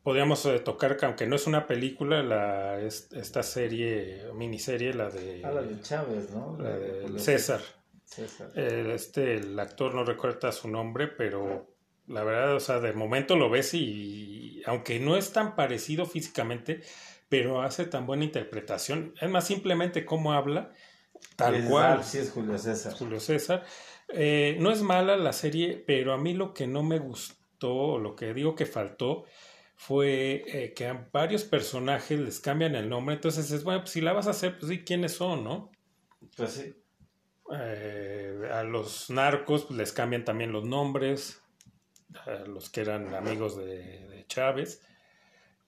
podríamos 0.04 0.46
eh, 0.46 0.60
tocar, 0.60 0.98
que 0.98 1.06
aunque 1.06 1.28
no 1.28 1.36
es 1.36 1.48
una 1.48 1.68
película, 1.68 2.24
la, 2.24 2.80
es- 2.82 3.10
esta 3.14 3.44
serie, 3.44 4.24
miniserie, 4.34 4.94
la 4.94 5.10
de, 5.10 5.42
Ah, 5.44 5.52
la 5.52 5.62
de 5.62 5.80
Chávez, 5.82 6.30
¿no? 6.32 6.58
la 6.60 6.70
de 6.78 7.20
César. 7.20 7.62
César. 8.06 8.52
Eh, 8.56 8.92
este, 8.94 9.36
el 9.38 9.58
actor 9.60 9.94
no 9.96 10.04
recuerda 10.04 10.52
su 10.52 10.68
nombre, 10.68 11.08
pero 11.08 11.68
la 12.08 12.24
verdad, 12.24 12.56
o 12.56 12.60
sea, 12.60 12.80
de 12.80 12.94
momento 12.94 13.36
lo 13.38 13.50
ves 13.50 13.74
y, 13.74 14.62
aunque 14.66 15.00
no 15.00 15.16
es 15.16 15.32
tan 15.32 15.56
parecido 15.56 16.06
físicamente, 16.06 16.82
pero 17.30 17.62
hace 17.62 17.86
tan 17.86 18.06
buena 18.06 18.26
interpretación. 18.26 19.14
Es 19.22 19.30
más, 19.30 19.48
simplemente 19.48 20.04
cómo 20.04 20.34
habla, 20.34 20.72
tal 21.38 21.56
Es- 21.56 21.66
cual. 21.70 22.04
Sí, 22.04 22.18
es 22.18 22.32
Julio 22.32 22.58
César. 22.58 22.94
Julio 22.94 23.20
César. 23.22 23.64
Eh, 24.10 24.58
no 24.60 24.72
es 24.72 24.82
mala 24.82 25.16
la 25.16 25.32
serie, 25.32 25.82
pero 25.88 26.12
a 26.12 26.18
mí 26.18 26.34
lo 26.34 26.54
que 26.54 26.68
no 26.68 26.84
me 26.84 27.00
gustó, 27.00 27.74
o 27.74 27.98
lo 28.00 28.14
que 28.16 28.34
digo 28.34 28.56
que 28.56 28.66
faltó, 28.66 29.24
fue 29.82 30.44
eh, 30.46 30.74
que 30.76 30.86
a 30.86 31.10
varios 31.12 31.44
personajes 31.44 32.20
les 32.20 32.40
cambian 32.40 32.76
el 32.76 32.88
nombre. 32.88 33.16
Entonces 33.16 33.50
es 33.50 33.64
bueno, 33.64 33.80
pues 33.82 33.90
si 33.90 34.02
la 34.02 34.14
vas 34.14 34.28
a 34.28 34.30
hacer, 34.30 34.60
pues 34.60 34.70
sí, 34.72 34.84
quiénes 34.84 35.14
son, 35.14 35.44
¿no? 35.44 35.72
Pues 36.38 36.52
sí. 36.52 36.76
Eh, 37.52 38.48
a 38.54 38.62
los 38.62 39.10
narcos 39.10 39.66
pues, 39.66 39.78
les 39.80 39.92
cambian 39.92 40.24
también 40.24 40.52
los 40.52 40.66
nombres, 40.66 41.42
a 42.28 42.46
los 42.46 42.70
que 42.70 42.82
eran 42.82 43.16
amigos 43.16 43.58
de, 43.58 44.08
de 44.08 44.28
Chávez, 44.28 44.84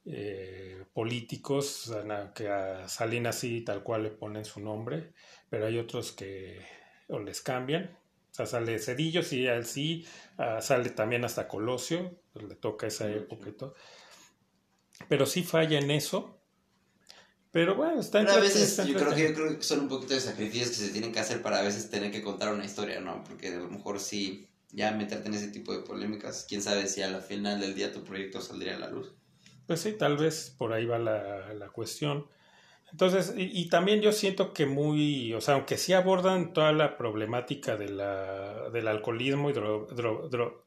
eh, 0.06 0.86
políticos, 0.94 1.92
a 1.92 2.34
que 2.36 2.50
a 2.50 2.88
Salinas 2.88 3.40
sí 3.40 3.62
tal 3.62 3.82
cual 3.82 4.04
le 4.04 4.12
ponen 4.12 4.46
su 4.46 4.60
nombre, 4.60 5.14
pero 5.50 5.66
hay 5.66 5.80
otros 5.80 6.12
que 6.12 6.64
o 7.08 7.18
les 7.18 7.42
cambian. 7.42 7.98
O 8.30 8.36
sea, 8.36 8.46
sale 8.46 8.78
Cedillo, 8.78 9.24
sí, 9.24 9.48
a 9.48 9.56
él 9.56 9.66
sí, 9.66 10.06
ah, 10.38 10.62
sale 10.62 10.92
también 10.92 11.26
hasta 11.26 11.48
Colosio, 11.48 12.20
pues, 12.32 12.46
le 12.46 12.56
toca 12.56 12.86
esa 12.86 13.10
época 13.12 13.50
y 13.50 13.54
todo. 13.54 13.74
Pero 15.10 15.26
sí 15.26 15.44
falla 15.44 15.80
en 15.80 15.92
eso. 15.92 16.40
Pero 17.52 17.76
bueno, 17.76 18.00
está 18.00 18.20
Pero 18.20 18.32
a 18.32 18.38
veces 18.40 18.78
yo 18.78 18.84
creo, 18.84 18.96
que, 18.96 19.00
yo 19.00 19.28
entretenido. 19.28 19.36
creo 19.48 19.58
que 19.60 19.64
son 19.64 19.80
un 19.82 19.90
poquito 19.90 20.14
de 20.16 20.20
sacrificios 20.22 20.70
que 20.70 20.76
se 20.76 20.90
tienen 20.90 21.12
que 21.12 21.20
hacer 21.20 21.42
para 21.42 21.60
a 21.60 21.62
veces 21.62 21.90
tener 21.90 22.12
que 22.12 22.24
contar 22.24 22.52
una 22.52 22.66
historia, 22.66 23.00
¿no? 23.00 23.24
Porque 23.24 23.50
a 23.50 23.58
lo 23.60 23.70
mejor 23.70 24.00
sí, 24.00 24.48
ya 24.72 24.92
meterte 24.92 25.28
en 25.28 25.36
ese 25.36 25.50
tipo 25.50 25.72
de 25.72 25.84
polémicas, 25.84 26.46
quién 26.50 26.64
sabe 26.64 26.88
si 26.88 27.04
a 27.04 27.10
la 27.12 27.22
final 27.22 27.60
del 27.62 27.76
día 27.76 27.92
tu 27.92 28.04
proyecto 28.04 28.42
saldría 28.42 28.76
a 28.76 28.80
la 28.80 28.90
luz. 28.90 29.14
Pues 29.68 29.82
sí, 29.82 29.94
tal 29.94 30.18
vez 30.18 30.54
por 30.58 30.74
ahí 30.74 30.86
va 30.86 31.00
la, 31.00 31.54
la 31.54 31.70
cuestión. 31.70 32.28
Entonces, 32.92 33.34
y, 33.38 33.44
y 33.62 33.70
también 33.70 34.02
yo 34.02 34.12
siento 34.12 34.54
que 34.54 34.66
muy, 34.66 35.34
o 35.34 35.42
sea, 35.42 35.56
aunque 35.56 35.78
sí 35.78 35.94
abordan 35.94 36.54
toda 36.54 36.72
la 36.74 36.98
problemática 36.98 37.78
de 37.78 37.90
la, 37.90 38.70
del 38.72 38.88
alcoholismo 38.88 39.50
y 39.50 39.54
dro- 39.54 39.88
dro- 39.90 40.30
dro- 40.30 40.64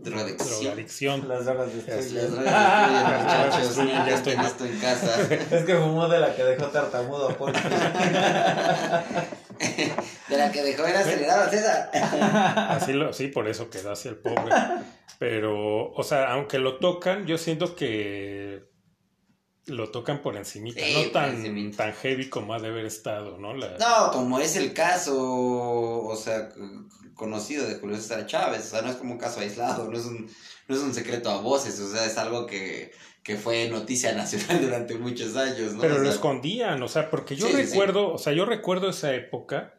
Drogadicción. 0.00 0.60
drogadicción. 0.62 1.28
Las 1.28 1.44
drogas 1.44 1.72
de 1.72 1.78
Es- 1.80 1.88
estrella. 2.06 2.22
Las 2.22 2.30
drogas 2.32 2.44
destruyen, 2.54 3.18
muchachos, 3.22 3.62
Destruyen, 3.66 4.06
ya 4.06 4.14
estoy 4.14 4.32
esto 4.46 4.64
en 4.64 4.78
casa. 4.80 5.22
Es 5.56 5.64
que 5.64 5.74
fumó 5.76 6.08
de 6.08 6.20
la 6.20 6.34
que 6.36 6.44
dejó 6.44 6.66
tartamudo 6.66 7.28
a 7.30 7.34
Poncho. 7.38 7.60
De 10.28 10.36
la 10.36 10.52
que 10.52 10.62
dejó 10.62 10.86
era 10.86 11.00
acelerada 11.00 11.48
César. 11.50 11.90
Así 12.70 12.92
lo, 12.92 13.12
sí, 13.12 13.28
por 13.28 13.48
eso 13.48 13.70
quedó 13.70 13.92
así 13.92 14.08
el 14.08 14.16
pobre. 14.16 14.54
Pero, 15.18 15.90
o 15.92 16.02
sea, 16.04 16.32
aunque 16.32 16.58
lo 16.58 16.76
tocan, 16.78 17.26
yo 17.26 17.38
siento 17.38 17.74
que 17.74 18.67
lo 19.68 19.90
tocan 19.90 20.20
por 20.22 20.36
encimita, 20.36 20.80
Sí, 20.84 20.92
no 20.94 21.10
tan, 21.12 21.36
encimita. 21.36 21.76
tan 21.84 21.92
heavy 21.94 22.28
como 22.28 22.54
ha 22.54 22.58
de 22.58 22.68
haber 22.68 22.84
estado, 22.86 23.38
¿no? 23.38 23.54
La- 23.54 23.76
No, 23.78 24.10
como 24.12 24.40
es 24.40 24.56
el 24.56 24.72
caso, 24.72 25.14
o 25.20 26.16
sea, 26.16 26.48
conocido 27.14 27.66
de 27.66 27.76
Julio 27.76 27.96
César 27.96 28.26
Chávez, 28.26 28.66
o 28.66 28.70
sea, 28.70 28.82
no 28.82 28.90
es 28.90 28.96
como 28.96 29.12
un 29.12 29.18
caso 29.18 29.40
aislado, 29.40 29.90
no 29.90 29.96
es 29.98 30.04
un, 30.06 30.30
no 30.68 30.74
es 30.76 30.82
un 30.82 30.92
secreto 30.94 31.30
a 31.30 31.40
voces, 31.40 31.78
o 31.80 31.90
sea, 31.90 32.04
es 32.06 32.16
algo 32.18 32.46
que, 32.46 32.92
que 33.22 33.36
fue 33.36 33.68
noticia 33.68 34.12
nacional 34.16 34.60
durante 34.62 34.94
muchos 34.96 35.36
años, 35.36 35.74
¿no? 35.74 35.80
Pero 35.80 35.96
O 35.96 35.98
lo 35.98 36.10
escondían, 36.10 36.82
o 36.82 36.88
sea, 36.88 37.10
porque 37.10 37.36
yo 37.36 37.46
Sí, 37.46 37.52
sí, 37.54 37.58
sí. 37.64 37.68
recuerdo, 37.70 38.12
o 38.12 38.18
sea, 38.18 38.32
yo 38.32 38.44
recuerdo 38.44 38.88
esa 38.90 39.14
época 39.14 39.74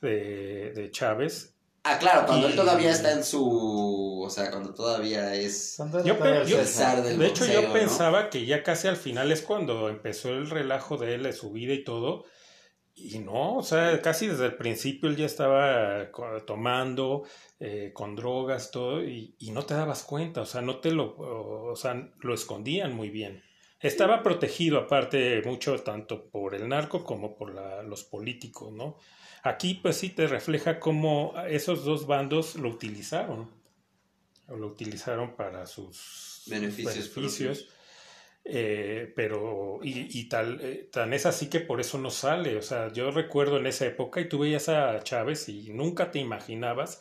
de, 0.00 0.72
de 0.74 0.90
Chávez. 0.90 1.54
Ah, 1.90 1.98
claro, 1.98 2.26
cuando 2.26 2.46
Y- 2.48 2.50
él 2.50 2.56
todavía 2.56 2.90
está 2.90 3.12
en 3.12 3.24
su, 3.24 4.22
o 4.24 4.30
sea, 4.30 4.50
cuando 4.50 4.74
todavía 4.74 5.34
es... 5.34 5.76
Yo, 6.04 6.18
pe- 6.18 6.44
yo- 6.46 6.58
del 7.02 7.18
de 7.18 7.26
hecho, 7.26 7.44
boxeo, 7.44 7.62
yo 7.62 7.68
¿no? 7.68 7.72
pensaba 7.74 8.28
que 8.30 8.44
ya 8.46 8.62
casi 8.62 8.88
al 8.88 8.96
final 8.96 9.32
es 9.32 9.42
cuando 9.42 9.88
empezó 9.88 10.28
el 10.30 10.50
relajo 10.50 10.96
de 10.98 11.14
él, 11.14 11.22
de 11.22 11.32
su 11.32 11.50
vida 11.52 11.72
y 11.72 11.84
todo. 11.84 12.24
Y 12.94 13.20
no, 13.20 13.56
o 13.56 13.62
sea, 13.62 14.02
casi 14.02 14.26
desde 14.26 14.46
el 14.46 14.56
principio 14.56 15.08
él 15.08 15.16
ya 15.16 15.26
estaba 15.26 16.10
tomando, 16.46 17.22
eh, 17.60 17.92
con 17.94 18.16
drogas, 18.16 18.70
todo, 18.72 19.04
y, 19.04 19.36
y 19.38 19.52
no 19.52 19.64
te 19.64 19.74
dabas 19.74 20.02
cuenta, 20.02 20.40
o 20.42 20.46
sea, 20.46 20.62
no 20.62 20.80
te 20.80 20.90
lo, 20.90 21.16
o 21.16 21.76
sea, 21.76 21.94
lo 22.20 22.34
escondían 22.34 22.92
muy 22.94 23.08
bien. 23.10 23.42
Estaba 23.80 24.24
protegido 24.24 24.78
aparte 24.78 25.40
mucho 25.44 25.78
tanto 25.82 26.28
por 26.28 26.56
el 26.56 26.68
narco 26.68 27.04
como 27.04 27.36
por 27.36 27.54
la- 27.54 27.82
los 27.84 28.02
políticos, 28.02 28.72
¿no? 28.72 28.96
Aquí 29.42 29.74
pues 29.74 29.96
sí 29.96 30.10
te 30.10 30.26
refleja 30.26 30.80
cómo 30.80 31.34
esos 31.48 31.84
dos 31.84 32.06
bandos 32.06 32.56
lo 32.56 32.68
utilizaron, 32.68 33.50
o 34.48 34.56
lo 34.56 34.66
utilizaron 34.66 35.36
para 35.36 35.66
sus 35.66 36.42
Beneficios 36.46 37.14
beneficios. 37.14 37.68
Eh, 38.50 39.12
pero, 39.14 39.80
y, 39.82 40.18
y 40.18 40.24
tal, 40.28 40.58
eh, 40.62 40.88
tan 40.90 41.12
es 41.12 41.26
así 41.26 41.50
que 41.50 41.60
por 41.60 41.80
eso 41.80 41.98
no 41.98 42.10
sale. 42.10 42.56
O 42.56 42.62
sea, 42.62 42.90
yo 42.92 43.10
recuerdo 43.10 43.58
en 43.58 43.66
esa 43.66 43.86
época 43.86 44.20
y 44.20 44.28
tú 44.28 44.38
veías 44.38 44.70
a 44.70 45.02
Chávez 45.02 45.48
y 45.50 45.70
nunca 45.70 46.10
te 46.10 46.18
imaginabas 46.18 47.00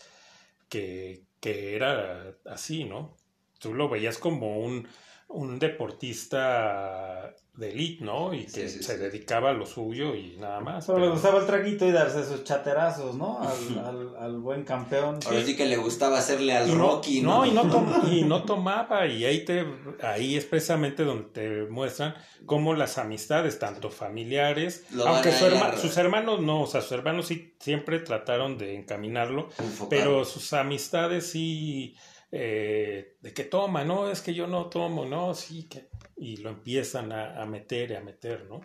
que, 0.67 1.23
que 1.39 1.75
era 1.75 2.35
así, 2.45 2.83
¿no? 2.83 3.15
Tú 3.59 3.73
lo 3.73 3.87
veías 3.87 4.17
como 4.17 4.59
un, 4.59 4.87
un 5.29 5.59
deportista 5.59 7.33
de 7.55 7.71
elite, 7.71 8.05
¿no? 8.05 8.35
Y 8.35 8.43
que 8.45 8.69
sí, 8.69 8.83
se 8.83 8.93
sí. 8.93 8.99
dedicaba 8.99 9.49
a 9.49 9.53
lo 9.53 9.65
suyo 9.65 10.13
y 10.15 10.37
nada 10.37 10.59
más. 10.59 10.85
Solo 10.85 10.99
le 10.99 11.03
pero- 11.05 11.13
gustaba 11.15 11.39
el 11.39 11.47
traguito 11.47 11.87
y 11.87 11.91
darse 11.91 12.23
sus 12.23 12.43
chaterazos, 12.43 13.15
¿no? 13.15 13.39
Al, 13.41 13.79
al, 13.85 14.15
al 14.17 14.37
buen 14.39 14.63
campeón. 14.63 15.19
Ahora 15.25 15.43
sí 15.43 15.55
que 15.55 15.65
le 15.65 15.75
gustaba 15.77 16.19
hacerle 16.19 16.53
al 16.55 16.69
y 16.69 16.71
no, 16.73 16.77
Rocky, 16.77 17.21
no, 17.21 17.39
¿no? 17.39 17.45
y 17.47 17.51
no, 17.51 17.67
tom- 17.67 18.03
y 18.11 18.21
no 18.23 18.43
tomaba, 18.43 19.07
y 19.07 19.25
ahí 19.25 19.43
te, 19.43 19.65
ahí 20.03 20.35
es 20.35 20.45
precisamente 20.45 21.03
donde 21.03 21.29
te 21.29 21.63
muestran 21.65 22.13
cómo 22.45 22.75
las 22.75 22.99
amistades, 22.99 23.57
tanto 23.57 23.89
familiares, 23.89 24.85
Lo 24.91 25.07
aunque 25.07 25.31
su 25.31 25.45
herma- 25.45 25.75
sus 25.77 25.97
hermanos 25.97 26.39
no, 26.41 26.61
o 26.61 26.67
sea, 26.67 26.81
sus 26.81 26.91
hermanos 26.91 27.25
sí 27.27 27.55
siempre 27.59 27.99
trataron 27.99 28.59
de 28.59 28.75
encaminarlo, 28.75 29.49
pero 29.89 30.25
sus 30.25 30.53
amistades 30.53 31.27
sí, 31.31 31.95
eh, 32.31 33.15
de 33.21 33.33
que 33.33 33.43
toma, 33.43 33.83
no, 33.83 34.09
es 34.09 34.21
que 34.21 34.33
yo 34.33 34.47
no 34.47 34.67
tomo, 34.67 35.05
no, 35.05 35.33
sí, 35.33 35.67
que, 35.67 35.89
y 36.17 36.37
lo 36.37 36.49
empiezan 36.49 37.11
a, 37.11 37.41
a 37.41 37.45
meter 37.45 37.91
y 37.91 37.95
a 37.95 38.01
meter, 38.01 38.45
¿no? 38.49 38.61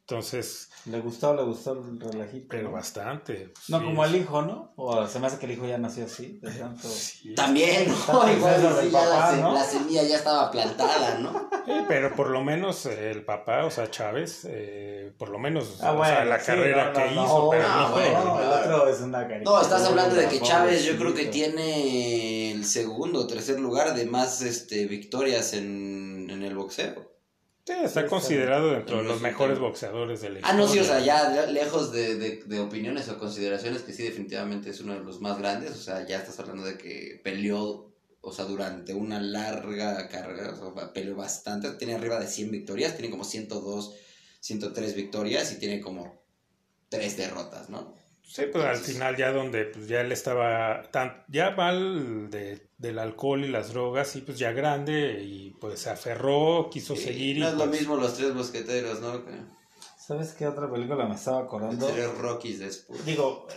Entonces, 0.00 0.70
Le 0.86 0.98
gustó, 0.98 1.36
le 1.36 1.44
gustó 1.44 1.70
el 1.72 2.00
relajito. 2.00 2.46
pero 2.50 2.64
¿no? 2.64 2.72
bastante. 2.72 3.52
No 3.68 3.78
sí, 3.78 3.84
como 3.84 4.04
es- 4.04 4.10
el 4.12 4.20
hijo, 4.20 4.42
¿no? 4.42 4.72
O 4.74 5.06
se 5.06 5.20
me 5.20 5.28
hace 5.28 5.38
que 5.38 5.46
el 5.46 5.52
hijo 5.52 5.66
ya 5.66 5.78
nació 5.78 6.06
así, 6.06 6.40
de 6.42 6.50
tanto. 6.58 6.88
sí. 6.88 7.32
También, 7.36 7.86
¿no? 7.86 7.94
Igual 7.94 8.32
pensando 8.32 8.70
sí, 8.70 8.76
del 8.86 8.90
ya 8.90 9.06
la, 9.52 9.62
semilla 9.62 10.02
ya 10.02 10.16
estaba 10.16 10.50
plantada, 10.50 11.18
¿no? 11.20 11.48
Sí, 11.64 11.72
pero 11.86 12.12
por 12.16 12.28
lo 12.30 12.42
menos 12.42 12.86
el 12.86 13.24
papá, 13.24 13.64
o 13.64 13.70
sea, 13.70 13.88
Chávez, 13.88 14.44
eh, 14.50 15.12
por 15.16 15.28
lo 15.28 15.38
menos, 15.38 15.78
Ah, 15.80 15.92
o 15.92 16.04
sea, 16.04 16.14
bueno, 16.14 16.24
la 16.24 16.40
sí, 16.40 16.46
carrera 16.46 16.86
no, 16.86 16.92
que 16.92 17.04
no, 17.14 17.24
hizo, 17.24 17.38
no, 17.44 17.50
pero 17.50 17.68
no, 17.68 17.80
no 17.80 17.88
fue. 17.94 18.10
No, 18.12 18.40
el 18.42 18.48
otro 18.48 18.88
es 18.88 19.00
una 19.02 19.28
caricatura. 19.28 19.56
No, 19.58 19.62
estás 19.62 19.84
hablando 19.84 20.16
de 20.16 20.26
que 20.28 20.40
Chávez 20.40 20.82
yo 20.82 20.96
creo 20.98 21.14
que 21.14 21.26
tiene 21.26 21.62
el 22.60 22.64
segundo 22.66 23.20
o 23.20 23.26
tercer 23.26 23.58
lugar 23.60 23.94
de 23.94 24.06
más 24.06 24.42
este, 24.42 24.86
victorias 24.86 25.52
en, 25.54 26.28
en 26.30 26.42
el 26.42 26.54
boxeo. 26.54 27.10
Sí, 27.66 27.74
está 27.84 28.02
Sí, 28.02 28.08
considerado 28.08 28.70
dentro 28.72 28.98
de 28.98 29.04
los 29.04 29.20
mejores 29.20 29.58
boxeadores 29.58 30.20
de 30.22 30.30
la 30.30 30.40
Ah, 30.42 30.54
no, 30.54 30.66
sí, 30.66 30.78
o 30.78 30.84
sea, 30.84 30.98
historia. 31.00 31.34
ya 31.44 31.46
lejos 31.46 31.92
de, 31.92 32.16
de, 32.16 32.42
de 32.44 32.60
opiniones 32.60 33.08
o 33.08 33.18
consideraciones, 33.18 33.82
que 33.82 33.92
sí, 33.92 34.02
definitivamente 34.02 34.70
es 34.70 34.80
uno 34.80 34.94
de 34.94 35.00
los 35.00 35.20
más 35.20 35.38
grandes. 35.38 35.72
O 35.72 35.82
sea, 35.82 36.06
ya 36.06 36.18
estás 36.18 36.38
hablando 36.40 36.64
de 36.64 36.76
que 36.78 37.20
peleó, 37.22 37.92
o 38.22 38.32
sea, 38.32 38.44
durante 38.46 38.92
una 38.94 39.20
larga 39.20 40.08
carrera, 40.08 40.52
o 40.52 40.74
sea, 40.74 40.92
peleó 40.92 41.14
bastante. 41.16 41.70
Tiene 41.72 41.94
arriba 41.94 42.18
de 42.18 42.26
100 42.26 42.50
victorias, 42.50 42.96
tiene 42.96 43.10
como 43.10 43.24
102, 43.24 43.94
103 44.40 44.94
victorias 44.94 45.52
y 45.52 45.56
tiene 45.58 45.80
como 45.80 46.22
3 46.88 47.16
derrotas, 47.18 47.68
¿no? 47.70 47.94
Sí, 48.32 48.42
pues 48.52 48.64
al 48.64 48.76
final 48.76 49.16
ya 49.16 49.32
donde 49.32 49.64
pues, 49.64 49.88
ya 49.88 50.02
él 50.02 50.12
estaba 50.12 50.82
tan, 50.92 51.24
ya 51.26 51.50
mal 51.50 52.30
de, 52.30 52.68
del 52.78 53.00
alcohol 53.00 53.44
y 53.44 53.48
las 53.48 53.72
drogas 53.72 54.14
y 54.14 54.20
pues 54.20 54.38
ya 54.38 54.52
grande 54.52 55.20
y 55.24 55.50
pues 55.60 55.80
se 55.80 55.90
aferró, 55.90 56.68
quiso 56.70 56.94
Sí, 56.94 57.02
seguir 57.02 57.38
y 57.38 57.40
no 57.40 57.48
es 57.48 57.54
lo 57.54 57.64
pues, 57.66 57.80
mismo 57.80 57.96
los 57.96 58.14
tres 58.16 58.32
mosqueteros, 58.32 59.00
¿no? 59.00 59.24
Que 59.24 59.32
¿Sabes 59.98 60.32
qué 60.34 60.46
otra 60.46 60.70
película 60.70 61.06
me 61.06 61.16
estaba 61.16 61.40
acordando? 61.40 61.86
los 61.86 61.94
tres 61.96 62.18
Rockies 62.18 62.60
después. 62.60 63.04
Digo, 63.04 63.48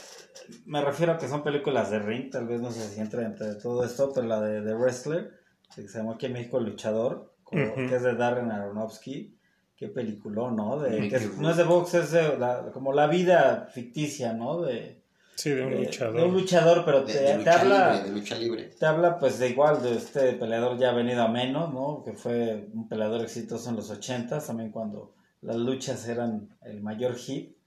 me 0.65 0.81
refiero 0.81 1.11
a 1.13 1.17
que 1.19 1.27
son 1.27 1.43
películas 1.43 1.91
de 1.91 1.99
ring, 1.99 2.31
tal 2.31 2.47
vez 2.47 2.59
no 2.59 2.71
sé 2.71 2.89
si 2.89 2.99
entra 2.99 3.23
entre 3.27 3.53
todo 3.55 3.83
esto, 3.85 4.11
pero 4.11 4.25
la 4.25 4.41
de 4.41 4.61
The 4.63 4.73
Wrestler, 4.73 5.31
que 5.75 5.87
se 5.87 5.99
llamó 5.99 6.13
aquí 6.13 6.25
en 6.25 6.33
México 6.33 6.57
El 6.57 6.65
Luchador, 6.65 7.31
como- 7.43 7.75
que 7.75 7.95
es 7.95 8.01
de 8.01 8.15
Darren 8.15 8.49
Aronofsky. 8.51 9.37
Qué 9.83 9.89
peliculón, 9.89 10.55
¿no? 10.55 10.79
De, 10.79 11.09
que 11.09 11.15
es- 11.17 11.37
no 11.37 11.49
es 11.51 11.57
de 11.57 11.63
box, 11.63 11.93
es 11.95 12.11
de 12.11 12.37
la- 12.37 12.71
como 12.73 12.93
la 12.93 13.07
vida 13.07 13.67
ficticia, 13.73 14.31
¿no? 14.31 14.61
De, 14.61 15.01
sí, 15.35 15.49
de 15.49 15.61
un 15.65 15.71
de- 15.71 15.79
luchador. 15.79 16.15
de 16.15 16.23
un 16.23 16.33
luchador, 16.33 16.85
pero 16.85 17.03
te, 17.03 17.13
de 17.13 17.19
te 17.19 17.37
lucha 17.39 17.59
habla... 17.61 17.93
libre, 17.95 18.09
de 18.09 18.15
lucha 18.15 18.35
libre. 18.37 18.63
Te 18.79 18.85
habla 18.85 19.19
pues 19.19 19.39
de 19.39 19.49
igual 19.49 19.83
de 19.83 19.95
este 19.95 20.33
peleador 20.33 20.77
ya 20.77 20.93
venido 20.93 21.21
a 21.21 21.27
menos, 21.27 21.73
¿no? 21.73 22.01
Que 22.05 22.13
fue 22.13 22.69
un 22.73 22.87
peleador 22.87 23.21
exitoso 23.21 23.69
en 23.69 23.75
los 23.75 23.89
80 23.89 24.39
también 24.39 24.71
cuando 24.71 25.13
las 25.41 25.57
luchas 25.57 26.07
eran 26.07 26.47
el 26.61 26.81
mayor 26.81 27.15
hit. 27.15 27.57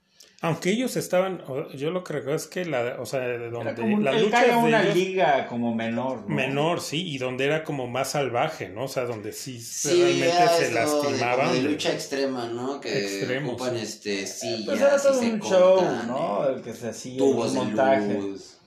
Aunque 0.42 0.70
ellos 0.70 0.96
estaban, 0.96 1.42
yo 1.74 1.90
lo 1.90 2.04
que 2.04 2.12
recuerdo 2.12 2.36
es 2.36 2.46
que 2.46 2.66
la, 2.66 2.96
o 3.00 3.06
sea, 3.06 3.20
de 3.20 3.48
donde 3.48 3.70
Era 3.70 3.74
como 3.80 3.94
un, 3.96 4.04
las 4.04 4.16
él 4.16 4.24
luchas 4.24 4.40
cae 4.42 4.52
a 4.52 4.56
de 4.58 4.62
una 4.64 4.82
ellos- 4.82 4.94
liga 4.94 5.46
como 5.46 5.74
menor, 5.74 6.28
¿no? 6.28 6.34
menor, 6.34 6.80
sí, 6.82 7.08
y 7.10 7.16
donde 7.16 7.46
era 7.46 7.64
como 7.64 7.86
más 7.86 8.10
salvaje, 8.10 8.68
¿no? 8.68 8.84
O 8.84 8.88
sea, 8.88 9.04
donde 9.04 9.32
sí, 9.32 9.58
Sí, 9.58 9.88
realmente 10.02 10.26
ya 10.28 10.48
se 10.48 10.72
lastimaban. 10.72 11.52
de 11.54 11.62
de- 11.62 11.68
lucha 11.70 11.90
extrema, 11.92 12.48
¿no? 12.48 12.80
Que 12.82 12.98
Extremo, 12.98 13.52
ocupan 13.52 13.76
sí. 13.76 13.82
este 13.82 14.26
sillas 14.26 14.66
Pues 14.66 14.80
era 14.82 14.96
todo 15.02 15.22
y 15.22 15.26
se 15.26 15.32
un 15.32 15.40
show, 15.40 15.74
cortan, 15.76 16.06
¿no? 16.06 16.44
eh, 16.48 16.52
El 16.56 16.62
que 16.62 16.74
se 16.74 16.88
hacía, 16.90 17.18
Tubos 17.18 17.48
el 17.48 17.52
de 17.54 17.58
montaje. 17.60 18.14
luz. 18.20 18.58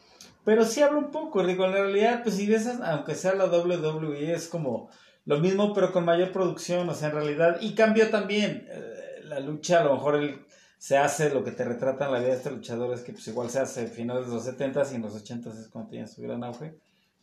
Pero 0.43 0.65
sí 0.65 0.81
habla 0.81 0.97
un 0.97 1.11
poco, 1.11 1.45
digo, 1.45 1.65
en 1.65 1.73
realidad, 1.73 2.21
pues 2.23 2.33
si 2.35 2.47
ves, 2.47 2.67
aunque 2.83 3.13
sea 3.13 3.35
la 3.35 3.45
WWE, 3.45 4.33
es 4.33 4.47
como 4.47 4.89
lo 5.25 5.37
mismo, 5.39 5.71
pero 5.75 5.91
con 5.91 6.03
mayor 6.03 6.31
producción, 6.31 6.89
o 6.89 6.95
sea, 6.95 7.09
en 7.09 7.13
realidad, 7.15 7.57
y 7.61 7.75
cambió 7.75 8.09
también 8.09 8.67
eh, 8.71 9.21
la 9.25 9.39
lucha, 9.39 9.81
a 9.81 9.83
lo 9.83 9.93
mejor 9.93 10.15
él 10.15 10.39
se 10.79 10.97
hace 10.97 11.29
lo 11.29 11.43
que 11.43 11.51
te 11.51 11.63
retrata 11.65 12.05
en 12.07 12.13
la 12.13 12.19
vida 12.19 12.29
de 12.29 12.37
este 12.37 12.49
luchador, 12.51 12.93
es 12.95 13.01
que 13.01 13.11
pues 13.11 13.27
igual 13.27 13.49
se 13.49 13.59
hace 13.59 13.81
a 13.81 13.87
finales 13.87 14.27
de 14.27 14.33
los 14.33 14.45
70 14.45 14.81
y 14.91 14.95
en 14.95 15.01
los 15.03 15.13
80 15.13 15.49
es 15.49 15.67
cuando 15.67 15.91
tiene 15.91 16.07
su 16.07 16.21
gran 16.21 16.43
auge, 16.43 16.73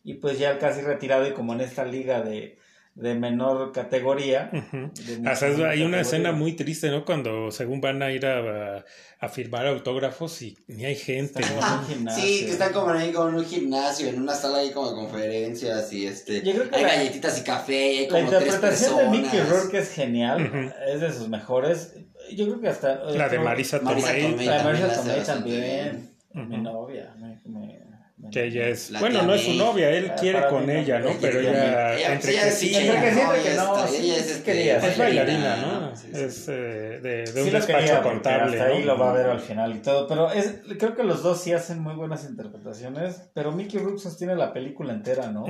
y 0.03 0.13
pues 0.15 0.37
ya 0.39 0.57
casi 0.59 0.81
retirado 0.81 1.27
y 1.27 1.33
como 1.33 1.53
en 1.53 1.61
esta 1.61 1.83
liga 1.83 2.21
de, 2.21 2.59
de 2.95 3.15
menor 3.15 3.71
categoría. 3.73 4.49
De 4.51 5.29
O 5.29 5.35
sea, 5.35 5.69
hay 5.69 5.81
una 5.81 5.99
escena 6.01 6.31
muy 6.31 6.53
triste, 6.53 6.89
¿no? 6.89 7.03
Cuando 7.03 7.51
según 7.51 7.81
van 7.81 8.01
a 8.03 8.11
ir 8.11 8.25
a, 8.25 8.85
a 9.19 9.27
firmar 9.29 9.67
autógrafos 9.67 10.41
y 10.43 10.57
ni 10.67 10.85
hay 10.85 10.95
gente. 10.95 11.41
¿no? 11.41 11.47
como 11.47 11.67
en 11.67 11.79
un 11.79 11.85
gimnasio. 11.87 12.23
Sí, 12.23 12.45
que 12.45 12.51
están 12.51 12.71
como 12.73 12.89
ahí 12.91 13.11
como 13.11 13.29
en 13.29 13.35
un 13.35 13.45
gimnasio, 13.45 14.07
en 14.07 14.21
una 14.21 14.33
sala 14.35 14.59
ahí 14.59 14.71
como 14.71 14.89
de 14.91 14.95
conferencias 14.95 15.91
y 15.93 16.05
este... 16.07 16.41
Yo 16.43 16.53
creo 16.53 16.69
que 16.69 16.75
hay 16.75 16.83
la- 16.83 16.95
galletitas 16.95 17.39
y 17.39 17.43
café, 17.43 17.93
y 17.93 17.97
hay 17.97 18.07
La 18.09 18.19
como 18.19 18.29
tres 18.29 18.43
interpretación 18.45 18.89
de 18.97 19.03
personas. 19.03 19.21
Mickey 19.33 19.39
Rourke 19.49 19.77
es 19.79 19.89
genial, 19.91 20.73
es 20.87 21.01
de 21.01 21.11
sus 21.11 21.27
mejores. 21.27 21.93
Yo 22.35 22.45
creo 22.45 22.61
que 22.61 22.69
hasta. 22.69 23.03
La 23.05 23.29
de 23.29 23.39
Marisa 23.39 23.79
Tomei, 23.79 24.31
Tomei. 24.31 24.45
La 24.45 24.57
de 24.57 24.63
Marisa 24.63 24.93
Tomei 24.93 25.23
también. 25.23 26.09
Mi 26.33 26.57
novia. 26.57 27.13
me- 27.17 27.39
me- 27.45 27.87
me- 28.17 28.29
que 28.31 28.45
ella 28.45 28.67
es, 28.69 28.89
La 28.89 28.99
bueno, 28.99 29.21
no 29.21 29.33
es 29.35 29.41
su 29.43 29.53
novia, 29.53 29.91
él 29.91 30.11
quiere 30.19 30.47
con 30.49 30.65
mí 30.65 30.73
ella, 30.73 30.97
¿no? 30.99 31.11
Pero 31.21 31.39
Ella 31.39 32.13
entre 32.13 32.31
ella 32.31 32.41
que 32.41 32.47
es 32.47 32.55
sí, 32.57 32.75
Entre 32.75 32.99
que 32.99 33.13
sí, 33.13 33.19
entre 33.21 33.41
que 33.43 33.51
ella 33.53 33.63
no, 33.63 33.85
es 33.85 33.91
sí 33.91 34.11
este, 34.11 34.43
quería. 34.43 34.77
es 34.77 34.97
bailarina, 34.97 35.55
¿no? 35.57 35.95
Sí, 35.95 36.07
sí. 36.11 36.19
Es 36.23 36.47
eh, 36.49 36.51
de, 36.51 36.99
de 37.01 37.27
Sí 37.27 37.39
un 37.41 37.51
despacho 37.51 38.01
contable, 38.01 38.59
Hasta 38.59 38.73
ahí 38.73 38.83
lo 38.83 38.97
va 38.97 39.11
a 39.11 39.13
ver 39.13 39.27
al 39.27 39.39
final 39.39 39.75
y 39.75 39.79
todo. 39.79 40.07
Pero 40.07 40.31
es, 40.31 40.55
creo 40.79 40.95
que 40.95 41.03
los 41.03 41.21
dos 41.21 41.39
sí 41.39 41.53
hacen 41.53 41.79
muy 41.79 41.93
buenas 41.93 42.25
interpretaciones. 42.27 43.21
Pero 43.35 43.51
Mickey 43.51 43.79
Rourke 43.79 43.99
sostiene 43.99 44.35
la 44.35 44.51
película 44.51 44.93
entera, 44.93 45.27
¿no? 45.27 45.45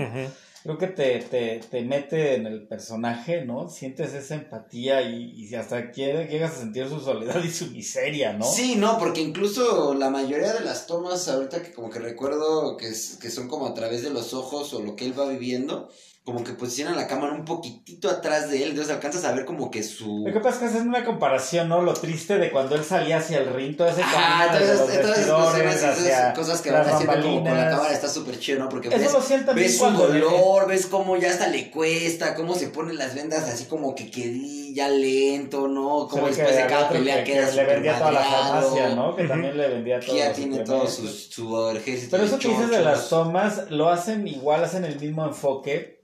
Creo 0.68 0.78
que 0.78 0.88
te, 0.88 1.20
te, 1.20 1.62
te 1.72 1.82
mete 1.82 2.36
en 2.36 2.46
el 2.46 2.68
personaje, 2.68 3.46
¿no? 3.46 3.70
Sientes 3.70 4.14
esa 4.14 4.36
empatía 4.36 5.02
y, 5.02 5.32
y 5.32 5.56
hasta 5.56 5.92
quiere- 5.92 6.28
llegas 6.28 6.58
a 6.58 6.60
sentir 6.60 6.90
su 6.90 7.00
soledad 7.00 7.42
y 7.42 7.50
su 7.50 7.68
miseria, 7.68 8.34
¿no? 8.34 8.44
Sí, 8.44 8.76
no, 8.76 9.00
porque 9.00 9.22
incluso 9.22 9.94
la 9.94 10.10
mayoría 10.10 10.52
de 10.52 10.66
las 10.66 10.86
tomas 10.86 11.30
ahorita 11.30 11.64
que 11.64 11.72
como 11.72 11.90
que 11.90 12.00
recuerdo 12.00 12.76
que, 12.76 12.88
que 12.88 13.30
son 13.30 13.48
como 13.48 13.66
a 13.66 13.74
través 13.74 14.02
de 14.04 14.10
los 14.10 14.34
ojos 14.34 14.74
o 14.74 14.82
lo 14.82 14.98
que 14.98 15.06
él 15.06 15.18
va 15.18 15.30
viviendo, 15.30 15.88
como 16.28 16.44
que 16.44 16.52
posicionan 16.52 16.98
la 16.98 17.08
cámara 17.08 17.32
un 17.32 17.46
poquitito 17.46 18.10
atrás 18.10 18.50
de 18.52 18.62
él, 18.62 18.72
entonces 18.72 18.94
alcanzas 18.94 19.24
a 19.24 19.32
ver 19.32 19.46
como 19.46 19.72
que 19.72 19.82
su... 19.82 20.26
Lo 20.28 20.34
que 20.34 20.42
pasa 20.42 20.56
es 20.56 20.58
que 20.58 20.66
hacen 20.66 20.90
una 20.90 21.06
comparación, 21.06 21.70
¿no? 21.70 21.82
Lo 21.82 21.94
triste 21.94 22.38
de 22.38 22.52
cuando 22.52 22.76
él 22.76 22.84
salía 22.84 23.20
hacia 23.20 23.38
el 23.38 23.54
ring, 23.54 23.78
todo 23.78 23.88
ese 23.88 24.02
Ah, 24.04 24.50
entonces, 24.52 25.06
vestidores, 25.06 25.76
esas- 25.78 25.98
hacia 25.98 26.34
cosas 26.34 26.62
que 26.62 26.70
van 26.70 26.82
haciendo 26.86 27.22
como 27.22 27.44
con 27.46 27.56
la 27.58 27.70
cámara 27.70 27.94
está 27.94 28.10
súper 28.10 28.38
chido, 28.40 28.60
¿no? 28.60 28.68
Porque 28.68 28.90
Eso 28.90 28.98
ves, 28.98 29.46
lo 29.46 29.54
ves 29.54 29.78
su 29.78 29.90
dolor, 29.90 30.68
ves 30.68 30.88
cómo 30.88 31.16
ya 31.16 31.30
hasta 31.30 31.48
le 31.48 31.72
cuesta, 31.72 32.36
cómo 32.36 32.56
se 32.56 32.68
ponen 32.68 32.98
las 32.98 33.16
vendas 33.16 33.48
así 33.48 33.64
como 33.64 33.96
que 33.96 34.12
quedí 34.12 34.74
ya 34.76 34.90
lento, 34.90 35.70
¿no? 35.70 36.10
ve 36.10 36.22
después 36.24 36.58
de 36.58 36.68
cada 36.68 36.90
pelea 36.90 37.24
que, 37.24 37.32
queda 37.32 37.50
que 37.50 37.56
le 37.56 37.64
vendía 37.64 37.98
toda 37.98 38.12
la 38.12 38.20
farmacia, 38.20 38.90
¿no? 38.90 39.16
Que 39.16 39.24
también 39.24 39.56
le 39.56 39.70
vendía 39.70 40.02
todo. 40.02 40.12
Que 40.12 40.18
ya 40.18 40.34
tiene 40.34 40.60
todo 40.60 40.90
su, 40.90 41.08
su 41.08 41.70
ejército 41.70 42.12
Pero 42.12 42.26
eso 42.26 42.38
que 42.38 42.50
dices 42.50 42.70
de 42.70 42.82
las 42.82 43.08
tomas, 43.08 43.72
lo 43.72 43.88
hacen 43.88 44.28
igual, 44.28 44.66
hacen 44.66 44.84
el 44.84 45.00
mismo 45.00 45.26
enfoque 45.26 45.97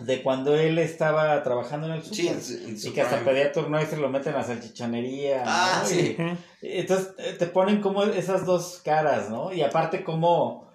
de 0.00 0.22
cuando 0.22 0.54
él 0.56 0.78
estaba 0.78 1.42
trabajando 1.42 1.86
en 1.86 1.92
el 1.94 2.02
Sí, 2.02 2.22
super. 2.22 2.32
en 2.34 2.42
su- 2.42 2.52
en 2.68 2.78
su 2.80 2.88
y 2.88 2.92
que 2.92 3.02
hasta 3.02 3.16
prime. 3.16 3.30
pedía 3.30 3.52
turno 3.52 3.80
y 3.82 3.86
se 3.86 3.96
lo 3.96 4.08
meten 4.08 4.34
a 4.34 4.42
salchichonería. 4.42 5.42
Ah, 5.46 5.80
¿no? 5.82 5.88
sí. 5.88 6.16
Y-. 6.62 6.78
Entonces 6.80 7.14
eh, 7.18 7.36
te 7.38 7.46
ponen 7.46 7.80
como 7.80 8.04
esas 8.04 8.46
dos 8.46 8.80
caras, 8.84 9.28
¿no? 9.30 9.52
Y 9.52 9.62
aparte 9.62 10.02
como 10.02 10.70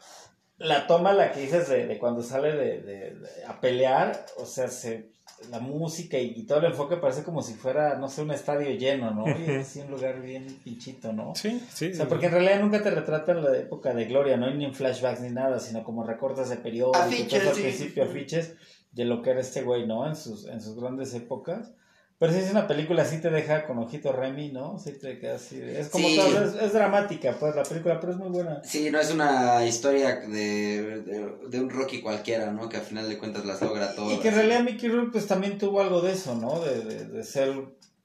la 0.60 0.88
toma, 0.88 1.14
la 1.14 1.32
que 1.32 1.42
dices 1.42 1.68
de, 1.70 1.86
de 1.88 1.98
cuando 2.00 2.22
sale 2.24 2.52
de, 2.54 2.82
de- 2.82 3.12
de- 3.16 3.46
a 3.48 3.60
pelear, 3.62 4.26
o 4.38 4.46
sea, 4.46 4.68
se, 4.70 5.10
la 5.52 5.60
música 5.60 6.18
y, 6.18 6.34
y 6.36 6.44
todo 6.48 6.60
el 6.60 6.66
enfoque 6.66 6.98
parece 6.98 7.24
como 7.24 7.44
si 7.44 7.54
fuera, 7.54 7.96
no 7.98 8.10
sé, 8.10 8.24
un 8.24 8.32
estadio 8.32 8.72
lleno, 8.72 9.12
¿no? 9.12 9.26
Y 9.28 9.52
es 9.52 9.68
así 9.68 9.80
un 9.82 9.92
lugar 9.92 10.20
bien 10.20 10.48
pinchito, 10.64 11.14
¿no? 11.14 11.34
Sí, 11.36 11.62
sí. 11.72 11.92
O 11.92 11.96
sea, 11.96 12.08
porque 12.08 12.26
en 12.26 12.32
realidad 12.32 12.60
nunca 12.60 12.82
te 12.82 12.90
retratan 12.90 13.44
la 13.44 13.56
época 13.56 13.94
de 13.94 14.06
gloria, 14.06 14.36
no 14.38 14.48
hay 14.48 14.56
ni 14.56 14.66
en 14.66 14.74
flashbacks 14.74 15.22
ni 15.22 15.30
nada, 15.30 15.60
sino 15.60 15.84
como 15.84 16.04
recortes 16.04 16.50
de 16.50 16.56
periódicos, 16.58 17.02
Afiches, 17.06 17.46
al 17.48 17.54
principio 17.54 18.04
afiches 18.04 18.54
de 18.98 19.06
lo 19.06 19.22
que 19.22 19.30
era 19.30 19.40
este 19.40 19.62
güey, 19.62 19.88
¿no? 19.88 20.06
En 20.08 20.16
sus, 20.18 20.46
en 20.48 20.60
sus 20.60 20.76
grandes 20.76 21.14
épocas. 21.14 21.72
Pero 22.20 22.34
si 22.34 22.40
es 22.40 22.50
una 22.50 22.66
película, 22.68 23.06
sí 23.06 23.22
te 23.22 23.30
deja 23.30 23.68
con 23.68 23.78
ojito 23.78 24.12
Remy, 24.12 24.52
¿no? 24.52 24.80
Sí 24.80 24.94
te 24.94 25.20
queda 25.20 25.36
así. 25.36 25.62
Es 25.62 25.90
como 25.90 26.08
Sí. 26.08 26.16
todo, 26.18 26.44
es, 26.44 26.56
es 26.56 26.74
dramática, 26.74 27.38
pues, 27.40 27.56
la 27.56 27.62
película, 27.62 28.00
pero 28.00 28.14
es 28.14 28.18
muy 28.18 28.30
buena. 28.30 28.60
Sí, 28.64 28.90
no 28.90 29.00
es 29.00 29.12
una 29.14 29.64
historia 29.68 30.16
de, 30.22 31.02
de, 31.02 31.32
de 31.48 31.60
un 31.62 31.70
Rocky 31.70 32.02
cualquiera, 32.02 32.52
¿no? 32.52 32.68
Que 32.70 32.78
al 32.78 32.84
final 32.84 33.08
de 33.08 33.20
cuentas 33.20 33.46
las 33.46 33.62
logra 33.62 33.94
todas. 33.94 34.18
Y 34.18 34.20
que 34.20 34.30
en 34.30 34.34
realidad 34.36 34.64
Mickey 34.64 34.90
Rourke, 34.90 35.12
pues, 35.12 35.28
también 35.28 35.60
tuvo 35.60 35.80
algo 35.80 36.02
de 36.02 36.14
eso, 36.14 36.34
¿no? 36.34 36.60
De, 36.60 36.84
de, 36.84 37.06
de 37.06 37.24
ser 37.24 37.54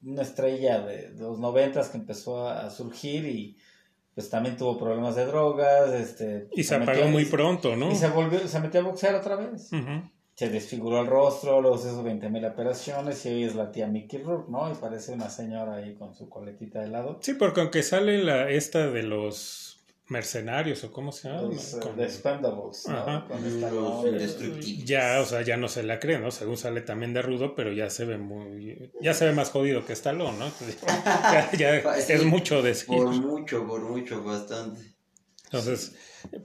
una 0.03 0.21
estrella 0.21 0.81
de, 0.81 1.09
de 1.09 1.19
los 1.23 1.39
noventas 1.39 1.89
que 1.89 1.97
empezó 1.97 2.47
a, 2.47 2.67
a 2.67 2.69
surgir 2.69 3.25
y, 3.25 3.57
pues, 4.13 4.29
también 4.29 4.57
tuvo 4.57 4.77
problemas 4.77 5.15
de 5.15 5.25
drogas, 5.25 5.91
este... 5.91 6.49
Y 6.51 6.63
se 6.63 6.75
apagó 6.75 7.07
muy 7.07 7.25
pronto, 7.25 7.75
¿no? 7.75 7.91
Y 7.91 7.95
se 7.95 8.09
volvió, 8.09 8.47
se 8.47 8.59
metió 8.59 8.81
a 8.81 8.83
boxear 8.83 9.15
otra 9.15 9.37
vez. 9.37 9.73
Ujú. 9.73 10.07
Se 10.35 10.49
desfiguró 10.49 11.01
el 11.01 11.07
rostro, 11.07 11.61
luego 11.61 11.77
se 11.77 11.89
hizo 11.89 12.01
20 12.03 12.27
mil 12.29 12.43
operaciones 12.45 13.23
y 13.25 13.29
hoy 13.29 13.43
es 13.43 13.55
la 13.55 13.71
tía 13.71 13.85
Mickey 13.87 14.21
Rourke, 14.23 14.49
¿no? 14.49 14.71
Y 14.71 14.75
parece 14.75 15.13
una 15.13 15.29
señora 15.29 15.75
ahí 15.75 15.93
con 15.93 16.15
su 16.15 16.27
coletita 16.27 16.79
de 16.79 16.87
lado. 16.87 17.19
Sí, 17.21 17.33
porque 17.35 17.61
aunque 17.61 17.83
sale 17.83 18.23
la 18.23 18.49
esta 18.49 18.89
de 18.89 19.03
los 19.03 19.79
mercenarios 20.07 20.83
o 20.83 20.91
cómo 20.91 21.11
se 21.11 21.29
llama, 21.29 21.43
Los 21.43 21.75
eh, 21.75 21.79
Con- 21.81 21.95
The 21.95 22.03
Expendables, 22.03 22.87
¿no? 22.87 23.27
Con 23.27 23.43
Los 23.43 23.53
Stallone. 23.53 24.09
indestructibles. 24.09 24.85
ya, 24.85 25.19
o 25.21 25.25
sea, 25.25 25.41
ya 25.43 25.55
no 25.55 25.67
se 25.67 25.83
la 25.83 25.99
cree, 25.99 26.19
¿no? 26.19 26.29
Según 26.31 26.57
sale 26.57 26.81
también 26.81 27.13
de 27.13 27.21
rudo, 27.21 27.53
pero 27.55 27.71
ya 27.71 27.89
se 27.91 28.05
ve 28.05 28.17
muy, 28.17 28.91
ya 29.01 29.13
se 29.13 29.25
ve 29.25 29.31
más 29.33 29.49
jodido 29.51 29.85
que 29.85 29.93
Stallone, 29.93 30.37
¿no? 30.39 30.45
Entonces, 30.45 30.77
ya, 30.87 31.51
ya 31.57 31.93
Sí. 32.01 32.13
es 32.13 32.25
mucho 32.25 32.61
decir. 32.63 32.87
Por 32.87 33.07
mucho, 33.11 33.65
por 33.67 33.81
mucho, 33.81 34.23
bastante. 34.23 34.92
Entonces, 35.57 35.93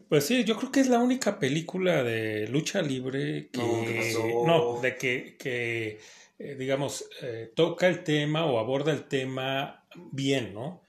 pues 0.09 0.25
sí, 0.27 0.45
yo 0.45 0.57
creo 0.57 0.71
que 0.71 0.81
es 0.81 0.89
la 0.89 0.99
única 0.99 1.39
película 1.39 2.03
de 2.03 2.47
lucha 2.49 2.83
libre 2.83 3.49
que, 3.51 3.59
No, 3.61 3.85
¿qué 3.87 3.95
pasó? 3.95 4.45
no, 4.45 4.81
de 4.81 4.97
que, 4.97 5.37
que 5.39 5.99
eh, 6.39 6.57
digamos, 6.59 7.05
eh, 7.23 7.53
toca 7.57 7.87
el 7.89 8.05
tema 8.05 8.45
o 8.47 8.59
aborda 8.59 8.93
el 8.93 9.09
tema 9.09 9.87
bien, 10.13 10.53
¿no? 10.55 10.83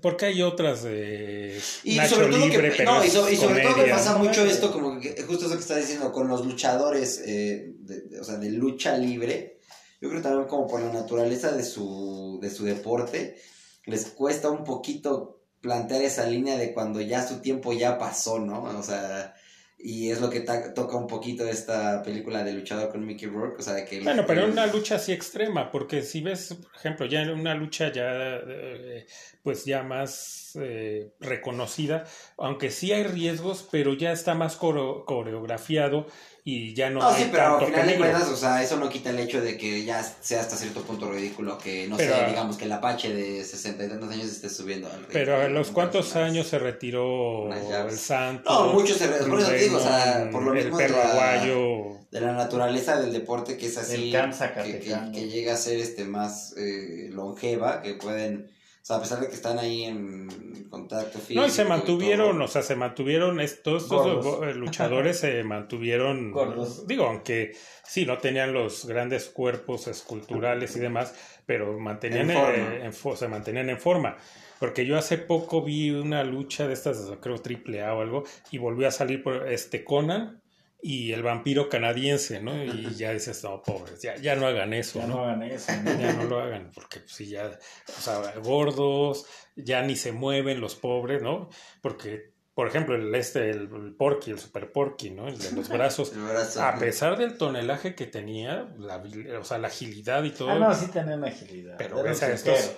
Porque 0.00 0.26
hay 0.26 0.40
otras 0.40 0.82
de 0.82 1.60
Y 1.82 1.96
Nacho 1.96 2.14
sobre 2.14 2.28
todo 2.28 2.46
Libre, 2.48 2.72
que, 2.72 2.84
no, 2.84 3.04
y, 3.04 3.08
so- 3.10 3.30
y 3.30 3.36
sobre 3.36 3.60
todo 3.60 3.74
que 3.74 3.80
comedia. 3.80 3.94
pasa 3.96 4.16
mucho 4.16 4.44
esto, 4.46 4.72
como 4.72 4.98
que 4.98 5.20
justo 5.24 5.44
eso 5.46 5.54
que 5.56 5.60
está 5.60 5.76
diciendo, 5.76 6.10
con 6.10 6.26
los 6.28 6.46
luchadores, 6.46 7.22
eh, 7.26 7.74
de, 7.80 8.00
de- 8.02 8.20
o 8.20 8.24
sea, 8.24 8.36
de 8.38 8.50
lucha 8.50 8.96
libre, 8.96 9.58
yo 10.00 10.08
creo 10.08 10.22
también 10.22 10.48
como 10.48 10.66
por 10.66 10.80
la 10.80 10.90
naturaleza 10.92 11.52
de 11.52 11.62
su, 11.64 12.38
de 12.40 12.48
su 12.50 12.64
deporte, 12.64 13.36
les 13.84 14.06
cuesta 14.06 14.48
un 14.48 14.64
poquito 14.64 15.43
plantear 15.64 16.02
esa 16.02 16.26
línea 16.26 16.58
de 16.58 16.74
cuando 16.74 17.00
ya 17.00 17.26
su 17.26 17.40
tiempo 17.40 17.72
ya 17.72 17.96
pasó, 17.96 18.38
¿no? 18.38 18.62
O 18.64 18.82
sea, 18.82 19.34
y 19.78 20.10
es 20.10 20.20
lo 20.20 20.28
que 20.28 20.40
toca 20.40 20.96
un 20.96 21.06
poquito 21.06 21.46
esta 21.48 22.02
película 22.02 22.44
de 22.44 22.52
luchador 22.52 22.90
con 22.90 23.04
Mickey 23.06 23.28
Rourke, 23.28 23.60
o 23.60 23.62
sea, 23.62 23.72
de 23.72 23.84
que... 23.86 23.96
el- 23.98 24.04
Bueno, 24.04 24.24
pero 24.26 24.44
el- 24.44 24.50
una 24.50 24.66
lucha 24.66 24.96
así 24.96 25.12
extrema, 25.12 25.70
porque 25.70 26.02
si 26.02 26.20
ves, 26.20 26.54
por 26.62 26.74
ejemplo, 26.76 27.06
ya 27.06 27.22
en 27.22 27.30
una 27.30 27.54
lucha 27.54 27.90
ya, 27.90 28.10
eh, 28.46 29.06
pues 29.42 29.64
ya 29.64 29.82
más 29.82 30.52
eh, 30.60 31.12
reconocida, 31.20 32.04
aunque 32.36 32.70
sí 32.70 32.92
hay 32.92 33.04
riesgos, 33.04 33.66
pero 33.72 33.94
ya 33.94 34.12
está 34.12 34.34
más 34.34 34.56
coreo- 34.56 35.04
coreografiado 35.06 36.06
y 36.46 36.74
ya 36.74 36.90
no, 36.90 37.00
No, 37.00 37.08
hay 37.08 37.22
sí, 37.24 37.28
pero 37.32 37.58
al 37.58 37.64
final 37.66 37.86
de 37.86 37.96
cuentas, 37.96 38.28
o 38.28 38.36
sea, 38.36 38.62
eso 38.62 38.76
no 38.76 38.90
quita 38.90 39.08
el 39.08 39.18
hecho 39.18 39.40
de 39.40 39.56
que 39.56 39.82
ya 39.82 40.02
sea 40.02 40.42
hasta 40.42 40.56
cierto 40.56 40.82
punto 40.82 41.10
ridículo 41.10 41.56
que, 41.56 41.88
no 41.88 41.96
Pero- 41.96 42.14
sé, 42.16 42.26
digamos 42.26 42.58
que 42.58 42.66
el 42.66 42.72
Apache 42.72 43.14
de 43.14 43.42
60 43.42 43.82
y 43.84 43.88
tantos 43.88 44.10
años 44.10 44.26
esté 44.26 44.50
subiendo 44.50 44.88
al. 44.92 45.06
Pero 45.10 45.40
a 45.40 45.48
los 45.48 45.70
cuántos 45.70 46.16
años 46.16 46.46
se 46.46 46.58
retiró 46.58 47.50
el 47.50 47.96
Santo. 47.98 48.50
No, 48.66 48.72
muchos 48.74 48.98
se 48.98 49.08
por 49.08 49.40
eso 49.40 49.48
te 49.50 49.56
digo, 49.58 49.78
o 49.78 49.80
sea, 49.80 50.28
por 50.30 50.42
lo 50.42 50.52
el 50.52 50.64
mismo 50.64 50.76
de 50.76 50.84
perro 50.84 50.98
la- 50.98 51.10
aguayo. 51.12 51.98
De 52.10 52.20
la 52.20 52.32
naturaleza 52.32 53.00
del 53.00 53.12
deporte 53.12 53.56
que 53.56 53.66
es 53.66 53.76
así, 53.78 54.12
can 54.12 54.30
que, 54.64 54.78
que, 54.80 54.94
que 55.12 55.28
llega 55.28 55.54
a 55.54 55.56
ser 55.56 55.78
este 55.80 56.04
más 56.04 56.54
eh, 56.58 57.08
longeva, 57.10 57.80
que 57.82 57.94
pueden, 57.94 58.50
sea, 58.86 58.96
a 58.96 59.00
pesar 59.00 59.20
de 59.20 59.28
que 59.28 59.34
están 59.34 59.58
ahí 59.58 59.84
en 59.84 60.68
contacto 60.68 61.18
físico. 61.18 61.40
No, 61.40 61.46
y 61.46 61.50
se 61.50 61.64
mantuvieron, 61.64 62.40
o 62.42 62.48
sea, 62.48 62.60
se 62.60 62.76
mantuvieron, 62.76 63.40
estos, 63.40 63.84
estos 63.84 64.42
eh, 64.42 64.54
luchadores 64.54 65.20
se 65.20 65.42
mantuvieron, 65.42 66.32
Gordos. 66.32 66.86
digo, 66.86 67.06
aunque 67.06 67.56
sí, 67.82 68.04
no 68.04 68.18
tenían 68.18 68.52
los 68.52 68.84
grandes 68.84 69.30
cuerpos 69.30 69.88
esculturales 69.88 70.76
y 70.76 70.80
demás, 70.80 71.14
pero 71.46 71.78
mantenían, 71.78 72.30
En 72.30 72.36
eh, 72.36 72.84
en 72.84 73.16
se 73.16 73.28
mantenían 73.28 73.70
en 73.70 73.80
forma. 73.80 74.18
Porque 74.60 74.84
yo 74.84 74.98
hace 74.98 75.16
poco 75.16 75.62
vi 75.62 75.90
una 75.90 76.22
lucha 76.22 76.68
de 76.68 76.74
estas, 76.74 77.10
creo 77.22 77.38
triple 77.38 77.82
A 77.82 77.94
o 77.94 78.02
algo, 78.02 78.24
y 78.50 78.58
volvió 78.58 78.86
a 78.86 78.90
salir 78.90 79.22
por 79.22 79.48
este 79.50 79.82
Conan 79.82 80.42
y 80.86 81.12
el 81.12 81.22
vampiro 81.22 81.70
canadiense, 81.70 82.42
¿no? 82.42 82.62
Y 82.62 82.94
ya 82.94 83.12
dices, 83.12 83.42
no, 83.42 83.62
pobres, 83.62 84.02
ya, 84.02 84.16
ya 84.16 84.36
no 84.36 84.46
hagan 84.46 84.74
eso, 84.74 85.00
Ya 85.00 85.06
¿no? 85.06 85.14
no 85.16 85.24
hagan 85.24 85.42
eso, 85.44 85.72
¿no? 85.82 85.98
ya 85.98 86.12
no 86.12 86.24
lo 86.24 86.38
hagan, 86.40 86.70
porque 86.74 87.00
pues, 87.00 87.12
sí, 87.12 87.26
ya, 87.26 87.46
o 87.88 88.00
sea, 88.02 88.34
gordos, 88.42 89.24
ya 89.56 89.80
ni 89.80 89.96
se 89.96 90.12
mueven 90.12 90.60
los 90.60 90.74
pobres, 90.76 91.22
¿no? 91.22 91.48
Porque, 91.80 92.34
por 92.52 92.68
ejemplo, 92.68 92.96
el 92.96 93.14
este, 93.14 93.48
el, 93.48 93.62
el 93.74 93.94
Porky, 93.96 94.32
el 94.32 94.38
Super 94.38 94.70
Porky, 94.72 95.08
¿no? 95.10 95.26
El 95.26 95.38
de 95.38 95.52
los 95.52 95.68
brazos, 95.70 96.12
El 96.12 96.20
brazo. 96.22 96.62
a 96.62 96.74
pesar 96.76 97.16
del 97.16 97.38
tonelaje 97.38 97.94
que 97.94 98.04
tenía, 98.06 98.68
la, 98.76 99.02
o 99.40 99.44
sea, 99.44 99.56
la 99.56 99.68
agilidad 99.68 100.22
y 100.24 100.32
todo, 100.32 100.50
Ah, 100.50 100.58
no, 100.58 100.74
sí 100.74 100.88
tenía 100.88 101.16
una 101.16 101.28
agilidad. 101.28 101.76
Pero 101.78 102.02
ves 102.02 102.22
a 102.22 102.30
estos-. 102.30 102.76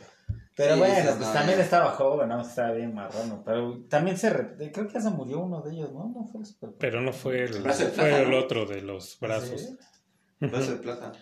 Pero 0.56 0.74
Sí, 0.74 0.78
bueno, 0.80 0.94
pues 1.16 1.18
no, 1.28 1.32
también 1.32 1.60
estaba 1.60 1.90
joven, 1.90 2.28
¿no? 2.30 2.40
Estaba 2.40 2.72
bien 2.72 2.94
marrano. 2.94 3.42
Pero 3.44 3.84
también 3.90 4.16
se... 4.16 4.30
re- 4.30 4.72
Creo 4.72 4.86
que 4.86 4.94
ya 4.94 5.00
se 5.02 5.10
murió 5.10 5.40
uno 5.40 5.60
de 5.60 5.74
ellos, 5.74 5.92
¿no? 5.92 6.08
No 6.14 6.24
fue 6.26 6.40
el 6.40 6.46
super... 6.46 6.70
pero 6.78 7.00
no 7.02 7.12
fue 7.12 7.44
el, 7.44 7.62
de 7.62 7.72
fue 7.72 8.22
el 8.22 8.30
¿no? 8.30 8.38
otro 8.38 8.64
de 8.64 8.80
los 8.80 9.18
brazos. 9.20 9.60
¿Sí? 9.60 9.76
Brazo 10.40 10.72
de 10.72 10.78
plata. 10.78 11.12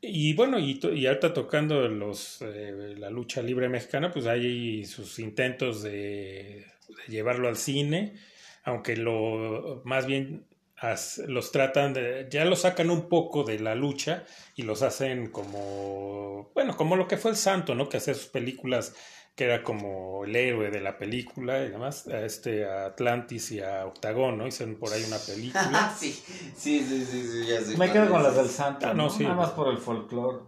Y 0.00 0.34
bueno, 0.34 0.58
y, 0.58 0.80
to- 0.80 0.92
y 0.92 1.06
ahorita 1.06 1.32
tocando 1.32 1.86
los, 1.88 2.42
eh, 2.42 2.94
la 2.98 3.10
lucha 3.10 3.42
libre 3.42 3.68
mexicana, 3.68 4.10
pues 4.12 4.26
hay 4.26 4.84
sus 4.84 5.18
intentos 5.18 5.82
de, 5.82 5.90
de 6.88 7.02
llevarlo 7.08 7.48
al 7.48 7.56
cine, 7.56 8.14
aunque 8.64 8.96
lo 8.96 9.82
más 9.84 10.06
bien 10.06 10.46
los 11.28 11.52
tratan 11.52 11.92
de, 11.94 12.26
ya 12.30 12.44
lo 12.44 12.56
sacan 12.56 12.90
un 12.90 13.08
poco 13.08 13.44
de 13.44 13.58
la 13.58 13.74
lucha 13.74 14.24
y 14.56 14.62
los 14.62 14.82
hacen 14.82 15.30
como, 15.30 16.50
bueno, 16.54 16.76
como 16.76 16.96
lo 16.96 17.06
que 17.06 17.16
fue 17.16 17.30
el 17.30 17.36
Santo, 17.36 17.74
¿no? 17.74 17.88
Que 17.88 17.98
hacía 17.98 18.14
sus 18.14 18.26
películas 18.26 18.94
que 19.34 19.44
era 19.44 19.62
como 19.62 20.24
el 20.24 20.36
héroe 20.36 20.70
de 20.70 20.80
la 20.80 20.98
película 20.98 21.64
y 21.64 21.70
demás, 21.70 22.06
a 22.06 22.20
este 22.20 22.66
a 22.68 22.84
Atlantis 22.86 23.52
y 23.52 23.60
a 23.60 23.86
Octagón, 23.86 24.36
¿no? 24.36 24.46
Hicieron 24.46 24.74
por 24.76 24.92
ahí 24.92 25.02
una 25.04 25.16
película. 25.18 25.94
sí, 25.98 26.12
sí, 26.12 26.84
sí, 26.86 27.04
sí, 27.06 27.26
sí, 27.26 27.46
ya 27.46 27.60
sé 27.62 27.76
Me 27.78 27.90
quedo 27.90 28.10
con 28.10 28.22
las 28.22 28.36
del 28.36 28.48
Santo, 28.48 28.86
Ah, 28.88 28.92
no, 28.94 29.04
¿no? 29.04 29.10
sí. 29.10 29.22
Nada 29.22 29.36
más 29.36 29.50
por 29.52 29.68
el 29.68 29.78
folclore. 29.78 30.44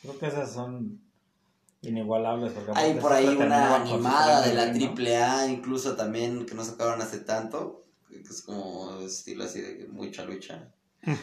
Creo 0.00 0.18
que 0.18 0.26
esas 0.28 0.50
son 0.52 1.02
inigualables. 1.82 2.52
Porque 2.52 2.72
Hay 2.74 2.94
por 2.94 3.12
ahí 3.12 3.26
una 3.26 3.76
animada 3.76 4.40
de 4.46 4.54
la 4.54 4.64
ritmo. 4.66 4.78
triple 4.78 5.16
A, 5.18 5.46
incluso 5.48 5.94
también, 5.94 6.46
que 6.46 6.54
no 6.54 6.64
sacaron 6.64 7.02
hace 7.02 7.18
tanto, 7.18 7.81
que 8.22 8.28
es 8.28 8.42
como 8.42 9.00
estilo 9.00 9.44
así 9.44 9.60
de 9.60 9.86
mucha 9.88 10.24
lucha. 10.24 10.72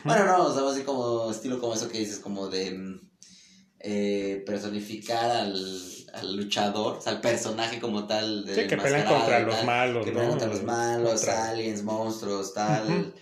Bueno, 0.03 0.25
no, 0.25 0.45
o 0.47 0.53
sea, 0.53 0.69
así 0.69 0.83
como 0.83 1.29
estilo 1.31 1.59
como 1.59 1.73
eso 1.73 1.87
que 1.89 1.99
dices, 1.99 2.19
como 2.19 2.47
de 2.47 2.71
mm, 2.71 3.09
eh, 3.81 4.43
personificar 4.45 5.31
al, 5.31 5.55
al 6.13 6.35
luchador, 6.35 6.97
o 6.97 7.01
sea, 7.01 7.13
al 7.13 7.21
personaje 7.21 7.79
como 7.79 8.05
tal. 8.07 8.43
Sí, 8.45 8.51
del 8.51 8.67
que 8.67 8.77
pelean 8.77 9.07
contra 9.07 9.39
los 9.39 9.55
tal, 9.55 9.65
malos, 9.65 10.05
Que 10.05 10.11
pelean 10.11 10.29
contra 10.31 10.47
los 10.47 10.63
malos, 10.63 11.13
Contra- 11.21 11.49
aliens, 11.49 11.83
monstruos, 11.83 12.53
tal. 12.53 13.13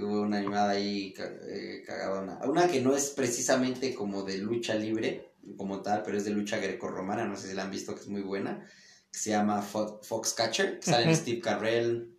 Hubo 0.00 0.22
una 0.22 0.38
animada 0.38 0.70
ahí 0.70 1.14
eh, 1.18 1.82
cagadona. 1.86 2.38
Una 2.46 2.66
que 2.66 2.80
no 2.80 2.94
es 2.96 3.10
precisamente 3.10 3.94
como 3.94 4.22
de 4.22 4.38
lucha 4.38 4.74
libre, 4.74 5.32
como 5.56 5.80
tal, 5.80 6.02
pero 6.02 6.16
es 6.16 6.24
de 6.24 6.30
lucha 6.30 6.58
grecorromana, 6.58 7.26
no 7.26 7.36
sé 7.36 7.48
si 7.48 7.54
la 7.54 7.64
han 7.64 7.70
visto, 7.70 7.94
que 7.94 8.00
es 8.02 8.08
muy 8.08 8.22
buena, 8.22 8.66
que 9.10 9.18
se 9.18 9.30
llama 9.30 9.62
Fo- 9.62 10.02
Foxcatcher, 10.02 10.78
que 10.78 10.90
salen 10.90 11.08
Ujú. 11.10 11.18
Steve 11.20 11.40
Carrell, 11.40 12.11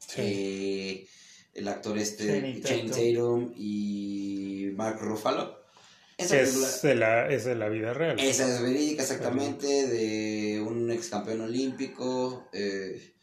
Sí. 0.00 0.20
eh, 0.22 1.08
el 1.54 1.68
actor 1.68 1.96
este, 1.98 2.26
Channing 2.62 2.90
Tatum. 2.90 3.52
Y 3.56 4.70
Mark 4.74 4.98
Ruffalo. 5.00 5.58
Esa 6.16 6.36
película- 6.36 6.66
es 6.68 6.82
de 6.82 6.94
la, 6.96 7.28
es 7.30 7.44
de 7.44 7.54
la 7.54 7.68
vida 7.68 7.94
real. 7.94 8.18
esa 8.20 8.46
es 8.54 8.60
verídica 8.62 9.02
exactamente, 9.02 9.86
de 9.86 10.60
un 10.60 10.90
ex 10.90 11.08
campeón 11.08 11.40
olímpico, 11.40 12.46
eh, 12.52 13.14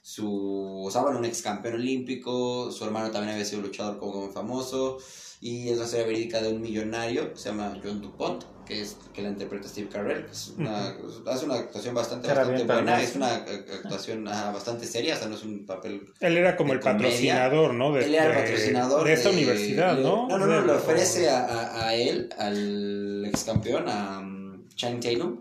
su, 0.00 0.84
o 0.86 0.90
sea, 0.90 1.02
bueno, 1.02 1.18
un 1.18 1.24
ex 1.24 1.42
campeón 1.42 1.74
olímpico, 1.74 2.70
su 2.70 2.84
hermano 2.84 3.10
también 3.10 3.32
había 3.34 3.44
sido 3.44 3.62
luchador 3.62 3.98
como 3.98 4.30
famoso, 4.30 4.98
y 5.40 5.70
es 5.70 5.78
la 5.78 5.84
historia 5.86 6.06
verídica 6.06 6.40
de 6.40 6.52
un 6.52 6.60
millonario, 6.60 7.32
que 7.32 7.38
se 7.38 7.48
llama 7.48 7.80
John 7.82 8.00
DuPont, 8.00 8.44
que 8.66 8.80
es 8.82 8.96
que 9.14 9.22
la 9.22 9.28
interpreta 9.28 9.68
Steve 9.68 9.88
Carell, 9.88 10.26
que 10.26 10.32
es 10.32 10.48
una, 10.58 10.94
hace 11.26 11.44
una 11.46 11.54
actuación 11.54 11.94
bastante, 11.94 12.28
bastante 12.28 12.64
buena, 12.64 13.00
es 13.00 13.14
una 13.16 13.36
eh, 13.46 13.64
actuación 13.82 14.26
ajá, 14.28 14.50
bastante 14.50 14.86
seria, 14.86 15.14
o 15.14 15.18
sea, 15.18 15.28
no 15.28 15.36
es 15.36 15.44
un 15.44 15.64
papel 15.64 16.12
Él 16.20 16.36
era 16.36 16.56
como 16.56 16.72
el 16.72 16.80
comedia. 16.80 16.98
patrocinador, 17.06 17.74
¿no? 17.74 17.92
De, 17.92 18.04
él 18.04 18.14
era 18.14 18.26
el 18.26 18.32
de- 18.34 18.40
patrocinador 18.42 19.06
de 19.06 19.12
esta 19.12 19.30
universidad, 19.30 19.98
¿no? 19.98 20.28
No, 20.28 20.36
no, 20.38 20.46
no, 20.46 20.60
le 20.66 20.72
ofrece 20.72 21.28
a, 21.28 21.44
a, 21.46 21.88
a 21.88 21.94
él, 21.94 22.28
al 22.38 23.24
ex 23.26 23.44
campeón, 23.44 23.88
a 23.88 24.18
um, 24.18 24.66
Channing 24.74 25.00
Tatum, 25.00 25.40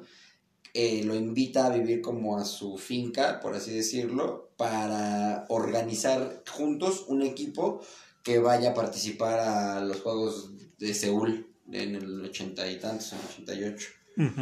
eh, 0.74 1.02
lo 1.06 1.16
invita 1.16 1.66
a 1.68 1.70
vivir 1.70 2.02
como 2.02 2.38
a 2.38 2.46
su 2.46 2.78
finca, 2.78 3.40
por 3.40 3.56
así 3.56 3.72
decirlo, 3.74 4.52
para 4.58 5.46
organizar 5.50 6.44
juntos 6.50 7.06
un 7.08 7.22
equipo 7.24 7.82
que 8.24 8.40
vaya 8.40 8.72
a 8.72 8.74
participar 8.74 9.40
a 9.40 9.82
los 9.82 10.02
Juegos 10.02 10.52
de 10.78 10.94
Seúl 10.94 11.48
en 11.72 11.96
el 11.96 12.26
ochenta 12.26 12.70
y 12.70 12.80
tantos, 12.80 13.14
en 13.14 13.20
el 13.20 13.26
ochenta 13.26 13.54
y 13.54 13.64
ocho. 13.64 13.88
Ujú. 14.18 14.42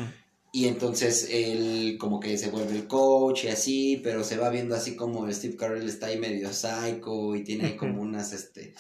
Y 0.51 0.67
entonces 0.67 1.30
él 1.32 1.97
como 1.99 2.19
que 2.19 2.38
se 2.38 2.49
vuelve 2.49 2.76
el 2.76 2.88
coach 2.88 3.45
y 3.45 3.47
así, 3.47 4.01
pero 4.03 4.24
se 4.24 4.38
va 4.38 4.49
viendo 4.49 4.76
así 4.76 4.95
como 4.95 5.32
Steve 5.32 5.55
Carell 5.55 5.88
está 5.89 6.07
ahí 6.07 6.19
medio 6.19 6.53
psycho 6.53 7.36
y 7.36 7.43
tiene 7.43 7.65
ahí 7.65 7.76
como 7.76 8.01
unas, 8.01 8.34
este... 8.34 8.76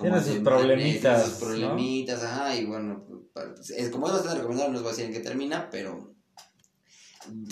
Tiene 0.00 0.22
sus 0.22 0.38
problemitas, 0.38 1.24
sus 1.24 1.34
problemitas, 1.38 2.22
ajá, 2.22 2.54
y 2.54 2.66
bueno, 2.66 3.04
es, 3.76 3.88
como 3.88 4.06
es 4.06 4.12
bastante 4.12 4.36
recomendable, 4.36 4.70
no 4.70 4.74
les 4.74 4.82
voy 4.82 4.90
a 4.90 4.94
decir 4.94 5.06
en 5.06 5.12
qué 5.12 5.28
termina, 5.28 5.68
pero 5.70 6.14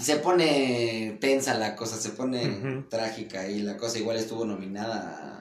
se 0.01 0.19
pone 0.19 1.19
tensa 1.21 1.59
la 1.59 1.75
cosa, 1.75 1.97
se 1.97 2.11
pone 2.11 2.85
trágica 2.89 3.51
y 3.51 3.63
la 3.63 3.77
cosa 3.77 3.99
igual 3.99 4.17
estuvo 4.17 4.45
nominada 4.45 5.19
a, 5.21 5.36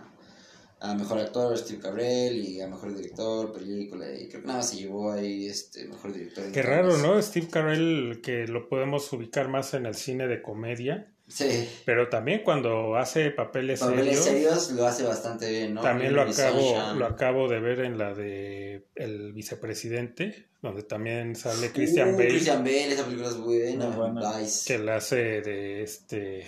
a 0.79 0.93
Mejor 0.93 1.19
Actor 1.19 1.57
Steve 1.57 1.79
Carell 1.81 2.35
y 2.35 2.61
a 2.61 2.67
Mejor 2.67 2.95
Director, 2.95 3.51
película, 3.53 4.05
y 4.13 4.27
creo 4.27 4.41
que 4.41 4.47
nada 4.47 4.59
más 4.59 4.69
se 4.69 4.77
llevó 4.77 5.11
ahí 5.11 5.47
este 5.47 5.85
Mejor 5.87 6.13
Director. 6.13 6.51
Qué 6.51 6.61
raro, 6.61 6.97
¿no? 6.97 7.21
Steve 7.21 7.47
Carell, 7.49 8.19
que 8.21 8.45
lo 8.47 8.67
podemos 8.69 9.11
ubicar 9.13 9.47
más 9.47 9.73
en 9.73 9.85
el 9.85 9.95
cine 9.95 10.27
de 10.27 10.41
comedia, 10.41 11.11
Sí. 11.27 11.67
pero 11.85 12.07
también 12.09 12.41
cuando 12.43 12.97
hace 12.97 13.31
papeles, 13.31 13.79
Papeles 13.79 14.19
serios, 14.23 14.65
serios 14.65 14.71
lo 14.73 14.85
hace 14.85 15.01
bastante 15.03 15.49
bien, 15.49 15.73
¿no? 15.73 15.81
también 15.81 16.13
lo 16.13 16.21
acabo, 16.21 16.93
lo 16.93 17.05
acabo 17.07 17.47
de 17.47 17.59
ver 17.59 17.79
en 17.79 17.97
la 17.97 18.13
de 18.13 18.85
El 18.93 19.33
Vicepresidente, 19.33 20.45
donde 20.61 20.83
también 20.83 21.35
sale 21.35 21.71
Christian 21.71 22.09
Uh, 22.13 22.17
Bale, 22.17 22.27
Christian 22.29 22.63
Bale, 22.63 22.91
esa 22.93 23.05
película 23.05 23.29
es 23.29 23.37
buena. 23.37 23.87
Muy 23.87 23.95
buena. 23.95 24.33
Que 24.67 24.77
la 24.77 24.97
hace 24.97 25.15
de 25.41 25.81
este 25.81 26.45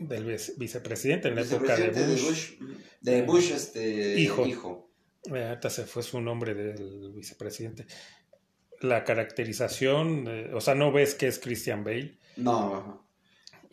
del 0.00 0.24
vice- 0.24 0.54
vicepresidente 0.56 1.28
en 1.28 1.36
la 1.36 1.42
época 1.42 1.76
de 1.76 1.90
Bush. 1.90 2.54
De 3.00 3.22
Bush, 3.22 3.50
este. 3.52 4.18
Hijo. 4.18 4.46
hijo. 4.46 4.90
Ahorita 5.30 5.70
se 5.70 5.84
fue 5.84 6.02
su 6.02 6.20
nombre 6.20 6.54
del 6.54 7.12
vicepresidente. 7.14 7.86
La 8.80 9.04
caracterización, 9.04 10.26
eh, 10.28 10.50
o 10.54 10.60
sea, 10.60 10.74
no 10.74 10.90
ves 10.90 11.14
que 11.14 11.26
es 11.28 11.38
Christian 11.38 11.84
Bale 11.84 12.18
No, 12.36 12.74
ajá. 12.76 13.00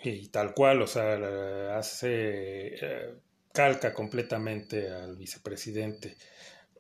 y 0.03 0.27
tal 0.27 0.53
cual, 0.53 0.81
o 0.81 0.87
sea, 0.87 1.77
hace 1.77 2.75
eh, 2.75 3.13
calca 3.53 3.93
completamente 3.93 4.89
al 4.91 5.15
vicepresidente. 5.15 6.17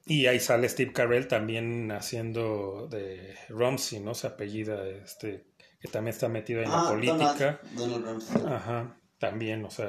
Y 0.05 0.25
ahí 0.27 0.39
sale 0.41 0.67
Steve 0.69 0.91
Carell 0.93 1.27
también 1.27 1.91
haciendo 1.91 2.87
de 2.89 3.35
Rumsey, 3.49 3.99
¿no? 4.01 4.13
Se 4.13 4.27
apellida 4.27 4.85
este 4.87 5.47
que 5.79 5.87
también 5.89 6.13
está 6.13 6.27
metido 6.27 6.61
en 6.61 6.69
la 6.69 6.81
Ah, 6.87 6.89
política. 6.89 7.61
Donald, 7.75 8.03
Donald. 8.05 8.47
Ajá, 8.53 8.99
también, 9.19 9.65
o 9.65 9.69
sea, 9.71 9.87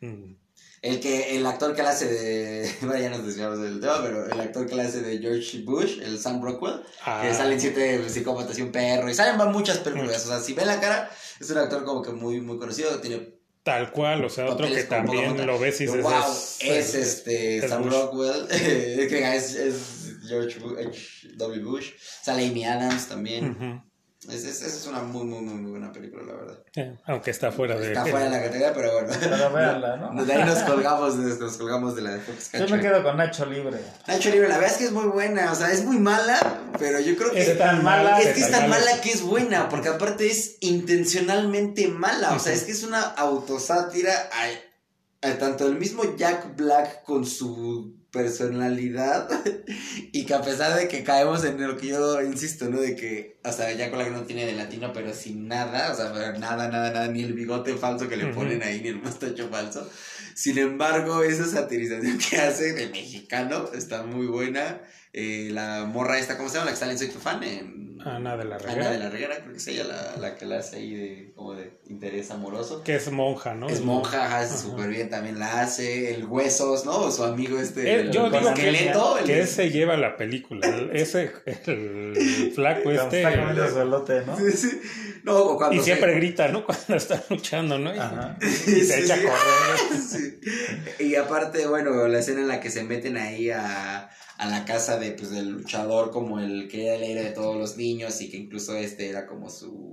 mm, 0.00 0.34
El 0.82 1.00
que, 1.00 1.36
el 1.36 1.44
actor 1.46 1.74
que 1.74 1.82
le 1.82 1.88
hace 1.88 2.06
de. 2.06 2.70
Bueno, 2.82 3.00
ya 3.00 3.10
nos 3.10 3.26
desviamos 3.26 3.60
del 3.60 3.80
tema, 3.80 4.00
pero 4.02 4.26
el 4.26 4.40
actor 4.40 4.66
que 4.66 4.74
le 4.76 4.82
hace 4.82 5.00
de 5.02 5.18
George 5.18 5.62
Bush, 5.64 6.00
el 6.00 6.18
Sam 6.18 6.42
Rockwell, 6.42 6.82
ah, 7.04 7.20
que 7.22 7.34
sale 7.34 7.54
en 7.54 7.60
siete 7.60 8.08
psicópatas 8.08 8.58
y 8.58 8.62
un 8.62 8.70
perro, 8.72 9.10
y 9.10 9.14
salen 9.14 9.40
en 9.40 9.52
muchas 9.52 9.78
películas. 9.78 10.24
O 10.24 10.28
sea, 10.28 10.40
si 10.40 10.52
ven 10.54 10.66
la 10.68 10.80
cara, 10.80 11.10
es 11.40 11.50
un 11.50 11.58
actor 11.58 11.84
como 11.84 12.02
que 12.02 12.12
muy, 12.12 12.40
muy 12.40 12.58
conocido, 12.58 13.00
tiene 13.00 13.38
tal 13.64 13.90
cual, 13.90 14.24
o 14.24 14.30
sea, 14.30 14.46
otro 14.46 14.66
que 14.66 14.84
también 14.84 15.46
lo 15.46 15.58
ves 15.58 15.80
y 15.82 15.86
dices, 15.86 16.02
wow, 16.02 16.12
es, 16.30 16.58
es, 16.62 16.94
este 16.94 17.58
es 17.58 17.68
Sam 17.68 17.82
Bush. 17.82 17.92
Rockwell, 17.92 18.46
es, 18.50 19.54
es 19.54 20.16
George 20.26 20.58
Bu- 20.60 20.78
H. 20.88 21.28
W. 21.36 21.62
Bush, 21.64 21.90
sale 22.22 22.46
Amy 22.46 22.64
Adams 22.64 23.08
también. 23.08 23.50
Ujú. 23.50 23.82
Es, 24.26 24.44
es, 24.44 24.62
es 24.62 24.86
una 24.88 25.00
muy, 25.00 25.24
muy, 25.24 25.40
muy, 25.40 25.54
muy 25.54 25.70
buena 25.70 25.92
película, 25.92 26.24
la 26.24 26.32
verdad. 26.32 26.58
Eh, 26.74 26.98
aunque 27.06 27.30
está 27.30 27.52
fuera 27.52 27.78
de... 27.78 27.86
Está 27.86 28.04
fuera 28.04 28.24
de 28.24 28.30
la 28.30 28.42
categoría, 28.42 28.74
pero 28.74 28.92
bueno. 28.92 29.08
Pero 29.20 29.52
véanla, 29.52 29.96
¿no? 29.96 30.24
De 30.24 30.32
ahí 30.32 30.44
nos 30.44 30.58
colgamos, 30.64 31.14
nos, 31.14 31.38
nos 31.38 31.56
colgamos 31.56 31.94
de 31.94 32.02
la 32.02 32.10
de 32.14 32.20
Fox 32.20 32.50
Yo 32.52 32.68
me 32.68 32.80
quedo 32.80 33.04
con 33.04 33.16
Nacho 33.16 33.46
Libre. 33.46 33.78
Nacho 34.08 34.30
Libre, 34.30 34.48
la 34.48 34.56
verdad 34.56 34.72
es 34.72 34.78
que 34.78 34.84
es 34.86 34.92
muy 34.92 35.04
buena, 35.04 35.52
o 35.52 35.54
sea, 35.54 35.70
es 35.70 35.84
muy 35.84 35.98
mala, 35.98 36.36
pero 36.80 36.98
yo 36.98 37.16
creo 37.16 37.30
que... 37.30 37.42
Es 37.42 37.58
tan 37.58 37.84
mala, 37.84 38.20
Es 38.20 38.34
que 38.34 38.40
es 38.40 38.50
tan 38.50 38.68
mala. 38.68 38.84
mala 38.84 39.00
que 39.00 39.10
es 39.12 39.22
buena, 39.22 39.68
porque 39.68 39.88
aparte 39.88 40.26
es 40.26 40.56
intencionalmente 40.60 41.86
mala. 41.86 42.34
O 42.34 42.40
sea, 42.40 42.52
es 42.52 42.64
que 42.64 42.72
es 42.72 42.82
una 42.82 43.00
autosátira 43.00 44.30
a, 44.32 45.28
a 45.28 45.38
tanto 45.38 45.64
el 45.68 45.76
mismo 45.76 46.16
Jack 46.16 46.56
Black 46.56 47.04
con 47.04 47.24
su 47.24 47.97
personalidad 48.10 49.28
y 50.12 50.24
que 50.24 50.34
a 50.34 50.42
pesar 50.42 50.78
de 50.78 50.88
que 50.88 51.04
caemos 51.04 51.44
en 51.44 51.60
lo 51.66 51.76
que 51.76 51.88
yo 51.88 52.22
insisto, 52.22 52.68
¿no? 52.68 52.80
De 52.80 52.96
que, 52.96 53.38
o 53.44 53.52
sea, 53.52 53.72
Jack 53.72 53.92
Black 53.92 54.10
no 54.10 54.22
tiene 54.22 54.46
de 54.46 54.52
latino, 54.52 54.92
pero 54.92 55.14
sin 55.14 55.48
nada, 55.48 55.92
o 55.92 55.94
sea, 55.94 56.10
nada, 56.38 56.68
nada, 56.68 56.90
nada, 56.90 57.08
ni 57.08 57.22
el 57.22 57.34
bigote 57.34 57.74
falso 57.74 58.08
que 58.08 58.16
le 58.16 58.32
ponen 58.32 58.62
ahí, 58.62 58.80
ni 58.80 58.88
el 58.88 59.02
mostacho 59.02 59.48
falso. 59.48 59.88
Sin 60.34 60.56
embargo, 60.58 61.22
esa 61.22 61.46
satirización 61.46 62.18
que 62.30 62.38
hace 62.38 62.72
de 62.72 62.88
mexicano 62.88 63.70
está 63.74 64.04
muy 64.04 64.26
buena. 64.26 64.80
Eh, 65.12 65.48
la 65.52 65.84
morra 65.86 66.18
esta, 66.18 66.36
¿cómo 66.36 66.48
se 66.48 66.54
llama? 66.56 66.66
La 66.66 66.72
que 66.72 66.78
sale 66.78 66.92
en 66.92 66.98
Soy 66.98 67.08
tu 67.08 67.18
fan. 67.18 67.42
en- 67.42 67.88
Ana 68.04 68.36
de 68.36 68.44
la 68.44 68.56
Ana 68.56 68.64
Reguera. 68.64 68.90
de 68.92 68.98
la 68.98 69.10
Reguera, 69.10 69.36
creo 69.40 69.50
que 69.50 69.56
es 69.58 69.66
ella 69.66 69.82
la, 69.82 70.16
la 70.20 70.36
que 70.36 70.46
la 70.46 70.58
hace 70.58 70.76
ahí 70.76 70.94
de, 70.94 71.32
como 71.34 71.54
de 71.54 71.72
interés 71.88 72.30
amoroso. 72.30 72.84
Que 72.84 72.94
es 72.94 73.10
monja, 73.10 73.54
¿no? 73.54 73.68
Es 73.68 73.80
monja, 73.80 74.24
ajá, 74.26 74.38
hace 74.38 74.56
súper 74.56 74.88
bien, 74.88 75.10
también 75.10 75.40
la 75.40 75.60
hace. 75.62 76.14
El 76.14 76.24
Huesos, 76.24 76.84
¿no? 76.84 77.10
Su 77.10 77.24
amigo 77.24 77.58
este. 77.58 77.82
Eh, 77.90 78.00
el 78.02 78.10
yo 78.12 78.30
digo 78.30 78.54
que, 78.54 78.68
esqueleto. 78.70 79.18
el- 79.18 79.24
que 79.24 79.40
ese 79.40 79.70
lleva 79.70 79.96
la 79.96 80.16
película. 80.16 80.68
el- 80.68 80.94
ese, 80.96 81.32
el 81.44 82.52
flaco 82.54 82.92
este. 82.92 83.22
está 83.24 83.82
elote, 83.82 84.22
¿no? 84.24 84.36
Sí, 84.38 84.52
sí. 84.52 84.80
No, 85.24 85.36
o 85.36 85.56
cuando 85.56 85.74
Y 85.74 85.78
se- 85.80 85.84
siempre 85.86 86.14
grita, 86.20 86.46
¿no? 86.48 86.64
Cuando 86.64 86.94
están 86.94 87.20
luchando, 87.28 87.78
¿no? 87.80 87.92
Y, 87.92 87.98
Ajá. 87.98 88.38
y 88.40 88.46
se 88.46 88.84
Sí, 88.84 89.02
echa 89.02 89.16
sí. 89.16 89.26
a 89.26 89.28
correr. 89.28 90.00
Sí. 90.98 91.04
Y 91.04 91.14
aparte, 91.16 91.66
bueno, 91.66 92.06
la 92.06 92.20
escena 92.20 92.40
en 92.42 92.48
la 92.48 92.60
que 92.60 92.70
se 92.70 92.84
meten 92.84 93.16
ahí 93.16 93.50
a, 93.50 94.08
a 94.38 94.48
la 94.48 94.64
casa 94.64 94.98
de, 94.98 95.12
pues, 95.12 95.30
del 95.30 95.50
luchador 95.50 96.10
como 96.10 96.40
el 96.40 96.68
que 96.68 96.86
era 96.86 96.94
el 96.94 97.02
héroe 97.02 97.24
de 97.24 97.30
todos 97.32 97.56
los 97.56 97.76
niños 97.76 98.20
y 98.20 98.30
que 98.30 98.36
incluso 98.38 98.76
este 98.76 99.08
era 99.08 99.26
como 99.26 99.50
su... 99.50 99.87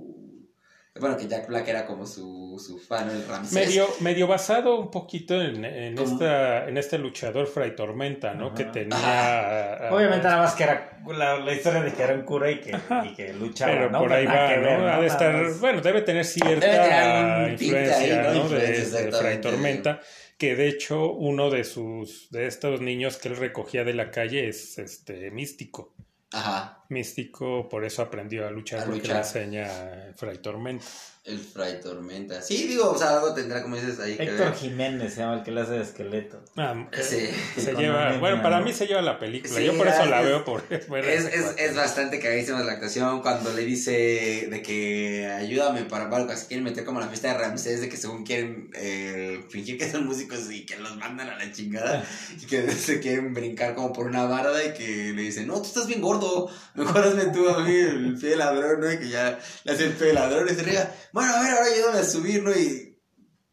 Bueno, 1.00 1.16
que 1.16 1.26
Jack 1.28 1.46
Black 1.48 1.68
era 1.68 1.86
como 1.86 2.06
su, 2.06 2.60
su 2.64 2.78
fan, 2.78 3.10
el 3.10 3.26
Ramsés. 3.26 3.52
Medio, 3.52 3.86
medio 4.00 4.26
basado 4.26 4.78
un 4.80 4.90
poquito 4.90 5.40
en, 5.40 5.64
en, 5.64 5.98
esta, 5.98 6.68
en 6.68 6.76
este 6.78 6.98
luchador 6.98 7.46
Fray 7.46 7.74
Tormenta, 7.76 8.34
¿no? 8.34 8.46
Ajá. 8.46 8.54
Que 8.54 8.64
tenía. 8.64 8.96
ah, 8.98 9.94
Obviamente 9.94 10.24
nada 10.26 10.42
más 10.42 10.54
que 10.54 10.62
era 10.64 10.98
la, 11.06 11.38
la 11.38 11.52
historia 11.52 11.82
de 11.82 11.92
que 11.92 12.02
era 12.02 12.14
un 12.14 12.22
cura 12.22 12.50
y 12.50 12.60
que, 12.60 12.76
y 13.04 13.14
que 13.14 13.32
luchaba, 13.34 13.72
Pero 13.72 13.90
¿no? 13.90 13.98
por 14.00 14.12
ahí 14.12 14.26
va, 14.26 14.48
que 14.48 14.56
¿no? 14.56 14.62
ver, 14.62 14.80
Ha 14.88 15.00
de 15.00 15.06
estar, 15.06 15.52
bueno, 15.60 15.80
debe 15.80 16.02
tener 16.02 16.24
cierta 16.24 16.66
Debe 16.66 16.78
tener 16.88 17.52
influencia, 17.52 17.96
ahí, 18.30 18.34
¿no? 18.38 18.44
¿no? 18.44 18.48
De, 18.48 18.56
de 18.58 18.66
Fray 18.66 18.78
exactamente. 18.80 19.38
Tormenta, 19.48 20.00
que 20.38 20.56
de 20.56 20.68
hecho 20.68 21.12
uno 21.12 21.50
de 21.50 21.64
sus, 21.64 22.30
de 22.30 22.46
estos 22.46 22.80
niños 22.80 23.16
que 23.18 23.28
él 23.28 23.36
recogía 23.36 23.84
de 23.84 23.94
la 23.94 24.10
calle 24.10 24.48
es 24.48 24.78
este 24.78 25.30
místico. 25.30 25.94
Ajá, 26.32 26.84
Místico, 26.88 27.68
por 27.68 27.84
eso 27.84 28.02
aprendió 28.02 28.46
a 28.46 28.50
luchar, 28.50 28.80
A 28.80 28.84
porque 28.84 29.00
luchar. 29.00 29.14
le 29.16 29.20
enseña 29.22 29.68
Fray 30.16 30.38
Tormenta. 30.38 30.84
El 31.26 31.38
Fray 31.40 31.80
Tormenta. 31.80 32.40
Sí, 32.40 32.66
digo, 32.68 32.90
o 32.90 32.96
sea, 32.98 33.14
algo 33.14 33.34
tendrá, 33.34 33.62
como 33.62 33.74
dices, 33.76 33.98
ahí 33.98 34.16
que 34.16 34.22
Héctor 34.22 34.46
ver. 34.50 34.54
Jiménez 34.54 35.12
se 35.14 35.20
llama 35.20 35.34
el 35.38 35.42
que 35.42 35.50
le 35.50 35.60
hace 35.60 35.72
de 35.72 35.82
esqueleto. 35.82 36.40
Ah, 36.56 36.88
eh, 36.92 37.02
Sí. 37.02 37.60
se 37.60 37.74
lleva, 37.74 38.16
bueno, 38.18 38.42
para 38.42 38.60
mí 38.60 38.72
se 38.72 38.86
lleva 38.86 39.02
la 39.02 39.18
película. 39.18 39.52
Sí, 39.54 39.64
Yo 39.64 39.76
por 39.76 39.88
eso 39.88 40.04
es- 40.04 40.10
la 40.10 40.20
veo 40.22 40.44
por 40.44 40.62
Es, 40.70 41.24
es, 41.24 41.54
es 41.58 41.74
bastante 41.76 42.20
cagadísima 42.20 42.62
la 42.62 42.72
actuación 42.72 43.22
cuando 43.22 43.52
le 43.52 43.64
dice 43.64 44.46
de 44.50 44.62
que 44.62 45.26
ayúdame 45.26 45.82
para 45.82 46.04
algo, 46.14 46.32
se 46.36 46.46
quieren 46.46 46.64
meter 46.64 46.84
como 46.84 47.00
la 47.00 47.08
fiesta 47.08 47.28
de 47.32 47.38
Ramsés, 47.38 47.80
de 47.80 47.88
que 47.88 47.96
según 47.96 48.24
quieren 48.24 48.70
eh, 48.74 49.44
fingir 49.50 49.78
que 49.78 49.90
son 49.90 50.06
músicos 50.06 50.50
y 50.50 50.64
que 50.64 50.76
los 50.78 50.96
mandan 50.96 51.28
a 51.28 51.36
la 51.36 51.50
chingada 51.52 52.04
y 52.40 52.46
que 52.46 52.70
se 52.70 53.00
quieren 53.00 53.34
brincar 53.34 53.74
como 53.74 53.92
por 53.92 54.06
una 54.06 54.24
barda 54.26 54.64
y 54.64 54.72
que 54.74 55.12
le 55.12 55.22
dicen, 55.22 55.48
no, 55.48 55.54
tú 55.60 55.64
estás 55.66 55.88
bien 55.88 56.00
gordo, 56.00 56.48
mejor 56.74 57.02
hazme 57.02 57.26
tú 57.26 57.48
a 57.48 57.60
mí 57.64 57.74
el 57.74 58.16
pie 58.20 58.30
de 58.30 58.36
ladrón, 58.36 58.80
¿no? 58.80 58.92
Y 58.92 58.98
que 58.98 59.08
ya 59.08 59.38
le 59.64 59.72
hace 59.72 59.86
el 59.86 59.92
pie 59.92 60.06
de 60.08 60.12
ladrón 60.14 60.46
y 60.48 60.54
se 60.54 60.62
ríe, 60.62 60.78
bueno, 61.16 61.34
a 61.34 61.40
ver, 61.42 61.50
ahora 61.52 61.64
ayúdame 61.66 61.98
a 61.98 62.04
subir, 62.04 62.42
¿no? 62.42 62.50
Y 62.52 62.98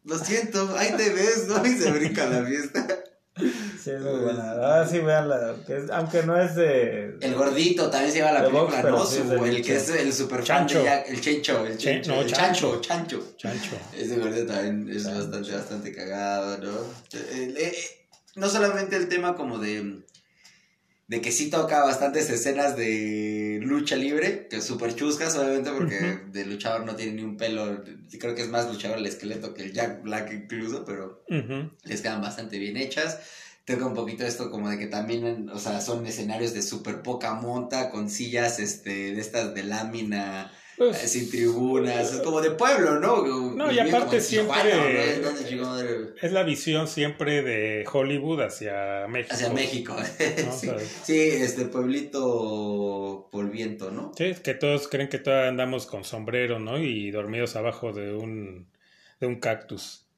lo 0.04 0.18
siento, 0.18 0.74
ahí 0.76 0.92
te 0.96 1.10
ves, 1.10 1.46
¿no? 1.48 1.64
Y 1.66 1.70
se 1.76 1.90
brinca 1.90 2.26
la 2.26 2.44
fiesta. 2.44 2.86
Sí, 3.82 3.90
es 3.90 4.00
muy 4.00 4.20
buena. 4.20 4.52
Ahora 4.52 4.86
sí, 4.88 4.98
veanla. 5.00 5.56
Aunque 5.92 6.22
no 6.22 6.40
es 6.40 6.54
de. 6.54 7.16
El 7.20 7.34
gordito 7.34 7.90
también 7.90 8.12
se 8.12 8.18
lleva 8.18 8.32
la 8.32 8.44
película, 8.44 8.80
box, 8.82 8.84
¿no? 8.90 9.04
sí 9.06 9.16
Su- 9.26 9.44
el 9.44 9.62
que 9.62 9.76
es 9.76 9.88
el 9.90 10.12
super 10.12 10.38
fan 10.38 10.46
Chancho. 10.66 10.78
de 10.78 10.84
Jack, 10.84 11.08
el 11.08 11.20
Chencho, 11.20 11.66
el 11.66 11.72
Che- 11.72 11.78
Chencho, 11.78 12.10
no, 12.14 12.20
el 12.20 12.32
Chancho. 12.32 12.80
Chancho, 12.80 13.34
Chancho. 13.36 13.76
Ese 13.96 14.16
gordito 14.18 14.46
también 14.52 14.88
es 14.94 15.02
Chancho. 15.02 15.18
bastante, 15.22 15.52
bastante 15.52 15.92
cagado, 15.94 16.58
¿no? 16.58 16.70
Eh, 17.12 17.54
eh, 17.58 17.74
no 18.36 18.48
solamente 18.48 18.94
el 18.96 19.08
tema 19.08 19.34
como 19.34 19.58
de, 19.58 20.00
de 21.06 21.20
que 21.20 21.32
sí 21.32 21.50
toca 21.50 21.84
bastantes 21.84 22.30
escenas 22.30 22.76
de 22.76 23.58
lucha 23.62 23.96
libre, 23.96 24.48
que 24.48 24.62
súper 24.62 24.94
chuscas, 24.94 25.36
obviamente, 25.36 25.70
porque 25.70 26.20
de 26.30 26.46
luchador 26.46 26.84
no 26.86 26.96
tiene 26.96 27.12
ni 27.12 27.22
un 27.22 27.36
pelo. 27.36 27.84
Creo 28.18 28.34
que 28.34 28.42
es 28.42 28.48
más 28.48 28.66
luchador 28.72 28.98
el 28.98 29.06
esqueleto 29.06 29.52
que 29.52 29.62
el 29.62 29.72
Jack 29.72 30.02
Black 30.02 30.32
incluso, 30.32 30.84
pero 30.84 31.22
Ujú. 31.28 31.70
les 31.82 32.00
quedan 32.00 32.22
bastante 32.22 32.58
bien 32.58 32.76
hechas. 32.76 33.18
Toca 33.66 33.86
un 33.86 33.94
poquito 33.94 34.24
esto 34.24 34.50
como 34.50 34.68
de 34.68 34.78
que 34.78 34.86
también, 34.86 35.48
o 35.50 35.58
sea, 35.58 35.80
son 35.80 36.06
escenarios 36.06 36.52
de 36.54 36.62
súper 36.62 37.02
poca 37.02 37.34
monta, 37.34 37.90
con 37.90 38.10
sillas 38.10 38.58
este, 38.58 39.14
de 39.14 39.20
estas 39.20 39.54
de 39.54 39.62
lámina 39.62 40.52
Pues- 40.76 41.04
eh, 41.04 41.08
sin 41.08 41.30
tribunas, 41.30 42.12
es 42.12 42.20
como 42.20 42.40
de 42.40 42.50
pueblo, 42.50 42.98
¿no? 42.98 43.24
No, 43.54 43.70
y 43.70 43.78
aparte 43.78 44.20
siempre-. 44.20 44.72
Es 46.20 46.32
la 46.32 46.42
visión 46.42 46.88
siempre 46.88 47.42
de 47.42 47.84
Hollywood 47.90 48.40
hacia 48.42 49.06
México. 49.08 49.34
Hacia 49.34 49.50
México. 49.50 49.96
sí. 50.18 50.68
O 50.68 50.78
sea, 50.78 50.78
sí, 51.04 51.18
este 51.20 51.66
pueblito 51.66 53.28
polviento, 53.30 53.90
¿no? 53.90 54.12
Sí, 54.16 54.34
que 54.42 54.54
todos 54.54 54.88
creen 54.88 55.08
que 55.08 55.18
todavía 55.18 55.48
andamos 55.48 55.86
con 55.86 56.04
sombrero, 56.04 56.58
¿no? 56.58 56.78
Y 56.78 57.10
dormidos 57.10 57.54
abajo 57.56 57.92
de 57.92 58.12
un, 58.12 58.68
de 59.20 59.26
un 59.26 59.38
cactus. 59.40 60.08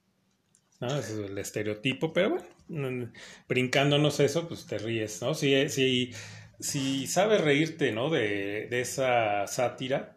¿No? 0.79 0.87
Ese 0.87 1.13
es 1.23 1.29
el 1.29 1.37
estereotipo, 1.39 2.13
pero 2.13 2.37
bueno, 2.67 3.11
brincándonos 3.47 4.19
eso, 4.19 4.47
pues 4.47 4.67
te 4.67 4.77
ríes, 4.77 5.21
¿no? 5.23 5.33
Si, 5.33 5.69
si, 5.69 6.13
si 6.59 7.07
sabes 7.07 7.41
reírte, 7.41 7.91
¿no? 7.91 8.11
De, 8.11 8.67
de 8.69 8.81
esa 8.81 9.47
sátira 9.47 10.16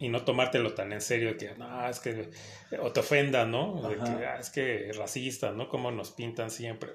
y 0.00 0.08
no 0.08 0.24
tomártelo 0.24 0.72
tan 0.74 0.92
en 0.92 1.00
serio 1.00 1.36
que, 1.36 1.54
no, 1.56 1.88
es 1.88 2.00
que, 2.00 2.30
o 2.80 2.90
te 2.90 3.00
ofenda, 3.00 3.44
¿no? 3.44 3.86
De 3.88 3.96
que. 3.96 4.26
"Ah, 4.26 4.38
es 4.40 4.50
que 4.50 4.90
racista, 4.96 5.52
¿no? 5.52 5.68
Como 5.68 5.92
nos 5.92 6.10
pintan 6.10 6.50
siempre. 6.50 6.90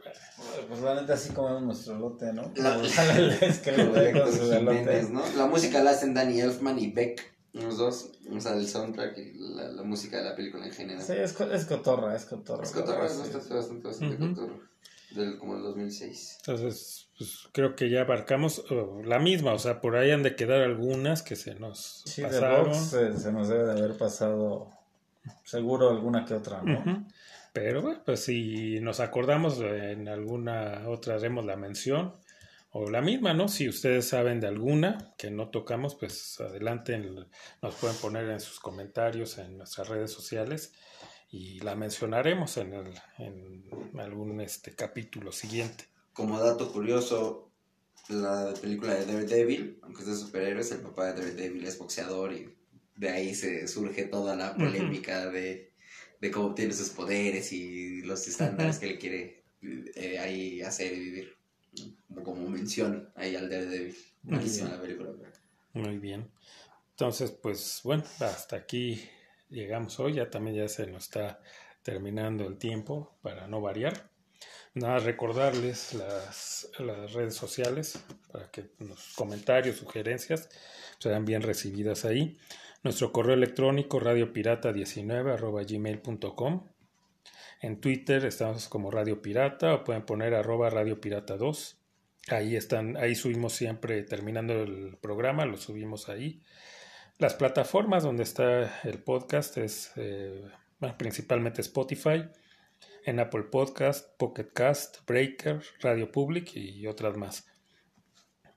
Pues 0.68 0.82
neta 0.82 1.14
así 1.14 1.32
comemos 1.32 1.62
nuestro 1.64 1.98
lote, 2.00 2.34
¿no? 2.34 2.52
La- 2.56 2.82
es 2.84 3.60
que 3.60 3.72
lo. 3.78 3.86
¿no? 5.12 5.24
La 5.38 5.46
música 5.46 5.84
la 5.84 5.92
hacen 5.92 6.14
Danny 6.14 6.42
Elfman 6.42 6.80
y 6.80 6.92
Beck, 6.92 7.22
los 7.54 7.78
dos. 7.78 8.12
O 8.36 8.40
sea, 8.42 8.54
el 8.54 8.68
soundtrack 8.68 9.18
y 9.20 9.34
la, 9.38 9.70
la 9.70 9.84
música 9.84 10.18
de 10.18 10.24
la 10.24 10.36
película 10.36 10.66
en 10.66 10.74
general. 10.74 11.02
Sí, 11.04 11.14
es, 11.14 11.40
es 11.40 11.66
cotorra, 11.66 12.16
es 12.16 12.26
cotorra. 12.26 12.64
Es 12.64 12.72
cotorro, 12.72 13.06
es 13.06 13.12
Sí. 13.14 13.20
bastante, 13.20 13.54
bastante, 13.54 13.88
bastante 13.88 14.16
Ujú. 14.16 14.34
cotorro. 14.36 14.60
Del, 15.12 15.38
como 15.38 15.56
el 15.56 15.62
2006. 15.62 16.38
Entonces, 16.40 17.05
pues 17.18 17.48
creo 17.54 17.76
que 17.76 17.90
ya 17.90 18.02
abarcamos 18.02 18.64
oh, 18.72 19.02
la 19.04 19.20
misma, 19.20 19.54
o 19.54 19.60
sea, 19.60 19.82
por 19.82 19.96
ahí 19.96 20.12
han 20.12 20.24
de 20.24 20.36
quedar 20.36 20.62
algunas 20.62 21.24
que 21.24 21.36
se 21.36 21.56
nos 21.56 22.04
Sí, 22.06 22.22
de 22.22 22.28
pasaron. 22.30 22.68
box 22.70 22.94
eh, 22.94 23.18
se 23.18 23.32
nos 23.32 23.48
debe 23.48 23.64
de 23.66 23.72
haber 23.72 23.98
pasado 23.98 24.70
seguro 25.44 25.90
alguna 25.90 26.26
que 26.26 26.34
otra, 26.34 26.62
¿no? 26.62 27.08
Pero 27.54 27.82
bueno, 27.82 28.02
pues 28.06 28.20
si 28.26 28.80
nos 28.82 29.00
acordamos 29.00 29.60
en 29.62 30.10
alguna 30.10 30.84
otra 30.90 31.16
haremos 31.16 31.46
la 31.46 31.56
mención 31.56 32.16
o 32.72 32.90
la 32.90 33.02
misma, 33.02 33.34
¿no? 33.34 33.48
Si 33.48 33.70
ustedes 33.70 34.10
saben 34.10 34.42
de 34.42 34.48
alguna 34.48 35.14
que 35.18 35.32
no 35.32 35.50
tocamos, 35.50 35.96
pues 35.96 36.38
adelante, 36.42 36.96
en- 36.96 37.28
nos 37.62 37.76
pueden 37.76 37.96
poner 37.98 38.30
en 38.30 38.42
sus 38.42 38.60
comentarios 38.60 39.38
en 39.38 39.58
nuestras 39.58 39.88
redes 39.88 40.12
sociales 40.12 40.74
y 41.32 41.60
la 41.62 41.76
mencionaremos 41.76 42.58
en, 42.58 42.74
el, 42.74 42.94
en 43.20 44.00
algún 44.02 44.42
este 44.42 44.76
capítulo 44.76 45.32
siguiente. 45.32 45.86
Como 46.16 46.40
dato 46.40 46.72
curioso, 46.72 47.52
la 48.08 48.54
película 48.62 48.94
de 48.94 49.06
Daredevil, 49.06 49.80
aunque 49.82 50.02
es 50.02 50.08
de 50.08 50.16
superhéroes, 50.16 50.72
el 50.72 50.80
papá 50.80 51.12
de 51.12 51.22
Daredevil 51.22 51.66
es 51.66 51.78
boxeador 51.78 52.32
y 52.32 52.56
de 52.96 53.10
ahí 53.10 53.36
se 53.36 53.68
surge 53.68 54.06
toda 54.06 54.34
la 54.34 54.56
polémica 54.56 55.30
de, 55.30 55.74
de 56.22 56.32
cómo 56.32 56.48
obtiene 56.48 56.72
sus 56.72 56.92
poderes 56.92 57.52
y 57.52 58.02
los 58.04 58.26
estándares 58.30 58.80
que 58.80 58.88
le 58.88 58.98
quiere 58.98 59.44
eh, 59.62 60.18
ahí 60.18 60.62
hacer 60.62 60.94
y 60.94 61.00
vivir. 61.02 61.36
Como, 62.08 62.24
como 62.24 62.50
mención 62.50 63.10
ahí 63.16 63.36
al 63.36 63.50
Daredevil. 63.50 63.98
Malísima 64.24 64.70
la 64.70 64.82
película. 64.82 65.12
Muy 65.74 65.98
bien. 65.98 66.32
Entonces, 66.92 67.32
pues 67.32 67.82
bueno, 67.84 68.06
hasta 68.22 68.56
aquí 68.56 69.04
llegamos 69.50 70.00
hoy. 70.00 70.14
Ya 70.14 70.30
también 70.30 70.56
ya 70.56 70.70
se 70.70 70.88
nos 70.88 71.04
está 71.04 71.42
terminando 71.84 72.48
el 72.48 72.58
tiempo 72.58 73.18
para 73.22 73.50
no 73.50 73.60
variar. 73.60 74.15
Nada, 74.76 75.00
recordarles 75.00 75.94
las, 75.94 76.70
las 76.80 77.14
redes 77.14 77.34
sociales 77.34 77.98
para 78.32 78.52
que 78.52 78.72
los 78.80 79.14
comentarios, 79.16 79.78
sugerencias 79.78 80.50
sean 81.00 81.24
bien 81.24 81.42
recibidas 81.42 82.04
ahí. 82.04 82.38
Nuestro 82.84 83.14
correo 83.14 83.36
electrónico 83.36 84.02
radiopirata19 84.02 85.34
arroba 85.34 85.64
gmail.com. 85.64 86.68
En 87.62 87.80
Twitter 87.80 88.26
estamos 88.26 88.68
como 88.68 88.92
Radio 88.92 89.22
Pirata 89.22 89.76
o 89.76 89.84
pueden 89.86 90.06
poner 90.06 90.36
arroba 90.36 90.70
Radio 90.70 91.00
Pirata 91.00 91.38
2. 91.38 91.78
Ahí 92.28 92.58
están, 92.58 92.98
ahí 92.98 93.16
subimos 93.16 93.54
siempre, 93.54 94.04
terminando 94.04 94.62
el 94.62 94.98
programa, 95.00 95.46
lo 95.46 95.56
subimos 95.56 96.10
ahí. 96.10 96.42
Las 97.18 97.36
plataformas 97.36 98.04
donde 98.04 98.24
está 98.24 98.82
el 98.84 99.00
podcast 99.02 99.58
es 99.58 99.94
eh, 99.96 100.44
principalmente 100.98 101.62
Spotify, 101.62 102.26
en 103.06 103.20
Apple 103.20 103.44
Podcast, 103.44 104.18
Pocket 104.18 104.50
Cast, 104.54 105.06
Breaker, 105.08 105.62
Radio 105.82 106.12
Public 106.12 106.56
y 106.56 106.88
otras 106.88 107.18
más. 107.18 107.48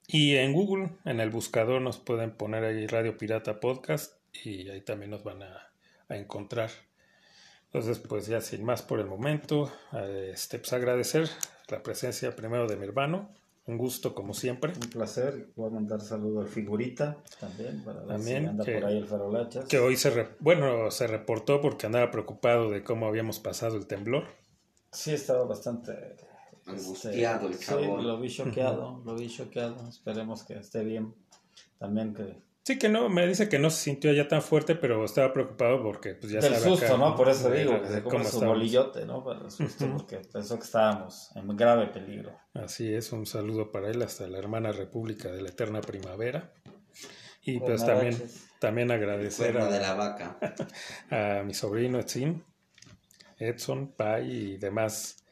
Y 0.06 0.36
en 0.36 0.54
Google, 0.54 0.90
en 1.04 1.20
el 1.20 1.30
buscador, 1.30 1.82
nos 1.82 1.98
pueden 1.98 2.32
poner 2.32 2.64
ahí 2.64 2.86
Radio 2.86 3.18
Pirata 3.18 3.60
Podcast 3.60 4.14
y 4.44 4.70
ahí 4.70 4.80
también 4.80 5.10
nos 5.10 5.22
van 5.22 5.42
a, 5.42 5.70
a 6.08 6.16
encontrar. 6.16 6.70
Entonces, 7.66 7.98
pues 7.98 8.26
ya 8.26 8.40
sin 8.40 8.64
más 8.64 8.80
por 8.80 9.00
el 9.00 9.06
momento, 9.06 9.70
eh, 9.92 10.30
este, 10.32 10.58
pues 10.58 10.72
agradecer 10.72 11.28
la 11.68 11.82
presencia 11.82 12.34
primero 12.34 12.66
de 12.66 12.76
mi 12.76 12.86
hermano. 12.86 13.34
Un 13.68 13.76
gusto 13.78 14.14
como 14.14 14.32
siempre. 14.34 14.72
Un 14.72 14.88
placer. 14.90 15.50
Voy 15.54 15.68
a 15.68 15.74
mandar 15.74 16.00
saludo 16.00 16.40
al 16.40 16.48
figurita 16.48 17.18
también, 17.38 17.84
para 17.84 18.00
ver 18.00 18.08
También, 18.08 18.42
si 18.44 18.48
anda 18.48 18.64
que- 18.64 18.72
por 18.74 18.84
ahí 18.86 18.96
el 18.96 19.06
farolachas. 19.06 19.64
Que 19.66 19.78
hoy 19.78 19.96
se, 19.96 20.10
re- 20.10 20.28
bueno, 20.40 20.90
se 20.90 21.06
reportó 21.06 21.60
porque 21.60 21.86
andaba 21.86 22.10
preocupado 22.10 22.70
de 22.70 22.82
cómo 22.82 23.06
habíamos 23.06 23.38
pasado 23.38 23.76
el 23.76 23.86
temblor. 23.86 24.24
Sí, 24.90 25.12
estaba 25.12 25.44
bastante... 25.44 26.16
Angustiado 26.66 27.46
el 27.46 27.52
este, 27.54 27.66
cabrón. 27.66 28.00
Sí, 28.00 28.06
lo 28.06 28.20
vi 28.20 28.28
choqueado, 28.30 29.02
lo 29.04 29.14
vi 29.14 29.28
choqueado. 29.28 29.88
Esperemos 29.88 30.42
que 30.44 30.54
esté 30.58 30.82
bien. 30.84 31.14
También 31.78 32.12
que... 32.14 32.36
Sí, 32.68 32.78
que 32.78 32.90
no, 32.90 33.08
me 33.08 33.26
dice 33.26 33.48
que 33.48 33.58
no 33.58 33.70
se 33.70 33.84
sintió 33.84 34.12
ya 34.12 34.28
tan 34.28 34.42
fuerte, 34.42 34.74
pero 34.74 35.02
estaba 35.02 35.32
preocupado 35.32 35.82
porque 35.82 36.12
pues 36.12 36.30
ya 36.30 36.40
Del 36.40 36.52
sabe 36.52 36.66
susto, 36.66 36.84
acá, 36.84 36.96
¿no? 36.98 37.16
Por 37.16 37.30
eso 37.30 37.50
digo, 37.50 37.80
que 37.80 37.88
se 37.88 38.02
come 38.02 38.18
su 38.18 38.28
estábamos. 38.28 38.56
bolillote, 38.58 39.06
¿no? 39.06 39.24
Para 39.24 39.40
el 39.40 39.50
susto, 39.50 39.90
porque 39.96 40.20
pensó 40.30 40.58
que 40.58 40.64
estábamos 40.64 41.34
en 41.34 41.56
grave 41.56 41.86
peligro. 41.86 42.38
Así 42.52 42.92
es, 42.92 43.10
un 43.12 43.24
saludo 43.24 43.72
para 43.72 43.88
él 43.88 44.02
hasta 44.02 44.28
la 44.28 44.36
hermana 44.36 44.70
República 44.72 45.30
de 45.30 45.40
la 45.40 45.48
Eterna 45.48 45.80
Primavera. 45.80 46.52
Y 47.40 47.58
pues 47.58 47.80
Buenas 47.80 47.86
también, 47.86 48.12
noches. 48.12 48.48
también 48.58 48.90
agradecer 48.90 49.56
a, 49.56 49.70
de 49.70 49.80
la 49.80 49.94
vaca. 49.94 50.38
a 51.40 51.42
mi 51.44 51.54
sobrino 51.54 52.00
Edson, 52.00 52.44
Edson, 53.38 53.94
Pai 53.96 54.30
y 54.30 54.56
demás 54.58 55.24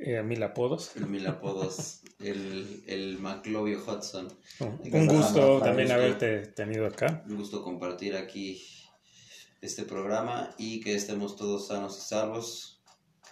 eh, 0.00 0.22
mil 0.22 0.42
apodos. 0.42 0.92
Mil 1.08 1.26
apodos. 1.26 2.00
El, 2.18 2.82
el 2.86 3.18
McLovio 3.18 3.82
Hudson. 3.82 4.28
Un 4.60 4.78
que 4.78 5.06
gusto 5.06 5.60
también 5.60 5.90
haberte 5.90 6.46
tenido 6.48 6.86
acá. 6.86 7.22
Un 7.26 7.36
gusto 7.36 7.62
compartir 7.62 8.16
aquí 8.16 8.62
este 9.60 9.84
programa 9.84 10.54
y 10.58 10.80
que 10.80 10.94
estemos 10.94 11.36
todos 11.36 11.68
sanos 11.68 11.98
y 11.98 12.00
salvos. 12.02 12.82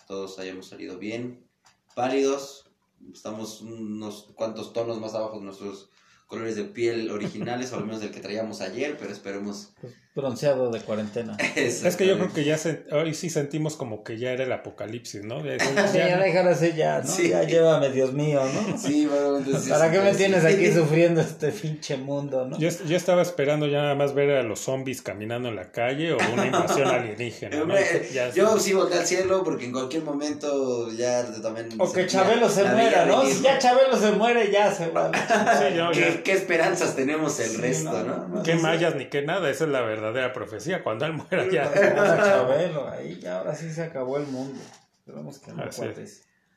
Todos 0.07 0.39
hayamos 0.39 0.67
salido 0.69 0.99
bien. 0.99 1.47
Pálidos. 1.95 2.71
Estamos 3.13 3.61
unos 3.61 4.33
cuantos 4.35 4.73
tonos 4.73 5.01
más 5.01 5.15
abajo 5.15 5.39
de 5.39 5.45
nuestros 5.45 5.91
colores 6.29 6.55
de 6.57 6.65
piel 6.65 7.11
originales, 7.11 7.73
o 7.73 7.77
al 7.77 7.85
menos 7.87 8.01
del 8.01 8.11
que 8.13 8.21
traíamos 8.21 8.61
ayer, 8.61 8.97
pero 8.99 9.11
esperemos. 9.13 9.73
Pues, 9.81 9.95
bronceado 10.15 10.71
de 10.73 10.81
cuarentena. 10.81 11.37
Es 11.57 11.95
que 11.97 12.05
yo 12.07 12.17
creo 12.17 12.33
que 12.33 12.43
ya 12.45 12.59
se, 12.59 12.83
hoy 12.91 13.15
sí 13.15 13.31
sentimos 13.31 13.77
como 13.77 14.03
que 14.03 14.19
ya 14.19 14.33
era 14.33 14.43
el 14.45 14.51
apocalipsis, 14.53 15.23
¿no? 15.23 15.45
Ya- 15.45 15.59
Sí, 15.61 15.71
ya- 15.97 16.09
ya 16.09 16.19
déjalo 16.19 16.51
así 16.51 16.73
ya, 16.77 17.01
¿no? 17.03 17.07
Sí. 17.09 17.29
Ya 17.29 17.45
llévame, 17.45 17.91
Dios 17.91 18.13
mío, 18.13 18.41
¿no? 18.53 18.77
Sí, 18.77 19.07
bueno, 19.07 19.39
entonces- 19.39 19.69
¿Para 19.71 19.91
qué 19.93 20.01
me 20.01 20.13
tienes 20.15 20.41
sí. 20.43 20.49
aquí 20.49 20.73
sufriendo 20.73 21.21
este 21.21 21.53
pinche 21.53 21.97
mundo, 21.97 22.47
no? 22.47 22.59
Yo, 22.59 22.69
yo 22.69 22.97
estaba 22.97 23.23
esperando 23.23 23.69
ya 23.69 23.81
nada 23.83 23.95
más 23.95 24.13
ver 24.13 24.31
a 24.33 24.43
los 24.43 24.59
zombies 24.59 25.03
caminando 25.03 25.49
en 25.51 25.55
la 25.57 25.71
calle 25.71 26.13
o 26.13 26.19
una 26.33 26.47
invasión 26.47 26.89
alienígena. 26.89 27.57
¿no? 27.57 27.63
Hombre, 27.63 28.09
Ya- 28.13 28.31
yo 28.35 28.59
sí 28.59 28.73
volteé 28.73 28.99
al 28.99 29.07
cielo 29.07 29.45
porque 29.45 29.67
en 29.67 29.73
cualquier 29.73 30.03
momento 30.03 30.91
ya 30.91 31.25
también. 31.41 31.69
O 31.79 31.93
que 31.93 32.07
Chabelo 32.09 32.49
se 32.49 32.65
muera, 32.65 33.07
¿no? 33.07 33.25
Si 33.25 33.41
ya 33.41 33.57
Chabelo 33.61 33.97
se 33.97 34.11
muere, 34.13 34.51
ya 34.51 34.73
se 34.75 34.89
va. 34.91 35.13
Sí, 35.15 35.77
yo- 35.77 35.91
¿Qué, 35.93 36.18
qué 36.25 36.33
esperanzas 36.33 36.97
tenemos 36.97 37.39
el 37.41 37.51
Sí, 37.51 37.57
resto, 37.59 37.93
no, 37.93 38.05
no? 38.05 38.29
no, 38.29 38.43
qué 38.43 38.55
no 38.55 38.63
mayas 38.63 38.95
ni 38.95 39.07
qué 39.07 39.23
nada, 39.23 39.51
esa 39.51 39.65
es 39.65 39.71
la 39.71 39.81
verdadera 39.83 40.33
profecía. 40.33 40.83
Cuando 40.83 41.07
él 41.07 41.13
muera 41.13 41.49
ya. 41.51 41.65
Ahora 41.65 42.17
Chabelo, 42.25 42.89
ahí 42.89 43.19
ya 43.21 43.39
ahora 43.39 43.55
sí 43.55 43.71
se 43.73 43.83
acabó 43.83 44.17
el 44.19 44.27
mundo. 44.27 44.61
Esperemos 44.99 45.39
que 45.39 45.53
no. 45.53 45.65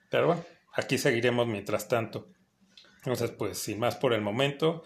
Pero 0.10 0.28
bueno, 0.28 0.44
aquí 0.74 0.98
seguiremos 0.98 1.48
mientras 1.48 1.88
tanto. 1.88 2.28
Entonces, 2.98 3.32
pues 3.32 3.58
sin 3.58 3.80
más 3.80 3.96
por 3.96 4.14
el 4.14 4.22
momento, 4.22 4.84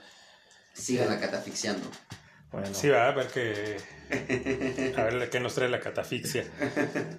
Sigan 0.73 1.09
la 1.09 1.19
catafixiando. 1.19 1.87
Bueno, 2.51 2.67
sí 2.73 2.89
va 2.89 3.07
a 3.07 3.11
ver 3.11 3.27
que 3.27 3.77
a 4.97 5.03
ver 5.03 5.29
qué 5.29 5.39
nos 5.39 5.55
trae 5.55 5.69
la 5.69 5.79
catafixia. 5.79 6.45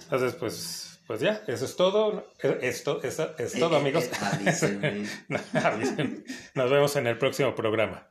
Entonces, 0.02 0.34
pues, 0.34 0.95
pues 1.06 1.20
ya, 1.20 1.42
eso 1.46 1.64
es 1.64 1.76
todo. 1.76 2.26
Esto, 2.60 3.02
eso 3.02 3.34
es 3.38 3.52
todo, 3.58 3.76
amigos. 3.76 4.08
Avísenme. 4.20 5.06
Avisen. 5.62 6.24
Nos 6.54 6.70
vemos 6.70 6.96
en 6.96 7.06
el 7.06 7.18
próximo 7.18 7.54
programa. 7.54 8.08